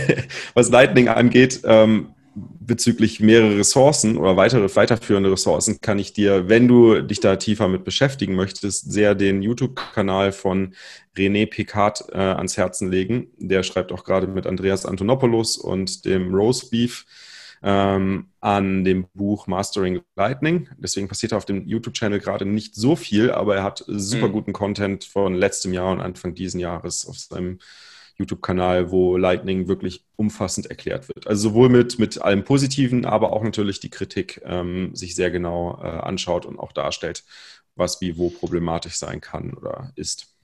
was 0.54 0.70
Lightning 0.70 1.08
angeht, 1.08 1.60
ähm, 1.64 2.14
bezüglich 2.34 3.20
mehrere 3.20 3.58
Ressourcen 3.58 4.16
oder 4.16 4.36
weitere 4.36 4.74
weiterführende 4.74 5.30
Ressourcen, 5.30 5.80
kann 5.80 5.98
ich 5.98 6.12
dir, 6.12 6.48
wenn 6.48 6.66
du 6.66 7.00
dich 7.00 7.20
da 7.20 7.36
tiefer 7.36 7.68
mit 7.68 7.84
beschäftigen 7.84 8.34
möchtest, 8.34 8.90
sehr 8.90 9.14
den 9.14 9.42
YouTube-Kanal 9.42 10.32
von 10.32 10.74
René 11.16 11.46
Picard 11.46 12.04
äh, 12.12 12.18
ans 12.18 12.56
Herzen 12.56 12.90
legen. 12.90 13.28
Der 13.38 13.62
schreibt 13.62 13.92
auch 13.92 14.04
gerade 14.04 14.26
mit 14.26 14.46
Andreas 14.46 14.84
Antonopoulos 14.84 15.56
und 15.56 16.04
dem 16.04 16.34
Rose 16.34 16.66
Beef 16.70 17.06
ähm, 17.62 18.26
an 18.40 18.84
dem 18.84 19.06
Buch 19.14 19.46
Mastering 19.46 20.00
Lightning. 20.16 20.68
Deswegen 20.76 21.08
passiert 21.08 21.32
auf 21.32 21.44
dem 21.44 21.66
YouTube-Channel 21.66 22.18
gerade 22.18 22.44
nicht 22.44 22.74
so 22.74 22.96
viel, 22.96 23.30
aber 23.30 23.56
er 23.56 23.62
hat 23.62 23.84
super 23.86 24.28
mhm. 24.28 24.32
guten 24.32 24.52
Content 24.52 25.04
von 25.04 25.34
letztem 25.34 25.72
Jahr 25.72 25.92
und 25.92 26.00
Anfang 26.00 26.34
diesen 26.34 26.60
Jahres 26.60 27.06
auf 27.06 27.18
seinem 27.18 27.58
YouTube-Kanal, 28.16 28.90
wo 28.90 29.16
Lightning 29.16 29.68
wirklich 29.68 30.04
umfassend 30.16 30.66
erklärt 30.66 31.08
wird. 31.08 31.26
Also 31.26 31.50
sowohl 31.50 31.68
mit, 31.68 31.98
mit 31.98 32.22
allem 32.22 32.44
Positiven, 32.44 33.04
aber 33.04 33.32
auch 33.32 33.42
natürlich 33.42 33.80
die 33.80 33.90
Kritik 33.90 34.40
ähm, 34.44 34.94
sich 34.94 35.14
sehr 35.14 35.30
genau 35.30 35.80
äh, 35.82 35.86
anschaut 35.86 36.46
und 36.46 36.58
auch 36.58 36.72
darstellt, 36.72 37.24
was 37.74 38.00
wie 38.00 38.16
wo 38.16 38.30
problematisch 38.30 38.94
sein 38.94 39.20
kann 39.20 39.54
oder 39.54 39.92
ist. 39.96 40.34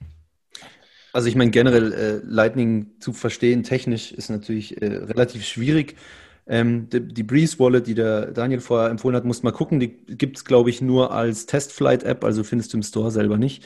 Also 1.13 1.27
ich 1.27 1.35
meine 1.35 1.51
generell 1.51 1.93
äh, 1.93 2.21
Lightning 2.23 2.91
zu 2.99 3.13
verstehen 3.13 3.63
technisch 3.63 4.11
ist 4.11 4.29
natürlich 4.29 4.81
äh, 4.81 4.87
relativ 4.87 5.45
schwierig. 5.45 5.95
Ähm, 6.47 6.89
die, 6.89 7.07
die, 7.07 7.23
Breeze 7.23 7.59
Wallet, 7.59 7.85
die 7.85 7.93
der 7.93 8.31
Daniel 8.31 8.61
vorher 8.61 8.89
empfohlen 8.89 9.15
hat, 9.15 9.25
muss 9.25 9.43
mal 9.43 9.51
gucken. 9.51 9.79
Die 9.79 9.89
gibt 9.89 10.37
es, 10.37 10.45
glaube 10.45 10.69
ich, 10.71 10.81
nur 10.81 11.11
als 11.11 11.45
Testflight-App, 11.45 12.23
also 12.23 12.43
findest 12.43 12.73
du 12.73 12.77
im 12.77 12.83
Store 12.83 13.11
selber 13.11 13.37
nicht. 13.37 13.63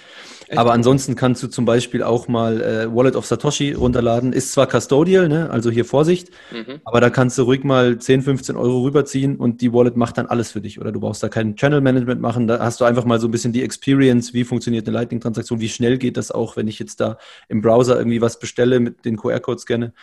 Echt? 0.47 0.57
Aber 0.57 0.73
ansonsten 0.73 1.15
kannst 1.15 1.41
du 1.41 1.47
zum 1.47 1.63
Beispiel 1.63 2.03
auch 2.03 2.27
mal 2.27 2.61
äh, 2.61 2.93
Wallet 2.93 3.15
of 3.15 3.25
Satoshi 3.25 3.71
runterladen. 3.71 4.33
Ist 4.33 4.51
zwar 4.51 4.67
custodial, 4.67 5.29
ne? 5.29 5.49
also 5.49 5.71
hier 5.71 5.85
Vorsicht, 5.85 6.29
mhm. 6.51 6.81
aber 6.83 6.99
da 6.99 7.09
kannst 7.09 7.37
du 7.37 7.43
ruhig 7.43 7.63
mal 7.63 7.97
10, 7.97 8.21
15 8.23 8.57
Euro 8.57 8.83
rüberziehen 8.83 9.37
und 9.37 9.61
die 9.61 9.71
Wallet 9.71 9.95
macht 9.95 10.17
dann 10.17 10.25
alles 10.27 10.51
für 10.51 10.59
dich. 10.61 10.79
Oder 10.79 10.91
du 10.91 10.99
brauchst 10.99 11.23
da 11.23 11.29
kein 11.29 11.55
Channel 11.55 11.79
Management 11.79 12.19
machen. 12.19 12.45
Da 12.45 12.59
hast 12.59 12.81
du 12.81 12.85
einfach 12.85 13.05
mal 13.05 13.19
so 13.19 13.27
ein 13.29 13.31
bisschen 13.31 13.53
die 13.53 13.63
Experience, 13.63 14.33
wie 14.33 14.43
funktioniert 14.43 14.85
eine 14.85 14.97
Lightning-Transaktion, 14.97 15.61
wie 15.61 15.69
schnell 15.69 15.97
geht 15.97 16.17
das 16.17 16.29
auch, 16.29 16.57
wenn 16.57 16.67
ich 16.67 16.77
jetzt 16.79 16.99
da 16.99 17.17
im 17.47 17.61
Browser 17.61 17.97
irgendwie 17.97 18.21
was 18.21 18.37
bestelle, 18.37 18.81
mit 18.81 19.05
den 19.05 19.15
QR-Code 19.15 19.59
scanne. 19.59 19.93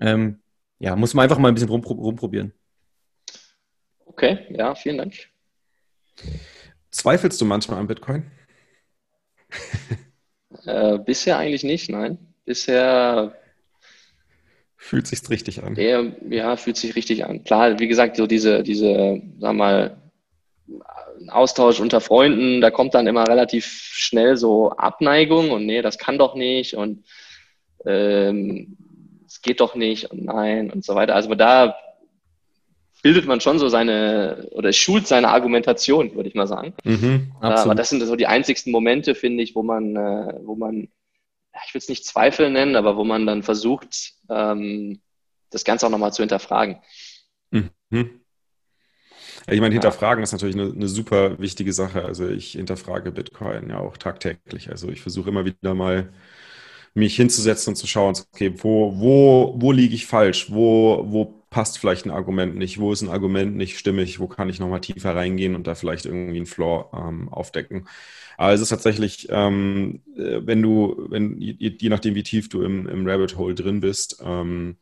Ähm, 0.00 0.38
ja, 0.78 0.96
muss 0.96 1.14
man 1.14 1.24
einfach 1.24 1.38
mal 1.38 1.48
ein 1.48 1.54
bisschen 1.54 1.70
rumprobieren. 1.70 2.52
Okay, 4.06 4.38
ja, 4.50 4.74
vielen 4.74 4.98
Dank. 4.98 5.14
Zweifelst 6.90 7.40
du 7.40 7.44
manchmal 7.44 7.80
an 7.80 7.88
Bitcoin? 7.88 8.30
äh, 10.66 10.98
bisher 10.98 11.38
eigentlich 11.38 11.64
nicht, 11.64 11.90
nein. 11.90 12.18
Bisher 12.44 13.34
fühlt 14.76 15.06
sich 15.06 15.28
richtig 15.30 15.62
an. 15.62 15.76
Eher, 15.76 16.12
ja, 16.28 16.56
fühlt 16.56 16.76
sich 16.76 16.94
richtig 16.94 17.24
an. 17.24 17.42
Klar, 17.42 17.78
wie 17.78 17.88
gesagt, 17.88 18.16
so 18.16 18.26
diese, 18.26 18.62
diese, 18.62 19.22
sag 19.38 19.54
mal, 19.54 19.96
Austausch 21.28 21.80
unter 21.80 22.00
Freunden, 22.00 22.60
da 22.60 22.70
kommt 22.70 22.94
dann 22.94 23.06
immer 23.06 23.26
relativ 23.26 23.66
schnell 23.66 24.36
so 24.36 24.70
Abneigung 24.72 25.50
und 25.50 25.64
nee, 25.64 25.80
das 25.80 25.98
kann 25.98 26.18
doch 26.18 26.34
nicht 26.34 26.74
und 26.74 27.04
ähm, 27.86 28.76
es 29.34 29.42
geht 29.42 29.60
doch 29.60 29.74
nicht 29.74 30.12
und 30.12 30.24
nein 30.24 30.70
und 30.70 30.84
so 30.84 30.94
weiter. 30.94 31.16
Also 31.16 31.34
da 31.34 31.76
bildet 33.02 33.26
man 33.26 33.40
schon 33.40 33.58
so 33.58 33.68
seine 33.68 34.48
oder 34.52 34.72
schult 34.72 35.08
seine 35.08 35.28
Argumentation, 35.28 36.14
würde 36.14 36.28
ich 36.28 36.36
mal 36.36 36.46
sagen. 36.46 36.72
Mhm, 36.84 37.32
Aber 37.40 37.74
das 37.74 37.90
sind 37.90 38.00
so 38.00 38.14
die 38.14 38.28
einzigsten 38.28 38.70
Momente, 38.70 39.16
finde 39.16 39.42
ich, 39.42 39.56
wo 39.56 39.64
man, 39.64 39.96
äh, 39.96 40.34
wo 40.44 40.54
man, 40.54 40.88
ich 41.66 41.74
will 41.74 41.80
es 41.80 41.88
nicht 41.88 42.06
Zweifel 42.06 42.48
nennen, 42.48 42.76
aber 42.76 42.96
wo 42.96 43.02
man 43.02 43.26
dann 43.26 43.42
versucht, 43.42 44.12
ähm, 44.30 45.00
das 45.50 45.64
Ganze 45.64 45.86
auch 45.86 45.90
nochmal 45.90 46.12
zu 46.12 46.22
hinterfragen. 46.22 46.78
Mhm. 47.50 48.20
Ich 49.48 49.60
meine, 49.60 49.74
hinterfragen 49.74 50.22
ist 50.22 50.32
natürlich 50.32 50.54
eine, 50.54 50.72
eine, 50.72 50.88
super 50.88 51.40
wichtige 51.40 51.72
Sache. 51.72 52.04
Also 52.04 52.28
ich 52.28 52.52
hinterfrage 52.52 53.10
Bitcoin 53.10 53.68
ja 53.68 53.80
auch 53.80 53.96
tagtäglich. 53.96 54.70
Also 54.70 54.88
ich 54.90 55.02
versuche 55.02 55.28
immer 55.28 55.44
wieder 55.44 55.74
mal 55.74 56.12
mich 56.94 57.16
hinzusetzen 57.16 57.72
und 57.72 57.76
zu 57.76 57.86
schauen, 57.86 58.14
okay, 58.32 58.54
wo, 58.58 58.98
wo, 58.98 59.54
wo 59.58 59.72
liege 59.72 59.94
ich 59.94 60.06
falsch? 60.06 60.50
Wo, 60.50 61.04
wo 61.08 61.44
passt 61.50 61.78
vielleicht 61.78 62.06
ein 62.06 62.10
Argument 62.10 62.56
nicht? 62.56 62.78
Wo 62.78 62.92
ist 62.92 63.02
ein 63.02 63.08
Argument 63.10 63.56
nicht 63.56 63.78
stimmig? 63.78 64.20
Wo 64.20 64.28
kann 64.28 64.48
ich 64.48 64.60
nochmal 64.60 64.80
tiefer 64.80 65.14
reingehen 65.14 65.54
und 65.54 65.66
da 65.66 65.74
vielleicht 65.74 66.06
irgendwie 66.06 66.36
einen 66.36 66.46
Floor 66.46 66.90
ähm, 66.94 67.28
aufdecken? 67.30 67.88
Aber 68.36 68.52
es 68.52 68.60
ist 68.60 68.70
tatsächlich, 68.70 69.28
ähm, 69.30 70.02
äh, 70.16 70.40
wenn 70.44 70.62
du, 70.62 71.06
wenn, 71.10 71.40
je, 71.40 71.54
je, 71.78 71.88
nachdem, 71.88 72.14
wie 72.14 72.22
tief 72.22 72.48
du 72.48 72.62
im, 72.62 72.88
im 72.88 73.06
Rabbit 73.06 73.36
Hole 73.36 73.54
drin 73.54 73.80
bist, 73.80 74.20
ähm, 74.24 74.76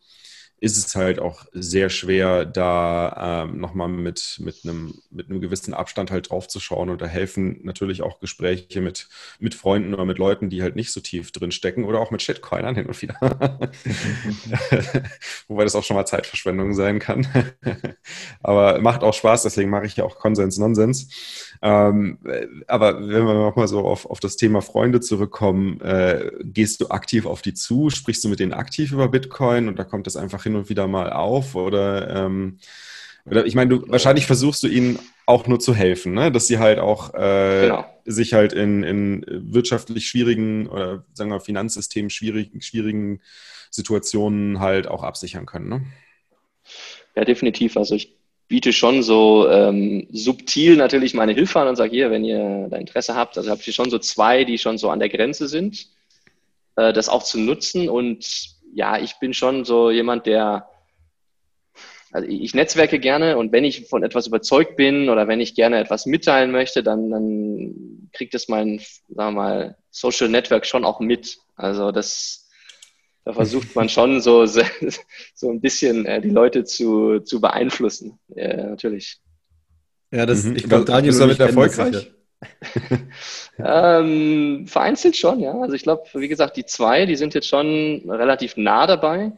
ist 0.62 0.78
es 0.78 0.94
halt 0.94 1.18
auch 1.18 1.44
sehr 1.52 1.90
schwer, 1.90 2.44
da 2.44 3.42
ähm, 3.44 3.58
nochmal 3.58 3.88
mit, 3.88 4.38
mit, 4.38 4.60
einem, 4.62 4.94
mit 5.10 5.28
einem 5.28 5.40
gewissen 5.40 5.74
Abstand 5.74 6.12
halt 6.12 6.30
drauf 6.30 6.46
zu 6.46 6.60
schauen. 6.60 6.88
Und 6.88 7.02
da 7.02 7.06
helfen 7.06 7.58
natürlich 7.64 8.00
auch 8.00 8.20
Gespräche 8.20 8.80
mit, 8.80 9.08
mit 9.40 9.56
Freunden 9.56 9.92
oder 9.92 10.04
mit 10.04 10.18
Leuten, 10.18 10.50
die 10.50 10.62
halt 10.62 10.76
nicht 10.76 10.92
so 10.92 11.00
tief 11.00 11.32
drin 11.32 11.50
stecken 11.50 11.84
oder 11.84 11.98
auch 11.98 12.12
mit 12.12 12.22
Shitcoinern 12.22 12.76
hin 12.76 12.86
und 12.86 13.02
wieder. 13.02 13.16
Wobei 15.48 15.64
das 15.64 15.74
auch 15.74 15.82
schon 15.82 15.96
mal 15.96 16.06
Zeitverschwendung 16.06 16.74
sein 16.74 17.00
kann. 17.00 17.26
aber 18.40 18.80
macht 18.80 19.02
auch 19.02 19.14
Spaß, 19.14 19.42
deswegen 19.42 19.68
mache 19.68 19.86
ich 19.86 19.96
ja 19.96 20.04
auch 20.04 20.14
Konsens 20.14 20.58
Nonsens. 20.58 21.51
Ähm, 21.64 22.18
aber 22.66 23.00
wenn 23.00 23.24
wir 23.24 23.34
nochmal 23.34 23.68
so 23.68 23.80
auf, 23.80 24.06
auf 24.06 24.18
das 24.18 24.36
Thema 24.36 24.62
Freunde 24.62 25.00
zurückkommen, 25.00 25.80
äh, 25.80 26.32
gehst 26.42 26.80
du 26.80 26.88
aktiv 26.88 27.24
auf 27.24 27.40
die 27.40 27.54
zu? 27.54 27.88
Sprichst 27.88 28.24
du 28.24 28.28
mit 28.28 28.40
denen 28.40 28.52
aktiv 28.52 28.90
über 28.90 29.08
Bitcoin 29.08 29.68
und 29.68 29.78
da 29.78 29.84
kommt 29.84 30.08
das 30.08 30.16
einfach 30.16 30.42
hin 30.42 30.56
und 30.56 30.68
wieder 30.68 30.88
mal 30.88 31.12
auf? 31.12 31.54
Oder, 31.54 32.24
ähm, 32.24 32.58
oder 33.26 33.46
ich 33.46 33.54
meine, 33.54 33.70
du 33.78 33.88
wahrscheinlich 33.88 34.26
versuchst 34.26 34.64
du 34.64 34.66
ihnen 34.66 34.98
auch 35.24 35.46
nur 35.46 35.60
zu 35.60 35.72
helfen, 35.72 36.14
ne? 36.14 36.32
dass 36.32 36.48
sie 36.48 36.58
halt 36.58 36.80
auch 36.80 37.14
äh, 37.14 37.62
genau. 37.62 37.86
sich 38.04 38.34
halt 38.34 38.52
in, 38.52 38.82
in 38.82 39.24
wirtschaftlich 39.28 40.08
schwierigen 40.08 40.66
oder 40.66 41.04
sagen 41.12 41.30
wir 41.30 41.38
Finanzsystem 41.38 42.10
schwierigen, 42.10 42.60
schwierigen 42.60 43.20
Situationen 43.70 44.58
halt 44.58 44.88
auch 44.88 45.04
absichern 45.04 45.46
können. 45.46 45.68
Ne? 45.68 45.82
Ja, 47.14 47.24
definitiv. 47.24 47.76
Also 47.76 47.94
ich 47.94 48.16
biete 48.52 48.74
schon 48.74 49.02
so 49.02 49.48
ähm, 49.48 50.06
subtil 50.12 50.76
natürlich 50.76 51.14
meine 51.14 51.32
Hilfe 51.32 51.58
an 51.58 51.68
und 51.68 51.76
sage 51.76 51.92
hier, 51.92 52.10
wenn 52.10 52.22
ihr 52.22 52.68
da 52.68 52.76
Interesse 52.76 53.14
habt, 53.14 53.38
also 53.38 53.50
habe 53.50 53.62
ich 53.64 53.74
schon 53.74 53.88
so 53.88 53.98
zwei, 53.98 54.44
die 54.44 54.58
schon 54.58 54.76
so 54.76 54.90
an 54.90 54.98
der 54.98 55.08
Grenze 55.08 55.48
sind, 55.48 55.86
äh, 56.76 56.92
das 56.92 57.08
auch 57.08 57.22
zu 57.22 57.40
nutzen 57.40 57.88
und 57.88 58.26
ja, 58.74 58.98
ich 58.98 59.18
bin 59.20 59.32
schon 59.32 59.64
so 59.64 59.90
jemand, 59.90 60.26
der, 60.26 60.68
also 62.12 62.28
ich 62.28 62.52
netzwerke 62.52 62.98
gerne 62.98 63.38
und 63.38 63.52
wenn 63.52 63.64
ich 63.64 63.88
von 63.88 64.02
etwas 64.02 64.26
überzeugt 64.26 64.76
bin 64.76 65.08
oder 65.08 65.28
wenn 65.28 65.40
ich 65.40 65.54
gerne 65.54 65.78
etwas 65.78 66.04
mitteilen 66.04 66.50
möchte, 66.50 66.82
dann, 66.82 67.08
dann 67.08 68.10
kriegt 68.12 68.34
es 68.34 68.48
mein, 68.48 68.82
sagen 69.08 69.34
wir 69.34 69.42
mal, 69.42 69.76
Social 69.90 70.28
Network 70.28 70.66
schon 70.66 70.84
auch 70.84 71.00
mit. 71.00 71.38
Also 71.56 71.90
das, 71.90 72.41
da 73.24 73.32
versucht 73.32 73.74
man 73.74 73.88
schon 73.88 74.20
so, 74.20 74.44
so 74.46 75.50
ein 75.50 75.60
bisschen 75.60 76.06
äh, 76.06 76.20
die 76.20 76.30
Leute 76.30 76.64
zu, 76.64 77.20
zu 77.20 77.40
beeinflussen. 77.40 78.18
Ja, 78.28 78.70
natürlich. 78.70 79.20
Ja, 80.10 80.26
das, 80.26 80.44
mhm. 80.44 80.56
ich 80.56 80.64
glaube, 80.64 80.84
Daniel 80.84 81.10
ist 81.12 81.20
damit 81.20 81.40
erfolgreich. 81.40 82.12
ähm, 83.58 84.66
vereinzelt 84.66 85.16
schon, 85.16 85.40
ja. 85.40 85.58
Also 85.60 85.74
ich 85.74 85.84
glaube, 85.84 86.04
wie 86.14 86.28
gesagt, 86.28 86.56
die 86.56 86.66
zwei, 86.66 87.06
die 87.06 87.16
sind 87.16 87.34
jetzt 87.34 87.48
schon 87.48 88.02
relativ 88.08 88.56
nah 88.56 88.86
dabei. 88.86 89.32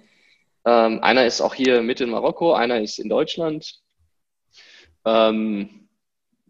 Ähm, 0.64 1.00
einer 1.02 1.26
ist 1.26 1.42
auch 1.42 1.54
hier 1.54 1.82
mit 1.82 2.00
in 2.00 2.10
Marokko, 2.10 2.54
einer 2.54 2.80
ist 2.80 2.98
in 2.98 3.10
Deutschland. 3.10 3.80
Ähm, 5.04 5.83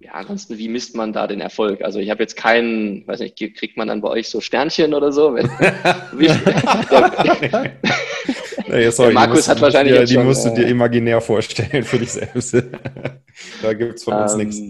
ja, 0.04 0.12
ansonsten, 0.12 0.58
wie 0.58 0.68
misst 0.68 0.94
man 0.94 1.14
da 1.14 1.26
den 1.26 1.40
Erfolg? 1.40 1.82
Also 1.82 1.98
ich 1.98 2.10
habe 2.10 2.22
jetzt 2.22 2.36
keinen, 2.36 3.06
weiß 3.06 3.20
nicht, 3.20 3.36
kriegt 3.36 3.78
man 3.78 3.88
dann 3.88 4.02
bei 4.02 4.08
euch 4.08 4.28
so 4.28 4.42
Sternchen 4.42 4.92
oder 4.92 5.12
so? 5.12 5.34
wie, 5.34 6.26
naja, 8.68 8.92
sorry, 8.92 9.14
Markus 9.14 9.36
musst, 9.36 9.48
hat 9.48 9.62
wahrscheinlich. 9.62 9.94
Ja, 9.94 10.04
die 10.04 10.12
schon, 10.12 10.26
musst 10.26 10.44
du 10.44 10.50
dir 10.50 10.66
äh, 10.66 10.70
imaginär 10.70 11.22
vorstellen 11.22 11.84
für 11.84 11.98
dich 11.98 12.12
selbst. 12.12 12.54
da 13.62 13.72
gibt 13.72 13.94
es 13.94 14.04
von 14.04 14.12
uns 14.14 14.34
ähm, 14.34 14.38
nichts. 14.38 14.60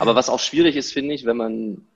Aber 0.00 0.14
was 0.14 0.28
auch 0.28 0.40
schwierig 0.40 0.76
ist, 0.76 0.92
finde 0.92 1.14
ich, 1.14 1.24
wenn 1.24 1.38
man, 1.38 1.86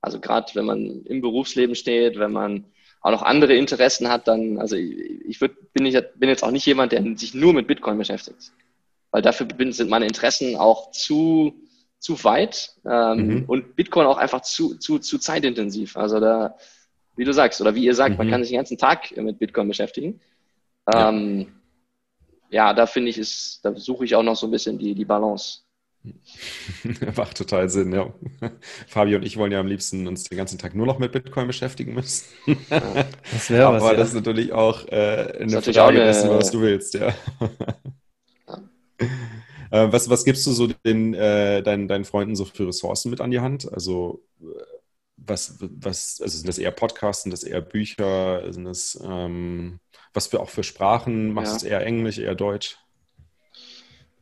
also 0.00 0.20
gerade 0.20 0.46
wenn 0.54 0.64
man 0.64 1.02
im 1.04 1.20
Berufsleben 1.20 1.74
steht, 1.74 2.18
wenn 2.18 2.32
man 2.32 2.64
auch 3.02 3.10
noch 3.10 3.22
andere 3.22 3.54
Interessen 3.54 4.08
hat, 4.08 4.26
dann, 4.26 4.58
also 4.58 4.74
ich, 4.74 5.26
ich 5.26 5.40
würd, 5.42 5.52
bin, 5.74 5.84
ich, 5.84 5.98
bin 6.16 6.30
jetzt 6.30 6.44
auch 6.44 6.50
nicht 6.50 6.64
jemand, 6.64 6.92
der 6.92 7.04
sich 7.16 7.34
nur 7.34 7.52
mit 7.52 7.66
Bitcoin 7.66 7.98
beschäftigt. 7.98 8.52
Weil 9.18 9.22
dafür 9.22 9.48
sind 9.72 9.90
meine 9.90 10.06
Interessen 10.06 10.54
auch 10.54 10.92
zu, 10.92 11.60
zu 11.98 12.22
weit 12.22 12.76
ähm, 12.88 13.26
mhm. 13.26 13.44
und 13.48 13.74
Bitcoin 13.74 14.06
auch 14.06 14.16
einfach 14.16 14.42
zu, 14.42 14.76
zu, 14.76 15.00
zu 15.00 15.18
zeitintensiv. 15.18 15.96
Also 15.96 16.20
da, 16.20 16.54
wie 17.16 17.24
du 17.24 17.32
sagst, 17.32 17.60
oder 17.60 17.74
wie 17.74 17.84
ihr 17.84 17.96
sagt, 17.96 18.12
mhm. 18.12 18.18
man 18.18 18.30
kann 18.30 18.44
sich 18.44 18.50
den 18.50 18.58
ganzen 18.58 18.78
Tag 18.78 19.16
mit 19.16 19.40
Bitcoin 19.40 19.66
beschäftigen. 19.66 20.20
Ähm, 20.94 21.48
ja. 22.48 22.68
ja, 22.68 22.74
da 22.74 22.86
finde 22.86 23.10
ich, 23.10 23.18
ist, 23.18 23.58
da 23.64 23.74
suche 23.74 24.04
ich 24.04 24.14
auch 24.14 24.22
noch 24.22 24.36
so 24.36 24.46
ein 24.46 24.52
bisschen 24.52 24.78
die, 24.78 24.94
die 24.94 25.04
Balance. 25.04 25.62
Macht 27.16 27.36
total 27.36 27.68
Sinn, 27.68 27.92
ja. 27.92 28.14
Fabio 28.86 29.16
und 29.16 29.24
ich 29.24 29.36
wollen 29.36 29.50
ja 29.50 29.58
am 29.58 29.66
liebsten 29.66 30.06
uns 30.06 30.22
den 30.28 30.38
ganzen 30.38 30.60
Tag 30.60 30.76
nur 30.76 30.86
noch 30.86 31.00
mit 31.00 31.10
Bitcoin 31.10 31.48
beschäftigen 31.48 31.92
müssen. 31.92 32.24
das 33.32 33.50
wäre 33.50 33.72
was. 33.72 33.82
Aber 33.82 33.96
das 33.96 34.10
ist 34.10 34.14
natürlich 34.14 34.52
auch 34.52 34.86
äh, 34.86 35.40
eine 35.40 35.60
Frage 35.60 36.04
dessen, 36.04 36.30
was 36.30 36.52
du 36.52 36.60
willst, 36.60 36.94
ja. 36.94 37.12
Ja. 39.00 39.06
Äh, 39.70 39.92
was, 39.92 40.08
was 40.08 40.24
gibst 40.24 40.46
du 40.46 40.52
so 40.52 40.66
den, 40.66 41.12
äh, 41.12 41.62
deinen, 41.62 41.88
deinen 41.88 42.06
Freunden 42.06 42.34
so 42.34 42.46
für 42.46 42.68
Ressourcen 42.68 43.10
mit 43.10 43.20
an 43.20 43.30
die 43.30 43.40
Hand? 43.40 43.70
Also 43.70 44.22
was, 45.18 45.58
was, 45.60 46.22
also 46.22 46.38
sind 46.38 46.48
das 46.48 46.56
eher 46.56 46.70
Podcasts, 46.70 47.24
sind 47.24 47.32
das 47.32 47.44
eher 47.44 47.60
Bücher, 47.60 48.50
sind 48.50 48.64
das 48.64 48.98
ähm, 49.04 49.78
was 50.14 50.28
für 50.28 50.40
auch 50.40 50.48
für 50.48 50.62
Sprachen? 50.62 51.34
Machst 51.34 51.52
du 51.52 51.56
es 51.56 51.62
eher 51.64 51.84
Englisch, 51.84 52.16
eher 52.16 52.34
Deutsch? 52.34 52.78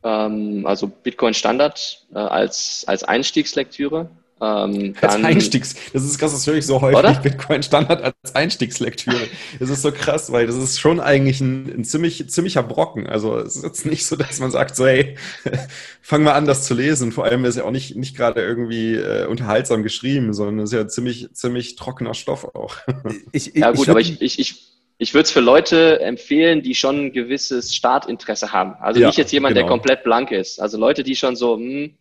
ähm, 0.07 0.65
also 0.65 0.87
Bitcoin 0.87 1.33
Standard 1.33 2.05
äh, 2.13 2.19
als, 2.19 2.83
als 2.87 3.03
Einstiegslektüre. 3.03 4.09
Ähm, 4.39 4.93
als 5.01 5.15
Einstiegs, 5.15 5.75
das 5.93 6.03
ist 6.03 6.19
krass, 6.19 6.31
das 6.31 6.45
höre 6.45 6.55
ich 6.55 6.65
so 6.65 6.79
häufig, 6.79 6.99
oder? 6.99 7.13
Bitcoin 7.15 7.63
Standard 7.63 8.03
als 8.03 8.35
Einstiegslektüre. 8.35 9.27
Das 9.59 9.69
ist 9.69 9.81
so 9.81 9.91
krass, 9.91 10.31
weil 10.31 10.45
das 10.45 10.55
ist 10.55 10.79
schon 10.79 10.99
eigentlich 10.99 11.41
ein, 11.41 11.79
ein 11.79 11.83
ziemlich, 11.83 12.29
ziemlicher 12.29 12.61
Brocken. 12.61 13.07
Also 13.07 13.37
es 13.39 13.55
ist 13.55 13.63
jetzt 13.63 13.85
nicht 13.85 14.05
so, 14.05 14.15
dass 14.15 14.39
man 14.39 14.51
sagt, 14.51 14.75
so 14.75 14.85
hey, 14.85 15.15
fang 16.01 16.23
mal 16.23 16.33
an, 16.33 16.45
das 16.45 16.65
zu 16.65 16.75
lesen. 16.75 17.11
Vor 17.11 17.25
allem 17.25 17.45
ist 17.45 17.57
ja 17.57 17.63
auch 17.63 17.71
nicht, 17.71 17.95
nicht 17.95 18.15
gerade 18.15 18.41
irgendwie 18.41 18.95
äh, 18.95 19.25
unterhaltsam 19.25 19.81
geschrieben, 19.81 20.33
sondern 20.33 20.59
es 20.59 20.71
ist 20.71 20.77
ja 20.77 20.87
ziemlich, 20.87 21.33
ziemlich 21.33 21.75
trockener 21.75 22.13
Stoff 22.13 22.43
auch. 22.55 22.77
Ich, 23.31 23.55
ich, 23.55 23.61
ja 23.61 23.71
gut, 23.71 23.83
ich 23.83 23.89
aber 23.89 23.99
ich, 23.99 24.21
ich, 24.21 24.39
ich, 24.39 24.67
ich 24.97 25.13
würde 25.13 25.23
es 25.23 25.31
für 25.31 25.39
Leute 25.39 25.99
empfehlen, 26.01 26.61
die 26.61 26.75
schon 26.75 27.07
ein 27.07 27.11
gewisses 27.11 27.75
Startinteresse 27.75 28.51
haben. 28.51 28.75
Also 28.79 28.99
ja, 28.99 29.07
nicht 29.07 29.17
jetzt 29.17 29.31
jemand, 29.31 29.55
genau. 29.55 29.65
der 29.65 29.69
komplett 29.69 30.03
blank 30.03 30.31
ist. 30.31 30.59
Also 30.59 30.77
Leute, 30.77 31.03
die 31.03 31.15
schon 31.15 31.35
so, 31.35 31.55
hm, 31.55 31.95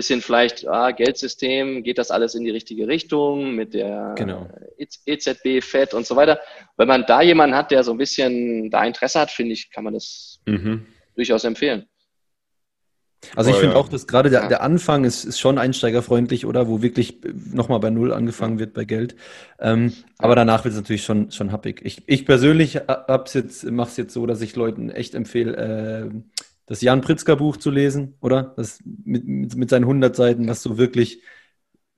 bisschen 0.00 0.22
vielleicht, 0.22 0.66
ah, 0.66 0.92
Geldsystem, 0.92 1.82
geht 1.82 1.98
das 1.98 2.10
alles 2.10 2.34
in 2.34 2.44
die 2.44 2.50
richtige 2.50 2.88
Richtung 2.88 3.54
mit 3.54 3.74
der 3.74 4.14
genau. 4.16 4.48
EZB, 5.06 5.44
e 5.44 5.60
FED 5.60 5.92
und 5.92 6.06
so 6.06 6.16
weiter. 6.16 6.40
Wenn 6.78 6.88
man 6.88 7.04
da 7.06 7.20
jemanden 7.20 7.54
hat, 7.54 7.70
der 7.70 7.84
so 7.84 7.92
ein 7.92 7.98
bisschen 7.98 8.70
da 8.70 8.82
Interesse 8.84 9.20
hat, 9.20 9.30
finde 9.30 9.52
ich, 9.52 9.70
kann 9.70 9.84
man 9.84 9.92
das 9.92 10.40
mhm. 10.46 10.86
durchaus 11.14 11.44
empfehlen. 11.44 11.86
Also 13.36 13.50
ich 13.50 13.56
oh, 13.56 13.60
finde 13.60 13.74
ja. 13.74 13.80
auch, 13.80 13.88
dass 13.88 14.06
gerade 14.06 14.30
der, 14.30 14.48
der 14.48 14.62
Anfang 14.62 15.04
ist, 15.04 15.24
ist 15.24 15.38
schon 15.38 15.58
einsteigerfreundlich, 15.58 16.46
oder? 16.46 16.68
Wo 16.68 16.80
wirklich 16.80 17.18
nochmal 17.52 17.78
bei 17.78 17.90
Null 17.90 18.14
angefangen 18.14 18.58
wird 18.58 18.72
bei 18.72 18.86
Geld. 18.86 19.14
Ähm, 19.58 19.92
aber 20.16 20.34
danach 20.34 20.64
wird 20.64 20.72
es 20.72 20.80
natürlich 20.80 21.04
schon, 21.04 21.30
schon 21.30 21.52
happig. 21.52 21.82
Ich, 21.84 22.02
ich 22.06 22.24
persönlich 22.24 22.80
mache 22.86 23.90
es 23.90 23.96
jetzt 23.98 24.14
so, 24.14 24.24
dass 24.24 24.40
ich 24.40 24.56
Leuten 24.56 24.88
echt 24.88 25.14
empfehle, 25.14 25.56
äh, 25.56 26.39
das 26.70 26.82
Jan 26.82 27.00
Pritzker 27.00 27.34
Buch 27.34 27.56
zu 27.56 27.68
lesen, 27.68 28.14
oder? 28.20 28.54
Das 28.56 28.78
mit, 28.84 29.26
mit, 29.26 29.56
mit 29.56 29.70
seinen 29.70 29.82
100 29.82 30.14
Seiten, 30.14 30.46
was 30.46 30.62
so 30.62 30.78
wirklich 30.78 31.20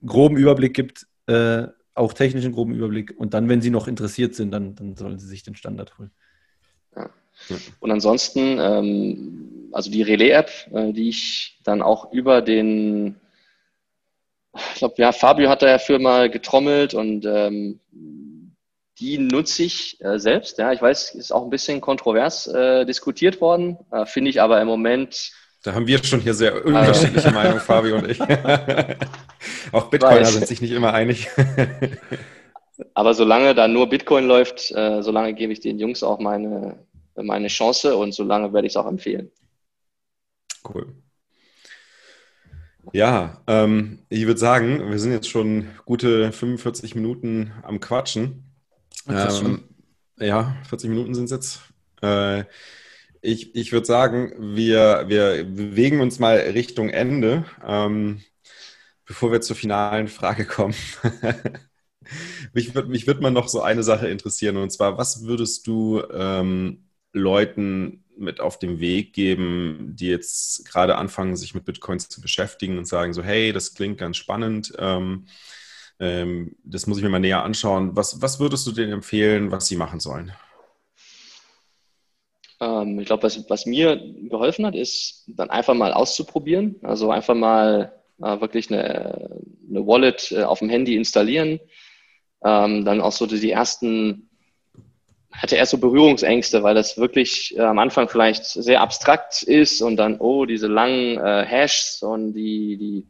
groben 0.03 0.39
Überblick 0.39 0.73
gibt, 0.73 1.07
äh, 1.27 1.67
auch 1.95 2.15
technischen 2.15 2.53
groben 2.53 2.73
Überblick. 2.73 3.13
Und 3.19 3.35
dann, 3.35 3.51
wenn 3.51 3.61
Sie 3.61 3.69
noch 3.69 3.87
interessiert 3.87 4.35
sind, 4.35 4.51
dann, 4.51 4.75
dann 4.75 4.97
sollen 4.97 5.19
Sie 5.19 5.27
sich 5.27 5.43
den 5.43 5.57
Standard 5.57 5.99
holen. 5.99 6.11
Ja. 6.97 7.11
Und 7.81 7.91
ansonsten, 7.91 8.59
ähm, 8.59 9.69
also 9.73 9.91
die 9.91 10.01
Relais-App, 10.01 10.51
äh, 10.73 10.93
die 10.95 11.11
ich 11.11 11.61
dann 11.65 11.83
auch 11.83 12.11
über 12.11 12.41
den, 12.41 13.17
ich 14.55 14.77
glaube, 14.77 14.95
ja, 14.97 15.13
Fabio 15.13 15.51
hat 15.51 15.61
da 15.61 15.69
ja 15.69 15.79
für 15.79 15.99
mal 15.99 16.31
getrommelt 16.31 16.95
und 16.95 17.27
ähm, 17.27 17.79
die 19.03 19.19
nutze 19.19 19.65
ich 19.65 20.01
äh, 20.01 20.19
selbst. 20.19 20.59
Ja, 20.59 20.73
ich 20.73 20.81
weiß, 20.81 21.17
ist 21.17 21.33
auch 21.33 21.43
ein 21.43 21.51
bisschen 21.51 21.81
kontrovers 21.81 22.47
äh, 22.47 22.85
diskutiert 22.85 23.41
worden, 23.41 23.77
äh, 23.91 24.07
finde 24.07 24.31
ich 24.31 24.41
aber 24.41 24.61
im 24.61 24.69
Moment. 24.69 25.33
Da 25.65 25.75
haben 25.75 25.89
wir 25.89 26.03
schon 26.05 26.21
hier 26.21 26.35
sehr 26.35 26.65
unterschiedliche 26.65 27.31
Meinungen, 27.33 27.61
Fabio 27.61 27.97
und 27.97 28.09
ich. 28.09 28.21
auch 29.73 29.91
Bitcoiner 29.91 30.25
sind 30.27 30.47
sich 30.47 30.61
nicht 30.61 30.71
immer 30.71 30.95
einig. 30.95 31.29
aber 32.95 33.15
solange 33.15 33.57
da 33.57 33.67
nur 33.67 33.89
Bitcoin 33.89 34.27
läuft, 34.27 34.71
äh, 34.71 35.03
solange 35.03 35.35
gebe 35.35 35.53
ich 35.53 35.59
den 35.59 35.81
Jungs 35.81 36.05
auch 36.05 36.21
meine, 36.21 36.79
meine 37.17 37.49
Chance 37.49 37.97
und 37.97 38.15
solange 38.15 38.53
werde 38.53 38.69
ich 38.69 38.73
es 38.75 38.77
auch 38.77 38.87
empfehlen. 38.87 39.33
Cool. 40.69 40.95
Ja, 42.93 43.43
ähm, 43.49 44.05
ich 44.09 44.27
würde 44.27 44.39
sagen, 44.39 44.91
wir 44.91 44.99
sind 45.01 45.13
jetzt 45.13 45.29
schon 45.29 45.67
gute 45.85 46.31
45 46.31 46.95
Minuten 46.95 47.53
am 47.63 47.81
Quatschen. 47.81 48.52
Ähm, 49.09 49.65
ja, 50.19 50.57
40 50.69 50.91
Minuten 50.91 51.15
sind 51.15 51.25
es 51.27 51.31
jetzt. 51.31 51.61
Äh, 52.03 52.45
ich 53.21 53.55
ich 53.55 53.73
würde 53.73 53.87
sagen, 53.87 54.33
wir, 54.57 55.05
wir 55.09 55.45
bewegen 55.45 56.01
uns 56.01 56.19
mal 56.19 56.37
Richtung 56.37 56.91
Ende, 56.91 57.45
ähm, 57.65 58.23
bevor 59.05 59.33
wir 59.33 59.41
zur 59.41 59.57
finalen 59.57 60.09
Frage 60.09 60.45
kommen. 60.45 60.75
mich 62.53 62.75
würde 62.75 62.89
mich 62.89 63.07
würd 63.07 63.21
mal 63.21 63.31
noch 63.31 63.49
so 63.49 63.63
eine 63.63 63.83
Sache 63.83 64.09
interessieren, 64.09 64.57
und 64.57 64.71
zwar, 64.71 64.99
was 64.99 65.25
würdest 65.25 65.67
du 65.67 66.03
ähm, 66.13 66.89
Leuten 67.13 68.05
mit 68.17 68.41
auf 68.41 68.59
den 68.59 68.81
Weg 68.81 69.13
geben, 69.15 69.93
die 69.97 70.09
jetzt 70.09 70.65
gerade 70.67 70.97
anfangen, 70.97 71.37
sich 71.37 71.55
mit 71.55 71.65
Bitcoins 71.65 72.09
zu 72.09 72.21
beschäftigen 72.21 72.79
und 72.79 72.87
sagen 72.87 73.13
so, 73.15 73.23
hey, 73.23 73.53
das 73.53 73.75
klingt 73.75 73.99
ganz 73.99 74.17
spannend. 74.17 74.73
Ähm, 74.79 75.27
ähm, 76.03 76.57
das 76.65 76.89
muss 76.89 76.99
ich 76.99 77.05
mir 77.05 77.11
mal 77.11 77.21
näher 77.21 77.45
anschauen. 77.45 77.95
Was, 77.95 78.21
was 78.21 78.41
würdest 78.41 78.67
du 78.67 78.73
denen 78.73 78.93
empfehlen, 78.93 79.53
was 79.53 79.69
sie 79.69 79.77
machen 79.77 80.01
sollen? 80.01 80.33
Ähm, 82.61 82.99
ich 82.99 83.07
glaube, 83.07 83.23
was, 83.23 83.49
was 83.49 83.67
mir 83.67 84.03
geholfen 84.29 84.67
hat, 84.67 84.75
ist 84.75 85.25
dann 85.29 85.49
einfach 85.51 85.75
mal 85.75 85.93
auszuprobieren. 85.93 86.75
Also 86.83 87.13
einfach 87.13 87.37
mal 87.37 87.93
äh, 88.21 88.41
wirklich 88.41 88.69
eine, 88.73 89.31
eine 89.71 89.87
Wallet 89.87 90.33
äh, 90.33 90.43
auf 90.43 90.59
dem 90.59 90.71
Handy 90.71 90.97
installieren. 90.97 91.61
Ähm, 92.45 92.85
dann 92.85 93.01
auch 93.01 93.13
so 93.13 93.27
die 93.27 93.53
ersten 93.53 94.29
hatte 95.31 95.55
erst 95.55 95.71
so 95.71 95.79
Berührungsängste, 95.79 96.65
weil 96.65 96.75
das 96.75 96.99
wirklich 96.99 97.57
äh, 97.57 97.61
am 97.61 97.79
Anfang 97.79 98.09
vielleicht 98.09 98.45
sehr 98.45 98.81
abstrakt 98.81 99.45
ist 99.45 99.81
und 99.83 99.97
dann, 99.97 100.19
oh, 100.19 100.47
diese 100.47 100.67
langen 100.67 101.17
äh, 101.17 101.47
Hashs 101.47 102.03
und 102.03 102.35
die, 102.35 102.77
die 102.77 103.07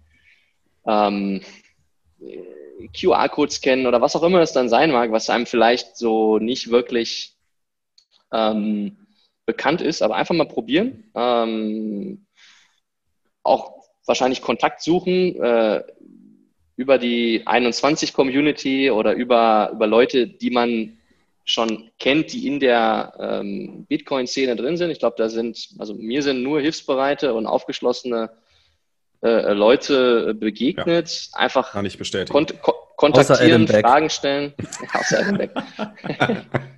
ähm, 0.87 1.41
QR-Code 2.97 3.53
scannen 3.53 3.87
oder 3.87 4.01
was 4.01 4.17
auch 4.17 4.23
immer 4.23 4.41
es 4.41 4.53
dann 4.53 4.69
sein 4.69 4.91
mag, 4.91 5.13
was 5.13 5.31
einem 5.31 5.47
vielleicht 5.47 5.97
so 5.97 6.39
nicht 6.39 6.71
wirklich 6.71 7.37
ähm, 8.33 8.97
bekannt 9.47 9.81
ist, 9.81 10.03
aber 10.03 10.17
einfach 10.17 10.35
mal 10.35 10.49
probieren. 10.49 11.11
Ähm, 11.15 12.27
auch 13.43 13.83
wahrscheinlich 14.07 14.43
Kontakt 14.43 14.83
suchen 14.83 15.37
äh, 15.41 15.83
über 16.77 16.99
die 16.99 17.43
21 17.47 18.13
Community 18.13 18.91
oder 18.91 19.15
über, 19.15 19.71
über 19.73 19.87
Leute, 19.87 20.27
die 20.27 20.51
man 20.51 20.99
schon 21.45 21.91
kennt, 21.99 22.33
die 22.33 22.47
in 22.47 22.61
der 22.61 23.15
ähm, 23.19 23.85
Bitcoin-Szene 23.89 24.57
drin 24.57 24.77
sind. 24.77 24.91
Ich 24.91 25.01
glaube, 25.01 25.17
da 25.19 25.29
sind, 25.29 25.71
also 25.79 25.95
mir 25.95 26.23
sind 26.23 26.43
nur 26.43 26.61
hilfsbereite 26.61 27.35
und 27.35 27.47
aufgeschlossene 27.47 28.31
äh, 29.23 29.53
Leute 29.53 30.35
begegnet. 30.35 31.29
Ja, 31.33 31.39
einfach 31.39 31.73
kann 31.73 31.87
ich 31.87 31.99
bestätigen. 31.99 32.33
Kont 32.33 32.61
ko 32.61 32.75
kontaktieren, 32.97 33.67
Fragen 33.67 34.11
stellen. 34.11 34.55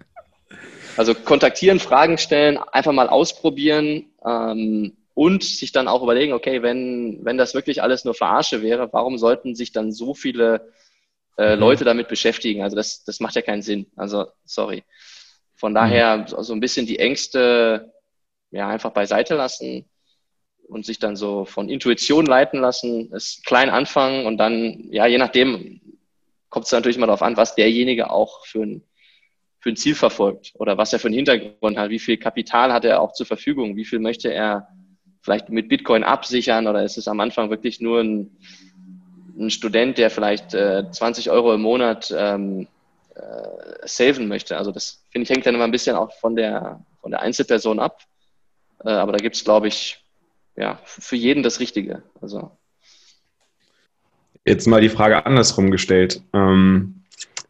Also 0.97 1.14
kontaktieren, 1.14 1.80
Fragen 1.80 2.18
stellen, 2.18 2.59
einfach 2.59 2.92
mal 2.92 3.09
ausprobieren 3.09 4.07
ähm, 4.24 4.97
und 5.14 5.42
sich 5.42 5.72
dann 5.72 5.88
auch 5.88 6.03
überlegen, 6.03 6.32
okay, 6.32 6.62
wenn, 6.62 7.24
wenn 7.24 7.36
das 7.36 7.55
wirklich 7.55 7.82
alles 7.82 8.05
nur 8.05 8.14
Verarsche 8.14 8.62
wäre, 8.62 8.92
warum 8.92 9.18
sollten 9.18 9.55
sich 9.55 9.72
dann 9.72 9.92
so 9.92 10.14
viele 10.14 10.72
äh, 11.36 11.55
mhm. 11.55 11.61
Leute 11.61 11.84
damit 11.84 12.09
beschäftigen? 12.09 12.62
Also 12.62 12.76
das, 12.76 13.05
das 13.05 13.20
macht 13.20 13.34
ja 13.34 13.42
keinen 13.42 13.62
Sinn. 13.62 13.86
Also 13.97 14.26
sorry. 14.45 14.84
Von 15.57 15.74
daher 15.74 16.18
mhm. 16.18 16.42
so 16.42 16.53
ein 16.53 16.61
bisschen 16.61 16.86
die 16.86 16.99
Ängste 16.99 17.92
ja, 18.51 18.68
einfach 18.68 18.92
beiseite 18.92 19.34
lassen 19.34 19.88
und 20.68 20.84
sich 20.84 20.98
dann 20.98 21.16
so 21.16 21.44
von 21.44 21.68
Intuition 21.68 22.26
leiten 22.26 22.60
lassen, 22.60 23.12
es 23.12 23.42
klein 23.44 23.70
anfangen 23.70 24.26
und 24.26 24.38
dann, 24.38 24.88
ja, 24.90 25.06
je 25.06 25.18
nachdem 25.18 25.80
kommt 26.48 26.66
es 26.66 26.72
natürlich 26.72 26.98
mal 26.98 27.06
darauf 27.06 27.22
an, 27.22 27.36
was 27.36 27.54
derjenige 27.54 28.10
auch 28.10 28.44
für 28.46 28.62
ein, 28.62 28.82
für 29.58 29.70
ein 29.70 29.76
Ziel 29.76 29.94
verfolgt 29.94 30.52
oder 30.54 30.78
was 30.78 30.92
er 30.92 30.98
für 30.98 31.08
einen 31.08 31.16
Hintergrund 31.16 31.78
hat, 31.78 31.90
wie 31.90 31.98
viel 31.98 32.16
Kapital 32.16 32.72
hat 32.72 32.84
er 32.84 33.00
auch 33.00 33.12
zur 33.12 33.26
Verfügung, 33.26 33.76
wie 33.76 33.84
viel 33.84 33.98
möchte 33.98 34.32
er 34.32 34.68
vielleicht 35.20 35.48
mit 35.48 35.68
Bitcoin 35.68 36.04
absichern 36.04 36.66
oder 36.66 36.84
ist 36.84 36.98
es 36.98 37.08
am 37.08 37.20
Anfang 37.20 37.50
wirklich 37.50 37.80
nur 37.80 38.00
ein, 38.00 38.36
ein 39.38 39.50
Student, 39.50 39.98
der 39.98 40.10
vielleicht 40.10 40.54
äh, 40.54 40.84
20 40.90 41.30
Euro 41.30 41.54
im 41.54 41.62
Monat 41.62 42.14
ähm, 42.16 42.68
äh, 43.14 43.86
saven 43.86 44.28
möchte. 44.28 44.56
Also 44.56 44.70
das 44.70 45.02
finde 45.10 45.24
ich 45.24 45.30
hängt 45.30 45.46
dann 45.46 45.54
immer 45.54 45.64
ein 45.64 45.70
bisschen 45.70 45.96
auch 45.96 46.12
von 46.12 46.36
der, 46.36 46.84
von 47.00 47.10
der 47.10 47.22
Einzelperson 47.22 47.78
ab. 47.78 48.02
Äh, 48.84 48.90
aber 48.90 49.12
da 49.12 49.18
gibt 49.18 49.36
es, 49.36 49.44
glaube 49.44 49.68
ich, 49.68 50.03
ja, 50.57 50.80
für 50.84 51.16
jeden 51.16 51.42
das 51.42 51.61
Richtige. 51.61 52.02
Also. 52.20 52.50
Jetzt 54.44 54.66
mal 54.66 54.80
die 54.80 54.88
Frage 54.88 55.24
andersrum 55.26 55.70
gestellt. 55.70 56.22
Ähm, 56.32 57.05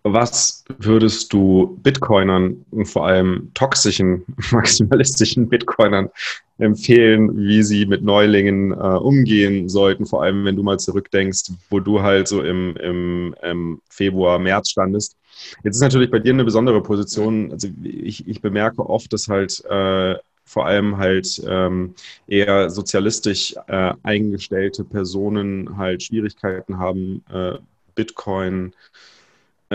was 0.07 0.65
würdest 0.79 1.33
du 1.33 1.79
Bitcoinern 1.83 2.67
und 2.71 2.85
vor 2.85 3.07
allem 3.07 3.51
toxischen, 3.55 4.25
maximalistischen 4.51 5.49
Bitcoinern 5.49 6.11
empfehlen, 6.59 7.37
wie 7.37 7.63
sie 7.63 7.87
mit 7.87 8.03
Neulingen 8.03 8.73
äh, 8.73 8.75
umgehen 8.75 9.69
sollten, 9.69 10.05
vor 10.05 10.23
allem 10.23 10.45
wenn 10.45 10.57
du 10.57 10.63
mal 10.63 10.79
zurückdenkst, 10.79 11.53
wo 11.71 11.81
du 11.81 12.03
halt 12.03 12.29
so 12.29 12.43
im, 12.43 12.77
im, 12.77 13.35
im 13.43 13.81
Februar, 13.89 14.39
März 14.39 14.71
standest. 14.71 15.17
Jetzt 15.65 15.77
ist 15.77 15.83
natürlich 15.83 16.11
bei 16.11 16.21
dir 16.21 16.35
eine 16.35 16.45
besondere 16.45 16.83
Position. 16.83 17.51
Also 17.51 17.69
ich, 17.83 18.29
ich 18.29 18.41
bemerke 18.43 18.89
oft, 18.89 19.13
dass 19.13 19.29
halt 19.29 19.65
äh, 19.69 20.17
vor 20.45 20.67
allem 20.67 20.99
halt 20.99 21.43
ähm, 21.47 21.95
eher 22.27 22.71
sozialistisch 22.71 23.55
äh, 23.67 23.95
eingestellte 24.03 24.85
Personen 24.85 25.77
halt 25.77 26.03
Schwierigkeiten 26.03 26.79
haben, 26.79 27.25
äh, 27.33 27.59
Bitcoin 27.95 28.73
äh, 28.73 29.14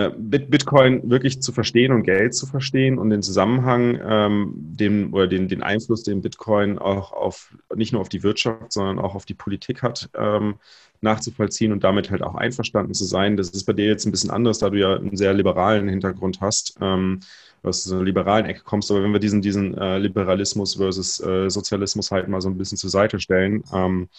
Bitcoin 0.07 1.09
wirklich 1.09 1.41
zu 1.41 1.51
verstehen 1.51 1.91
und 1.91 2.03
Geld 2.03 2.33
zu 2.33 2.45
verstehen 2.45 2.97
und 2.97 3.09
den 3.09 3.21
Zusammenhang, 3.21 3.99
ähm, 4.03 4.53
den, 4.55 5.11
oder 5.13 5.27
den, 5.27 5.47
den 5.47 5.63
Einfluss, 5.63 6.03
den 6.03 6.21
Bitcoin 6.21 6.79
auch 6.79 7.11
auf 7.11 7.53
nicht 7.75 7.91
nur 7.91 8.01
auf 8.01 8.09
die 8.09 8.23
Wirtschaft, 8.23 8.71
sondern 8.71 8.99
auch 8.99 9.15
auf 9.15 9.25
die 9.25 9.33
Politik 9.33 9.83
hat, 9.83 10.09
ähm, 10.17 10.55
nachzuvollziehen 11.01 11.71
und 11.71 11.83
damit 11.83 12.11
halt 12.11 12.23
auch 12.23 12.35
einverstanden 12.35 12.93
zu 12.93 13.05
sein. 13.05 13.37
Das 13.37 13.49
ist 13.49 13.65
bei 13.65 13.73
dir 13.73 13.85
jetzt 13.85 14.05
ein 14.05 14.11
bisschen 14.11 14.31
anders, 14.31 14.59
da 14.59 14.69
du 14.69 14.79
ja 14.79 14.95
einen 14.95 15.17
sehr 15.17 15.33
liberalen 15.33 15.87
Hintergrund 15.87 16.39
hast, 16.41 16.77
ähm, 16.81 17.19
aus 17.63 17.91
einer 17.91 18.03
liberalen 18.03 18.45
Ecke 18.45 18.61
kommst. 18.63 18.91
Aber 18.91 19.03
wenn 19.03 19.11
wir 19.11 19.19
diesen, 19.19 19.41
diesen 19.41 19.77
äh, 19.77 19.97
Liberalismus 19.97 20.75
versus 20.75 21.19
äh, 21.19 21.49
Sozialismus 21.49 22.11
halt 22.11 22.27
mal 22.27 22.41
so 22.41 22.49
ein 22.49 22.57
bisschen 22.57 22.77
zur 22.77 22.89
Seite 22.89 23.19
stellen, 23.19 23.63
ähm, 23.73 24.09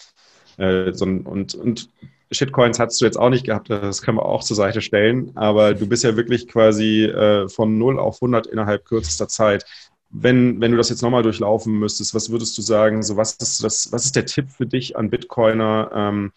äh, 0.56 0.92
so, 0.92 1.04
und, 1.04 1.54
und 1.54 1.88
Shitcoins 2.32 2.78
hast 2.78 3.00
du 3.00 3.04
jetzt 3.04 3.18
auch 3.18 3.30
nicht 3.30 3.44
gehabt, 3.44 3.70
das 3.70 4.02
können 4.02 4.18
wir 4.18 4.24
auch 4.26 4.44
zur 4.44 4.56
Seite 4.56 4.80
stellen, 4.80 5.32
aber 5.34 5.74
du 5.74 5.86
bist 5.88 6.04
ja 6.04 6.16
wirklich 6.16 6.46
quasi 6.46 7.04
äh, 7.04 7.48
von 7.48 7.76
0 7.76 7.98
auf 7.98 8.16
100 8.16 8.46
innerhalb 8.46 8.84
kürzester 8.84 9.26
Zeit. 9.26 9.64
Wenn, 10.10 10.60
wenn 10.60 10.70
du 10.70 10.76
das 10.76 10.90
jetzt 10.90 11.02
nochmal 11.02 11.22
durchlaufen 11.22 11.78
müsstest, 11.78 12.14
was 12.14 12.30
würdest 12.30 12.56
du 12.56 12.62
sagen, 12.62 13.02
so 13.02 13.16
was 13.16 13.34
ist, 13.34 13.62
das, 13.64 13.92
was 13.92 14.04
ist 14.04 14.16
der 14.16 14.26
Tipp 14.26 14.50
für 14.50 14.66
dich 14.66 14.96
an 14.96 15.10
Bitcoiner, 15.10 15.90
ähm, 15.94 16.32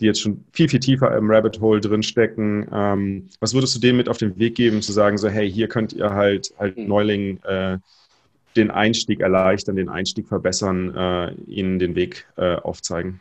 die 0.00 0.06
jetzt 0.06 0.20
schon 0.20 0.44
viel, 0.52 0.68
viel 0.68 0.80
tiefer 0.80 1.16
im 1.16 1.30
Rabbit 1.30 1.60
Hole 1.60 1.80
drinstecken? 1.80 2.68
Ähm, 2.72 3.28
was 3.40 3.54
würdest 3.54 3.74
du 3.74 3.80
denen 3.80 3.98
mit 3.98 4.08
auf 4.08 4.18
den 4.18 4.38
Weg 4.38 4.54
geben, 4.54 4.82
zu 4.82 4.92
sagen, 4.92 5.18
so 5.18 5.28
hey, 5.28 5.50
hier 5.50 5.68
könnt 5.68 5.92
ihr 5.92 6.10
halt, 6.10 6.52
halt 6.58 6.76
hm. 6.76 6.88
Neulingen 6.88 7.42
äh, 7.44 7.78
den 8.56 8.70
Einstieg 8.70 9.20
erleichtern, 9.20 9.76
den 9.76 9.88
Einstieg 9.88 10.28
verbessern, 10.28 10.94
äh, 10.94 11.34
ihnen 11.46 11.78
den 11.78 11.94
Weg 11.94 12.26
äh, 12.36 12.56
aufzeigen? 12.56 13.20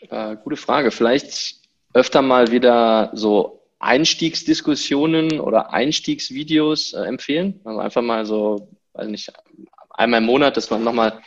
Äh, 0.00 0.36
gute 0.42 0.56
Frage. 0.56 0.90
Vielleicht 0.90 1.56
öfter 1.92 2.22
mal 2.22 2.50
wieder 2.50 3.10
so 3.14 3.62
Einstiegsdiskussionen 3.78 5.40
oder 5.40 5.72
Einstiegsvideos 5.72 6.92
äh, 6.92 7.02
empfehlen. 7.02 7.60
Also 7.64 7.80
einfach 7.80 8.02
mal 8.02 8.26
so, 8.26 8.68
weiß 8.94 9.08
nicht, 9.08 9.32
einmal 9.90 10.20
im 10.20 10.26
Monat, 10.26 10.56
dass 10.56 10.70
man 10.70 10.84
nochmal 10.84 11.20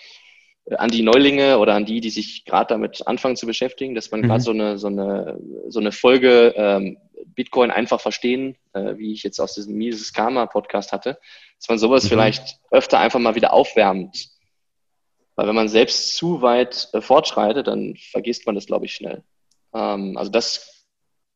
äh, 0.66 0.76
an 0.76 0.90
die 0.90 1.02
Neulinge 1.02 1.60
oder 1.60 1.76
an 1.76 1.86
die, 1.86 2.02
die 2.02 2.10
sich 2.10 2.46
gerade 2.46 2.74
damit 2.74 3.08
anfangen 3.08 3.36
zu 3.36 3.46
beschäftigen, 3.46 3.96
dass 3.96 4.12
man 4.12 4.22
mhm. 4.22 4.28
gerade 4.28 4.42
so 4.42 4.52
eine, 4.52 4.78
so, 4.78 4.88
eine, 4.88 5.40
so 5.68 5.80
eine 5.80 5.92
Folge 5.92 6.54
ähm, 6.56 6.98
Bitcoin 7.26 7.72
einfach 7.72 8.02
verstehen, 8.02 8.56
äh, 8.74 8.98
wie 8.98 9.14
ich 9.14 9.24
jetzt 9.24 9.40
aus 9.40 9.56
diesem 9.56 9.76
Mises 9.76 10.14
Karma 10.14 10.46
Podcast 10.46 10.92
hatte, 10.92 11.20
dass 11.58 11.70
man 11.70 11.78
sowas 11.78 12.06
mhm. 12.06 12.10
vielleicht 12.10 12.60
öfter 12.72 13.00
einfach 13.00 13.20
mal 13.20 13.36
wieder 13.36 13.54
aufwärmt 13.54 14.30
weil 15.40 15.48
wenn 15.48 15.56
man 15.56 15.70
selbst 15.70 16.18
zu 16.18 16.42
weit 16.42 16.90
äh, 16.92 17.00
fortschreitet, 17.00 17.68
dann 17.68 17.96
vergisst 17.96 18.46
man 18.46 18.56
das, 18.56 18.66
glaube 18.66 18.88
ich, 18.88 18.94
schnell. 18.94 19.24
Ähm, 19.74 20.18
also 20.18 20.30
das 20.30 20.86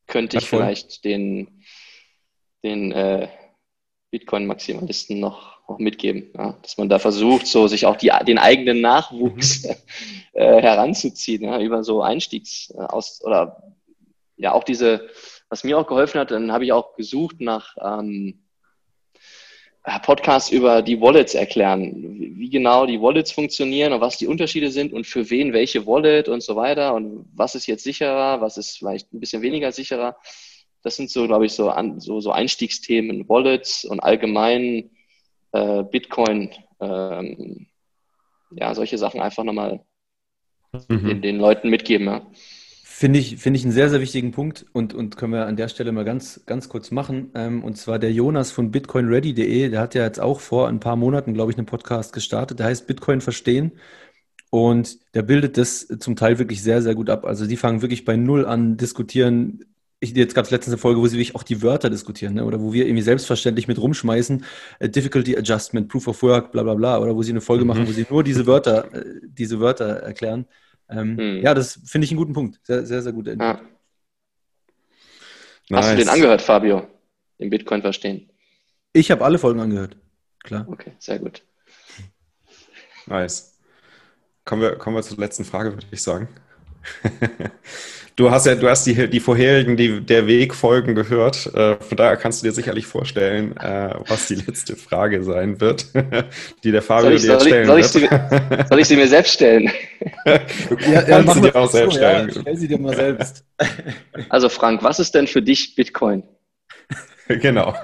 könnte 0.08 0.40
ich 0.40 0.50
vielleicht 0.50 1.06
den, 1.06 1.64
den 2.66 2.92
äh, 2.92 3.30
Bitcoin-Maximalisten 4.12 5.22
noch, 5.22 5.66
noch 5.70 5.80
mitgeben, 5.80 6.32
ja? 6.36 6.58
dass 6.62 6.78
man 6.78 6.90
da 6.90 7.00
versucht, 7.00 7.48
so 7.48 7.66
sich 7.68 7.86
auch 7.86 7.96
die, 7.96 8.12
den 8.28 8.40
eigenen 8.40 8.82
Nachwuchs 8.82 9.64
mhm. 9.64 9.76
äh, 10.34 10.62
heranzuziehen, 10.62 11.46
ja? 11.46 11.62
über 11.62 11.86
so 11.86 12.02
Einstiegs 12.02 12.74
äh, 12.76 12.82
aus 12.82 13.22
oder 13.24 13.64
ja 14.36 14.52
auch 14.52 14.66
diese, 14.66 15.08
was 15.48 15.64
mir 15.64 15.80
auch 15.80 15.88
geholfen 15.88 16.20
hat, 16.20 16.32
dann 16.32 16.52
habe 16.52 16.66
ich 16.66 16.74
auch 16.74 16.98
gesucht 16.98 17.40
nach 17.40 17.78
ähm, 17.80 18.43
Podcasts 20.06 20.50
über 20.50 20.82
die 20.82 21.02
Wallets 21.02 21.36
erklären, 21.36 21.92
wie 22.38 22.50
genau 22.50 22.86
die 22.86 23.02
Wallets 23.02 23.34
funktionieren 23.34 23.92
und 23.92 24.00
was 24.00 24.18
die 24.18 24.28
Unterschiede 24.28 24.72
sind 24.72 24.94
und 24.94 25.06
für 25.06 25.30
wen 25.30 25.52
welche 25.52 25.86
Wallet 25.86 26.30
und 26.30 26.42
so 26.42 26.56
weiter 26.56 26.94
und 26.94 27.26
was 27.36 27.56
ist 27.56 27.68
jetzt 27.68 27.84
sicherer, 27.84 28.40
was 28.40 28.58
ist 28.58 28.78
vielleicht 28.78 29.12
ein 29.14 29.20
bisschen 29.20 29.42
weniger 29.42 29.74
sicherer. 29.74 30.16
Das 30.84 30.96
sind 30.96 31.10
so, 31.10 31.28
glaube 31.28 31.46
ich, 31.46 31.54
so, 31.54 31.70
an, 31.70 32.00
so, 32.00 32.22
so 32.22 32.32
Einstiegsthemen, 32.32 33.28
Wallets 33.28 33.84
und 33.84 34.00
allgemein 34.00 34.90
äh, 35.52 35.84
Bitcoin, 35.84 36.52
ähm, 36.80 37.68
ja, 38.52 38.74
solche 38.76 38.98
Sachen 38.98 39.20
einfach 39.20 39.44
nochmal 39.44 39.82
mhm. 40.88 41.08
den, 41.08 41.22
den 41.22 41.38
Leuten 41.40 41.70
mitgeben. 41.70 42.08
Ja. 42.08 42.26
Finde 43.04 43.20
ich, 43.20 43.36
finde 43.36 43.60
ich 43.60 43.66
einen 43.66 43.74
sehr, 43.74 43.90
sehr 43.90 44.00
wichtigen 44.00 44.32
Punkt 44.32 44.66
und, 44.72 44.94
und 44.94 45.18
können 45.18 45.34
wir 45.34 45.46
an 45.46 45.58
der 45.58 45.68
Stelle 45.68 45.92
mal 45.92 46.06
ganz, 46.06 46.40
ganz 46.46 46.70
kurz 46.70 46.90
machen. 46.90 47.32
Ähm, 47.36 47.62
und 47.62 47.76
zwar 47.76 48.00
der 48.00 48.14
Jonas 48.14 48.52
von 48.52 48.72
bitcoinready.de, 48.72 49.68
der 49.68 49.82
hat 49.82 49.94
ja 49.94 50.04
jetzt 50.04 50.22
auch 50.22 50.40
vor 50.40 50.70
ein 50.70 50.80
paar 50.80 50.96
Monaten, 50.96 51.34
glaube 51.34 51.52
ich, 51.52 51.58
einen 51.58 51.66
Podcast 51.66 52.14
gestartet, 52.14 52.60
der 52.60 52.68
heißt 52.68 52.88
Bitcoin 52.88 53.20
verstehen. 53.20 53.74
Und 54.52 55.00
der 55.16 55.22
bildet 55.22 55.58
das 55.58 55.86
zum 56.00 56.16
Teil 56.16 56.40
wirklich 56.40 56.64
sehr, 56.64 56.82
sehr 56.82 56.96
gut 56.96 57.10
ab. 57.10 57.26
Also 57.26 57.46
die 57.46 57.58
fangen 57.58 57.82
wirklich 57.82 58.06
bei 58.06 58.16
Null 58.16 58.46
an, 58.46 58.78
diskutieren. 58.78 59.66
Ich, 60.00 60.16
jetzt 60.16 60.34
gab 60.34 60.46
es 60.46 60.52
letztens 60.52 60.76
eine 60.76 60.80
Folge, 60.82 61.02
wo 61.02 61.08
sie 61.08 61.18
wirklich 61.18 61.36
auch 61.36 61.44
die 61.44 61.62
Wörter 61.62 61.90
diskutieren, 61.90 62.36
ne? 62.36 62.46
oder 62.46 62.62
wo 62.62 62.72
wir 62.72 62.86
irgendwie 62.86 63.04
selbstverständlich 63.04 63.68
mit 63.68 63.80
rumschmeißen, 63.80 64.46
äh, 64.80 64.88
Difficulty 64.88 65.36
Adjustment, 65.36 65.90
Proof 65.90 66.08
of 66.08 66.24
Work, 66.24 66.54
bla 66.54 66.64
bla 66.64 66.76
bla, 66.76 67.00
oder 67.00 67.18
wo 67.18 67.22
sie 67.22 67.32
eine 67.32 67.42
Folge 67.42 67.66
mhm. 67.66 67.68
machen, 67.68 67.86
wo 67.86 67.92
sie 67.92 68.06
nur 68.10 68.24
diese 68.24 68.48
Wörter, 68.48 68.94
äh, 68.94 69.04
diese 69.26 69.60
Wörter 69.60 69.88
erklären. 69.88 70.46
Ähm, 70.94 71.18
hm. 71.18 71.42
Ja, 71.42 71.54
das 71.54 71.80
finde 71.86 72.06
ich 72.06 72.12
einen 72.12 72.20
guten 72.20 72.34
Punkt. 72.34 72.60
Sehr, 72.64 72.86
sehr, 72.86 73.02
sehr 73.02 73.14
gut. 73.14 73.28
Ja. 73.28 73.36
Nice. 73.36 73.62
Hast 75.72 75.92
du 75.92 75.98
den 75.98 76.10
angehört, 76.10 76.42
Fabio? 76.42 76.88
Den 77.40 77.50
Bitcoin 77.50 77.82
verstehen? 77.82 78.30
Ich 78.92 79.10
habe 79.10 79.26
alle 79.26 79.40
Folgen 79.40 79.60
angehört. 79.60 79.98
Klar. 80.44 80.68
Okay, 80.70 80.92
sehr 81.00 81.20
gut. 81.20 81.42
Nice. 83.08 83.60
Kommen 84.46 84.62
wir, 84.62 84.76
kommen 84.76 84.96
wir 84.96 85.04
zur 85.04 85.18
letzten 85.18 85.46
Frage, 85.46 85.74
würde 85.74 85.86
ich 85.90 86.04
sagen. 86.04 86.28
Du 88.16 88.30
hast 88.30 88.46
ja, 88.46 88.54
du 88.54 88.70
hast 88.70 88.86
die, 88.86 89.10
die 89.10 89.20
vorherigen, 89.20 89.76
die, 89.76 90.00
der 90.00 90.28
Wegfolgen 90.28 90.94
gehört. 90.94 91.48
Äh, 91.56 91.78
von 91.78 91.98
daher 91.98 92.16
kannst 92.16 92.42
du 92.42 92.46
dir 92.46 92.52
sicherlich 92.52 92.86
vorstellen, 92.86 93.58
äh, 93.58 93.96
was 94.08 94.28
die 94.28 94.36
letzte 94.36 94.76
Frage 94.76 95.24
sein 95.24 95.60
wird, 95.60 95.88
die 96.64 96.72
der 96.72 96.84
Fabio 96.84 97.10
ich, 97.10 97.24
dir 97.24 97.40
stellen 97.40 97.66
soll 97.66 97.78
wird. 97.78 97.86
Ich 97.86 97.92
sie, 97.92 98.68
soll 98.70 98.80
ich 98.80 98.88
sie 98.88 98.96
mir 98.98 99.08
selbst 99.08 99.34
stellen? 99.34 99.72
du 100.26 100.32
ja, 100.92 101.02
kannst 101.02 101.28
ja, 101.28 101.34
sie 101.34 101.42
dir 101.42 101.56
auch 101.56 101.72
selbst 101.72 101.94
so, 101.94 102.00
stellen. 102.00 102.30
Ja, 102.30 102.42
stell 102.42 102.58
sie 102.58 102.68
dir 102.68 102.78
mal 102.78 102.96
selbst. 102.96 103.46
Also 104.30 104.48
Frank, 104.50 104.84
was 104.84 105.00
ist 105.00 105.16
denn 105.16 105.26
für 105.26 105.42
dich 105.42 105.76
Bitcoin? 105.76 106.22
Genau. 107.28 107.76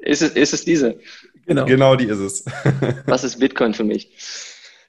Ist 0.00 0.20
es, 0.20 0.32
ist 0.32 0.52
es 0.52 0.64
diese? 0.66 0.98
Genau. 1.46 1.64
Genau 1.64 1.96
die 1.96 2.06
ist 2.06 2.18
es. 2.18 2.44
Was 3.06 3.24
ist 3.24 3.38
Bitcoin 3.38 3.72
für 3.72 3.84
mich? 3.84 4.10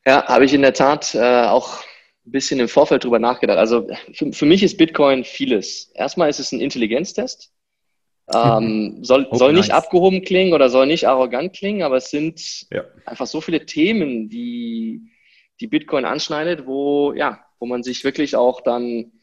Ja, 0.05 0.25
habe 0.25 0.43
ich 0.43 0.53
in 0.53 0.61
der 0.61 0.73
Tat 0.73 1.15
äh, 1.15 1.43
auch 1.45 1.83
ein 2.27 2.31
bisschen 2.31 2.59
im 2.59 2.67
Vorfeld 2.67 3.03
drüber 3.03 3.19
nachgedacht. 3.19 3.57
Also 3.57 3.87
für, 4.13 4.31
für 4.33 4.45
mich 4.45 4.61
ist 4.61 4.77
Bitcoin 4.77 5.23
vieles. 5.23 5.91
Erstmal 5.95 6.29
ist 6.29 6.39
es 6.39 6.51
ein 6.51 6.59
Intelligenztest. 6.59 7.53
Ähm, 8.33 8.99
soll, 9.03 9.25
oh, 9.31 9.37
soll 9.37 9.53
nicht 9.53 9.69
nice. 9.69 9.77
abgehoben 9.77 10.21
klingen 10.21 10.51
oder 10.51 10.69
soll 10.69 10.85
nicht 10.85 11.07
arrogant 11.07 11.53
klingen, 11.53 11.83
aber 11.83 11.95
es 11.95 12.09
sind 12.09 12.67
ja. 12.69 12.83
einfach 13.05 13.25
so 13.25 13.39
viele 13.39 13.65
Themen, 13.65 14.27
die, 14.27 15.09
die 15.61 15.67
Bitcoin 15.67 16.03
anschneidet, 16.03 16.67
wo, 16.67 17.13
ja, 17.13 17.39
wo 17.59 17.65
man 17.65 17.83
sich 17.83 18.03
wirklich 18.03 18.35
auch 18.35 18.59
dann 18.59 19.13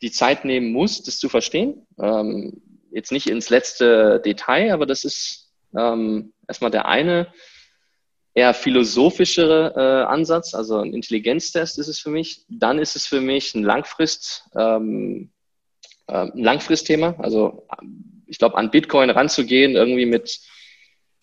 die 0.00 0.12
Zeit 0.12 0.44
nehmen 0.44 0.72
muss, 0.72 1.02
das 1.02 1.18
zu 1.18 1.28
verstehen. 1.28 1.84
Ähm, 2.00 2.62
jetzt 2.92 3.10
nicht 3.10 3.28
ins 3.28 3.50
letzte 3.50 4.20
Detail, 4.24 4.72
aber 4.72 4.86
das 4.86 5.04
ist 5.04 5.52
ähm, 5.76 6.32
erstmal 6.46 6.70
der 6.70 6.86
eine 6.86 7.32
eher 8.34 8.54
philosophischere 8.54 9.74
äh, 9.76 10.10
Ansatz, 10.10 10.54
also 10.54 10.78
ein 10.78 10.94
Intelligenztest 10.94 11.78
ist 11.78 11.88
es 11.88 11.98
für 11.98 12.10
mich. 12.10 12.44
Dann 12.48 12.78
ist 12.78 12.96
es 12.96 13.06
für 13.06 13.20
mich 13.20 13.54
ein 13.54 13.62
Langfrist, 13.62 14.48
ähm, 14.56 15.30
äh, 16.06 16.14
ein 16.14 16.42
Langfristthema. 16.42 17.14
Also 17.18 17.66
ich 18.26 18.38
glaube, 18.38 18.56
an 18.56 18.70
Bitcoin 18.70 19.10
ranzugehen, 19.10 19.76
irgendwie 19.76 20.06
mit, 20.06 20.40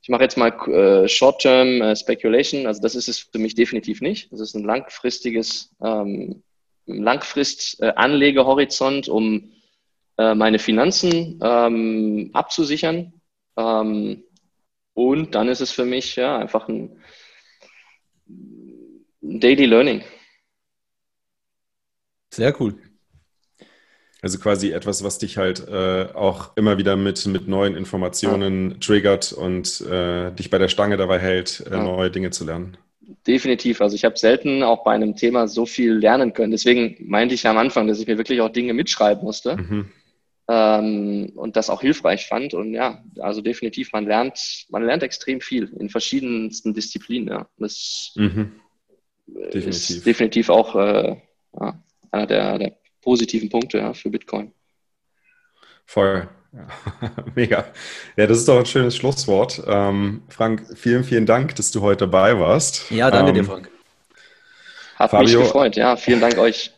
ich 0.01 0.09
mache 0.09 0.23
jetzt 0.23 0.37
mal 0.37 0.51
äh, 0.67 1.07
Short-Term 1.07 1.81
äh, 1.81 1.95
Speculation, 1.95 2.67
also 2.67 2.81
das 2.81 2.95
ist 2.95 3.09
es 3.09 3.19
für 3.19 3.39
mich 3.39 3.55
definitiv 3.55 4.01
nicht. 4.01 4.31
Das 4.31 4.39
ist 4.39 4.55
ein 4.55 4.63
langfristiges, 4.63 5.75
ähm, 5.83 6.43
Langfrist-Anlegehorizont, 6.89 9.09
um 9.09 9.51
äh, 10.17 10.33
meine 10.35 10.59
Finanzen 10.59 11.39
ähm, 11.41 12.29
abzusichern. 12.33 13.13
Ähm, 13.57 14.23
und 14.99 15.33
dann 15.33 15.47
ist 15.47 15.61
es 15.61 15.71
für 15.71 15.85
mich 15.85 16.17
ja 16.17 16.37
einfach 16.37 16.67
ein 16.67 17.01
Daily 19.21 19.65
Learning. 19.65 20.03
Sehr 22.33 22.59
cool. 22.59 22.75
Also 24.21 24.39
quasi 24.39 24.71
etwas, 24.71 25.01
was 25.01 25.17
dich 25.17 25.37
halt 25.37 25.65
äh, 25.69 26.09
auch 26.13 26.57
immer 26.57 26.77
wieder 26.77 26.97
mit, 26.97 27.25
mit 27.27 27.47
neuen 27.47 27.77
Informationen 27.77 28.71
ja. 28.71 28.77
triggert 28.77 29.31
und 29.31 29.79
äh, 29.81 30.31
dich 30.31 30.49
bei 30.49 30.57
der 30.57 30.67
Stange 30.67 30.97
dabei 30.97 31.19
hält, 31.19 31.63
äh, 31.65 31.75
ja. 31.75 31.81
neue 31.83 32.11
Dinge 32.11 32.31
zu 32.31 32.43
lernen. 32.43 32.75
Definitiv. 33.25 33.79
Also 33.79 33.95
ich 33.95 34.03
habe 34.03 34.17
selten 34.17 34.63
auch 34.63 34.83
bei 34.83 34.91
einem 34.91 35.15
Thema 35.15 35.47
so 35.47 35.65
viel 35.65 35.93
lernen 35.93 36.33
können. 36.33 36.51
Deswegen 36.51 36.97
meinte 37.09 37.35
ich 37.35 37.43
ja 37.43 37.51
am 37.51 37.57
Anfang, 37.57 37.87
dass 37.87 38.01
ich 38.01 38.07
mir 38.07 38.17
wirklich 38.17 38.41
auch 38.41 38.49
Dinge 38.49 38.73
mitschreiben 38.73 39.23
musste. 39.23 39.55
Mhm 39.55 39.91
ähm, 40.49 41.31
und 41.35 41.55
das 41.55 41.69
auch 41.69 41.81
hilfreich 41.81 42.27
fand. 42.27 42.55
Und 42.55 42.73
ja, 42.73 43.03
also 43.19 43.41
definitiv, 43.41 43.93
man 43.93 44.05
lernt, 44.05 44.65
man 44.69 44.83
lernt 44.83 45.03
extrem 45.03 45.41
viel 45.41 45.71
in 45.79 45.89
verschiedensten 45.89 46.73
Disziplinen. 46.73 47.29
Ja. 47.29 47.47
Das 47.57 48.11
mhm. 48.15 48.53
definitiv. 49.27 49.67
ist 49.67 50.05
definitiv 50.05 50.49
auch 50.49 50.75
äh, 50.75 51.17
ja, 51.59 51.83
einer 52.11 52.27
der, 52.27 52.57
der, 52.57 52.79
positiven 53.01 53.49
Punkte 53.49 53.77
ja, 53.77 53.93
für 53.93 54.09
Bitcoin. 54.09 54.51
Voll. 55.85 56.27
Ja, 56.51 56.67
mega. 57.35 57.65
Ja, 58.17 58.27
das 58.27 58.39
ist 58.39 58.47
doch 58.47 58.59
ein 58.59 58.65
schönes 58.65 58.97
Schlusswort. 58.97 59.63
Ähm, 59.65 60.23
Frank, 60.27 60.65
vielen, 60.75 61.05
vielen 61.05 61.25
Dank, 61.25 61.55
dass 61.55 61.71
du 61.71 61.81
heute 61.81 62.05
dabei 62.05 62.37
warst. 62.37 62.91
Ja, 62.91 63.09
danke 63.09 63.29
ähm, 63.29 63.35
dir, 63.35 63.43
Frank. 63.45 63.69
Hat 64.97 65.11
Fabio, 65.11 65.39
mich 65.39 65.47
gefreut. 65.47 65.75
Ja, 65.77 65.95
vielen 65.95 66.19
Dank 66.19 66.37
euch. 66.37 66.73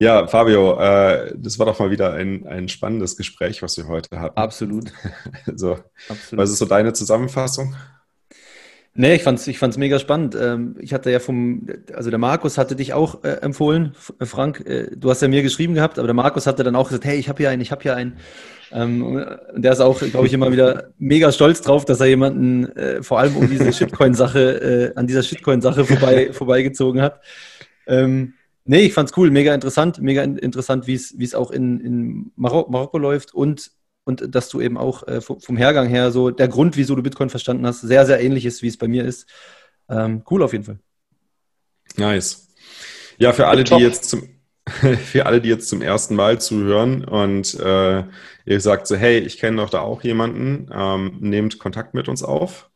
Ja, 0.00 0.28
Fabio, 0.28 0.78
äh, 0.78 1.34
das 1.36 1.58
war 1.58 1.66
doch 1.66 1.80
mal 1.80 1.90
wieder 1.90 2.12
ein, 2.12 2.46
ein 2.46 2.68
spannendes 2.68 3.16
Gespräch, 3.16 3.62
was 3.62 3.76
wir 3.76 3.88
heute 3.88 4.20
hatten. 4.20 4.38
Absolut. 4.38 4.92
so, 5.56 5.78
Absolut. 6.08 6.42
Was 6.42 6.50
ist 6.50 6.58
so 6.58 6.66
deine 6.66 6.92
Zusammenfassung? 6.92 7.74
Nee, 8.94 9.14
ich 9.14 9.22
fand's, 9.22 9.46
ich 9.46 9.58
fand's 9.58 9.76
mega 9.76 9.98
spannend. 9.98 10.36
Ähm, 10.40 10.76
ich 10.80 10.92
hatte 10.92 11.10
ja 11.10 11.18
vom, 11.18 11.66
also 11.94 12.10
der 12.10 12.18
Markus 12.18 12.58
hatte 12.58 12.76
dich 12.76 12.94
auch 12.94 13.22
äh, 13.24 13.40
empfohlen, 13.42 13.94
äh, 14.20 14.26
Frank. 14.26 14.64
Äh, 14.66 14.96
du 14.96 15.10
hast 15.10 15.22
ja 15.22 15.28
mir 15.28 15.42
geschrieben 15.42 15.74
gehabt, 15.74 15.98
aber 15.98 16.06
der 16.06 16.14
Markus 16.14 16.46
hatte 16.46 16.64
dann 16.64 16.76
auch 16.76 16.88
gesagt, 16.88 17.04
hey, 17.04 17.16
ich 17.18 17.28
habe 17.28 17.38
hier 17.38 17.50
einen, 17.50 17.62
ich 17.62 17.70
habe 17.72 17.82
hier 17.82 17.96
einen. 17.96 18.16
Ähm, 18.72 19.02
und 19.02 19.62
der 19.62 19.72
ist 19.72 19.80
auch, 19.80 19.98
glaube 19.98 20.26
ich, 20.26 20.32
immer 20.32 20.52
wieder 20.52 20.90
mega 20.98 21.32
stolz 21.32 21.60
drauf, 21.60 21.84
dass 21.84 22.00
er 22.00 22.06
jemanden 22.06 22.66
äh, 22.76 23.02
vor 23.02 23.18
allem 23.18 23.36
um 23.36 23.48
diese 23.48 23.72
Shitcoin-Sache, 23.72 24.92
an 24.94 25.06
dieser 25.08 25.22
Shitcoin-Sache 25.22 25.84
vorbei, 25.84 26.28
vorbeigezogen 26.32 27.00
hat. 27.00 27.20
Ähm, 27.86 28.34
nee, 28.68 28.82
ich 28.82 28.92
fand's 28.92 29.16
cool, 29.16 29.30
mega 29.30 29.54
interessant, 29.54 30.00
mega 30.00 30.22
interessant, 30.22 30.86
wie 30.86 30.94
es 30.94 31.34
auch 31.34 31.50
in, 31.50 31.80
in 31.80 32.32
Marok 32.36 32.70
Marokko 32.70 32.98
läuft 32.98 33.34
und 33.34 33.72
und 34.04 34.34
dass 34.34 34.48
du 34.48 34.62
eben 34.62 34.78
auch 34.78 35.06
äh, 35.06 35.20
vom 35.20 35.58
Hergang 35.58 35.86
her 35.86 36.10
so 36.10 36.30
der 36.30 36.48
Grund, 36.48 36.78
wieso 36.78 36.94
du 36.94 37.02
Bitcoin 37.02 37.28
verstanden 37.28 37.66
hast, 37.66 37.82
sehr, 37.82 38.06
sehr 38.06 38.22
ähnlich 38.22 38.46
ist, 38.46 38.62
wie 38.62 38.68
es 38.68 38.78
bei 38.78 38.88
mir 38.88 39.04
ist. 39.04 39.28
Ähm, 39.90 40.22
cool 40.30 40.42
auf 40.42 40.52
jeden 40.52 40.64
Fall. 40.64 40.78
Nice. 41.98 42.48
Ja, 43.18 43.34
für 43.34 43.48
alle, 43.48 43.64
die 43.64 43.74
jetzt 43.74 44.08
zum, 44.08 44.26
für 45.04 45.26
alle, 45.26 45.42
die 45.42 45.50
jetzt 45.50 45.68
zum 45.68 45.82
ersten 45.82 46.14
Mal 46.14 46.40
zuhören 46.40 47.04
und 47.04 47.52
äh, 47.60 48.04
ihr 48.46 48.60
sagt 48.60 48.86
so, 48.86 48.96
hey, 48.96 49.18
ich 49.18 49.36
kenne 49.36 49.58
doch 49.58 49.68
da 49.68 49.80
auch 49.80 50.02
jemanden, 50.02 50.70
ähm, 50.72 51.18
nehmt 51.20 51.58
Kontakt 51.58 51.92
mit 51.92 52.08
uns 52.08 52.22
auf. 52.22 52.70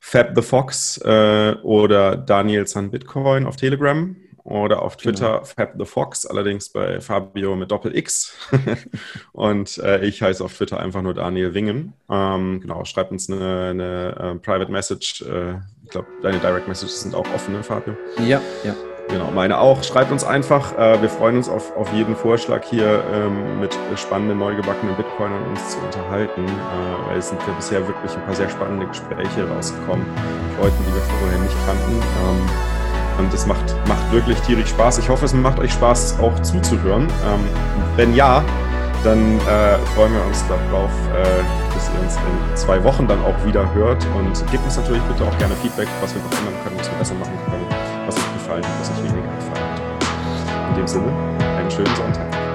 Fab 0.00 0.32
the 0.36 0.42
Fox 0.42 0.98
äh, 0.98 1.54
oder 1.62 2.14
Daniel 2.18 2.66
San 2.66 2.90
Bitcoin 2.90 3.46
auf 3.46 3.56
Telegram 3.56 4.14
oder 4.46 4.82
auf 4.82 4.96
Twitter 4.96 5.32
genau. 5.32 5.44
Fab 5.44 5.74
the 5.76 5.84
Fox, 5.84 6.24
allerdings 6.24 6.68
bei 6.68 7.00
Fabio 7.00 7.56
mit 7.56 7.70
Doppel 7.70 7.96
X. 7.96 8.36
und 9.32 9.78
äh, 9.78 10.04
ich 10.04 10.22
heiße 10.22 10.42
auf 10.42 10.54
Twitter 10.54 10.78
einfach 10.78 11.02
nur 11.02 11.14
Daniel 11.14 11.52
Wingen. 11.52 11.94
Ähm, 12.08 12.60
genau, 12.60 12.84
schreibt 12.84 13.10
uns 13.10 13.28
eine, 13.28 13.70
eine 13.70 14.34
uh, 14.34 14.38
Private 14.38 14.70
Message. 14.70 15.22
Äh, 15.22 15.56
ich 15.84 15.90
glaube, 15.90 16.06
deine 16.22 16.38
Direct 16.38 16.68
Messages 16.68 17.02
sind 17.02 17.14
auch 17.14 17.26
offen, 17.34 17.54
ne, 17.54 17.62
Fabio? 17.62 17.96
Ja, 18.24 18.40
ja. 18.64 18.74
Genau, 19.08 19.30
meine 19.30 19.58
auch. 19.58 19.82
Schreibt 19.84 20.10
uns 20.10 20.24
einfach. 20.24 20.76
Äh, 20.76 21.00
wir 21.00 21.08
freuen 21.08 21.36
uns 21.36 21.48
auf, 21.48 21.76
auf 21.76 21.92
jeden 21.92 22.16
Vorschlag 22.16 22.64
hier 22.64 23.04
ähm, 23.12 23.60
mit 23.60 23.76
spannenden, 23.96 24.38
neugebackenen 24.38 24.96
Bitcoinern 24.96 25.44
uns 25.48 25.70
zu 25.70 25.78
unterhalten, 25.78 26.44
äh, 26.44 27.08
weil 27.08 27.18
es 27.18 27.28
sind 27.28 27.40
ja 27.46 27.52
bisher 27.52 27.86
wirklich 27.86 28.12
ein 28.16 28.24
paar 28.24 28.34
sehr 28.34 28.48
spannende 28.48 28.86
Gespräche 28.86 29.48
rausgekommen 29.48 30.06
Leuten, 30.60 30.76
die 30.88 30.94
wir 30.94 31.02
vorher 31.02 31.38
nicht 31.38 31.56
kannten. 31.66 31.92
Ähm, 31.92 32.75
und 33.18 33.32
es 33.32 33.46
macht, 33.46 33.74
macht 33.88 34.12
wirklich 34.12 34.40
tierisch 34.42 34.70
Spaß. 34.70 34.98
Ich 34.98 35.08
hoffe, 35.08 35.24
es 35.24 35.34
macht 35.34 35.58
euch 35.58 35.72
Spaß, 35.72 36.18
auch 36.20 36.38
zuzuhören. 36.40 37.04
Ähm, 37.04 37.40
wenn 37.96 38.14
ja, 38.14 38.44
dann 39.04 39.38
äh, 39.40 39.78
freuen 39.94 40.12
wir 40.14 40.24
uns 40.26 40.44
darauf, 40.48 40.90
äh, 41.14 41.74
dass 41.74 41.90
ihr 41.94 42.00
uns 42.00 42.16
in 42.16 42.56
zwei 42.56 42.82
Wochen 42.82 43.06
dann 43.06 43.20
auch 43.24 43.44
wieder 43.46 43.72
hört. 43.74 44.04
Und 44.16 44.34
gebt 44.50 44.64
uns 44.64 44.76
natürlich 44.76 45.02
bitte 45.02 45.24
auch 45.24 45.38
gerne 45.38 45.54
Feedback, 45.56 45.88
was 46.00 46.14
wir 46.14 46.22
noch 46.22 46.38
ändern 46.38 46.54
können, 46.64 46.78
was 46.78 46.90
wir 46.90 46.98
besser 46.98 47.14
machen 47.14 47.38
können, 47.48 47.66
was 48.06 48.16
euch 48.16 48.32
gefallen 48.34 48.64
hat, 48.64 48.80
was 48.80 48.90
euch 48.90 49.04
weniger 49.04 49.34
gefallen 49.36 49.70
hat. 49.70 50.70
In 50.70 50.76
dem 50.76 50.86
Sinne, 50.86 51.12
einen 51.58 51.70
schönen 51.70 51.94
Sonntag. 51.96 52.45